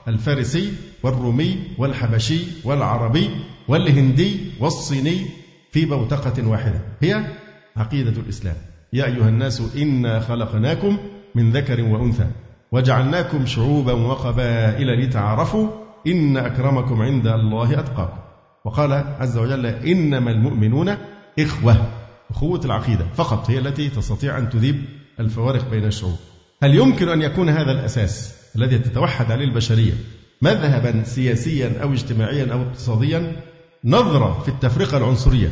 الفارسي 0.09 0.73
والرومي 1.03 1.59
والحبشي 1.79 2.41
والعربي 2.65 3.31
والهندي 3.69 4.41
والصيني 4.61 5.27
في 5.73 5.85
بوتقة 5.85 6.49
واحدة 6.49 6.81
هي 7.01 7.25
عقيدة 7.77 8.21
الإسلام. 8.21 8.57
يا 8.93 9.05
أيها 9.05 9.29
الناس 9.29 9.63
إنا 9.77 10.21
خلقناكم 10.21 10.99
من 11.35 11.53
ذكر 11.53 11.83
وأنثى 11.83 12.27
وجعلناكم 12.73 13.47
شعوبا 13.47 13.93
وقبائل 13.93 15.01
لتعارفوا 15.01 15.69
إن 16.07 16.37
أكرمكم 16.37 17.03
عند 17.03 17.27
الله 17.27 17.81
أتقاكم. 17.81 18.19
وقال 18.65 18.93
عز 18.93 19.39
وجل 19.39 19.67
إنما 19.67 20.31
المؤمنون 20.31 20.97
إخوة. 21.39 21.77
أخوة 22.31 22.61
العقيدة 22.65 23.07
فقط 23.15 23.51
هي 23.51 23.59
التي 23.59 23.89
تستطيع 23.89 24.39
أن 24.39 24.51
تذيب 24.51 24.85
الفوارق 25.21 25.71
بين 25.71 25.85
الشعوب. 25.85 26.17
هل 26.63 26.75
يمكن 26.75 27.09
أن 27.09 27.23
يكون 27.23 27.49
هذا 27.49 27.73
الأساس 27.73 28.35
الذي 28.57 28.79
تتوحد 28.79 29.33
عليه 29.33 29.45
البشرية 29.45 29.93
مذهبا 30.43 31.03
سياسيا 31.05 31.83
أو 31.83 31.93
اجتماعيا 31.93 32.53
أو 32.53 32.63
اقتصاديا؟ 32.63 33.37
نظرة 33.85 34.41
في 34.43 34.49
التفرقة 34.49 34.97
العنصرية 34.97 35.49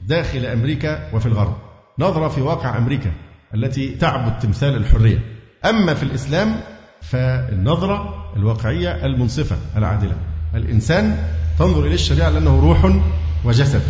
داخل 0.00 0.46
أمريكا 0.46 1.14
وفي 1.14 1.26
الغرب. 1.26 1.56
نظرة 1.98 2.28
في 2.28 2.40
واقع 2.40 2.78
أمريكا 2.78 3.12
التي 3.54 3.88
تعبد 3.88 4.38
تمثال 4.38 4.76
الحرية. 4.76 5.18
أما 5.64 5.94
في 5.94 6.02
الإسلام 6.02 6.60
فالنظرة 7.02 8.21
الواقعية 8.36 9.06
المنصفة 9.06 9.56
العادلة. 9.76 10.16
الإنسان 10.54 11.16
تنظر 11.58 11.84
إليه 11.84 11.94
الشريعة 11.94 12.30
لأنه 12.30 12.60
روح 12.60 12.96
وجسد. 13.44 13.82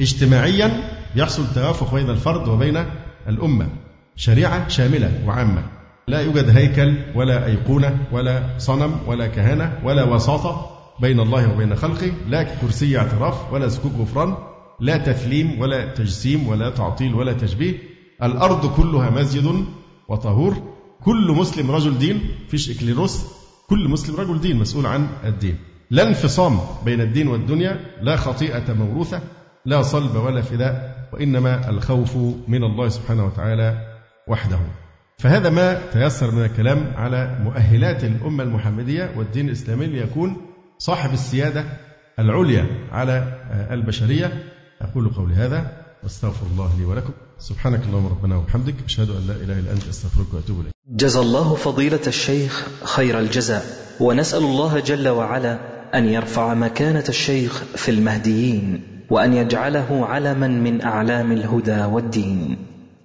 اجتماعيا 0.00 0.80
يحصل 1.16 1.42
توافق 1.54 1.94
بين 1.94 2.10
الفرد 2.10 2.48
وبين 2.48 2.84
الأمة. 3.28 3.68
شريعة 4.16 4.68
شاملة 4.68 5.22
وعامة. 5.26 5.62
لا 6.08 6.20
يوجد 6.20 6.56
هيكل 6.56 6.94
ولا 7.14 7.46
أيقونة 7.46 7.98
ولا 8.12 8.42
صنم 8.58 8.94
ولا 9.06 9.26
كهنة 9.26 9.78
ولا 9.84 10.04
وساطة 10.04 10.70
بين 11.00 11.20
الله 11.20 11.52
وبين 11.52 11.76
خلقه. 11.76 12.12
لا 12.28 12.42
كرسي 12.42 12.98
اعتراف 12.98 13.52
ولا 13.52 13.68
سكوك 13.68 13.92
غفران. 13.98 14.34
لا 14.80 14.96
تثليم 14.96 15.60
ولا 15.60 15.94
تجسيم 15.94 16.48
ولا 16.48 16.70
تعطيل 16.70 17.14
ولا 17.14 17.32
تشبيه. 17.32 17.74
الأرض 18.22 18.74
كلها 18.76 19.10
مسجد 19.10 19.64
وطهور. 20.08 20.62
كل 21.04 21.34
مسلم 21.38 21.70
رجل 21.70 21.98
دين 21.98 22.20
فيش 22.48 22.70
إكليروس 22.70 23.41
كل 23.68 23.88
مسلم 23.88 24.16
رجل 24.16 24.40
دين 24.40 24.56
مسؤول 24.56 24.86
عن 24.86 25.08
الدين. 25.24 25.58
لا 25.90 26.08
انفصام 26.08 26.60
بين 26.84 27.00
الدين 27.00 27.28
والدنيا 27.28 27.80
لا 28.02 28.16
خطيئة 28.16 28.72
موروثة 28.72 29.20
لا 29.64 29.82
صلب 29.82 30.16
ولا 30.16 30.42
فداء 30.42 31.08
وإنما 31.12 31.68
الخوف 31.68 32.16
من 32.48 32.64
الله 32.64 32.88
سبحانه 32.88 33.26
وتعالى 33.26 33.98
وحده. 34.28 34.58
فهذا 35.18 35.50
ما 35.50 35.90
تيسر 35.92 36.30
من 36.30 36.44
الكلام 36.44 36.92
على 36.96 37.38
مؤهلات 37.40 38.04
الأمة 38.04 38.44
المحمدية 38.44 39.10
والدين 39.16 39.46
الإسلامي 39.46 39.86
ليكون 39.86 40.36
صاحب 40.78 41.12
السيادة 41.12 41.64
العليا 42.18 42.66
على 42.92 43.38
البشرية. 43.70 44.44
أقول 44.80 45.08
قولي 45.08 45.34
هذا 45.34 45.72
وأستغفر 46.02 46.46
الله 46.46 46.78
لي 46.78 46.84
ولكم. 46.84 47.12
سبحانك 47.42 47.80
اللهم 47.86 48.06
ربنا 48.06 48.36
وبحمدك 48.36 48.74
أشهد 48.86 49.10
أن 49.10 49.26
لا 49.28 49.34
إله 49.34 49.58
إلا 49.58 49.72
أنت 49.72 49.88
أستغفرك 49.88 50.34
وأتوب 50.34 50.60
إليك. 50.60 50.72
جزى 50.88 51.20
الله 51.20 51.54
فضيلة 51.54 52.00
الشيخ 52.06 52.66
خير 52.84 53.18
الجزاء 53.18 53.64
ونسأل 54.00 54.42
الله 54.42 54.80
جل 54.80 55.08
وعلا 55.08 55.58
أن 55.94 56.08
يرفع 56.08 56.54
مكانة 56.54 57.04
الشيخ 57.08 57.62
في 57.76 57.90
المهديين 57.90 58.82
وأن 59.10 59.34
يجعله 59.34 60.06
علما 60.06 60.48
من 60.48 60.82
أعلام 60.82 61.32
الهدى 61.32 61.84
والدين. 61.84 62.56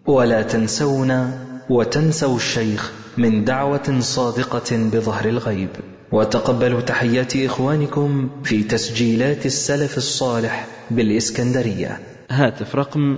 ولا 0.08 0.42
تنسونا 0.42 1.48
وتنسوا 1.70 2.36
الشيخ 2.36 2.92
من 3.18 3.44
دعوة 3.44 4.00
صادقة 4.00 4.78
بظهر 4.94 5.26
الغيب. 5.30 5.70
وتقبلوا 6.12 6.82
تحيات 6.82 7.36
إخوانكم 7.36 8.30
في 8.44 8.64
تسجيلات 8.64 9.46
السلف 9.46 9.98
الصالح 9.98 10.68
بالإسكندرية. 10.92 12.00
هاتف 12.30 12.76
رقم 12.76 13.18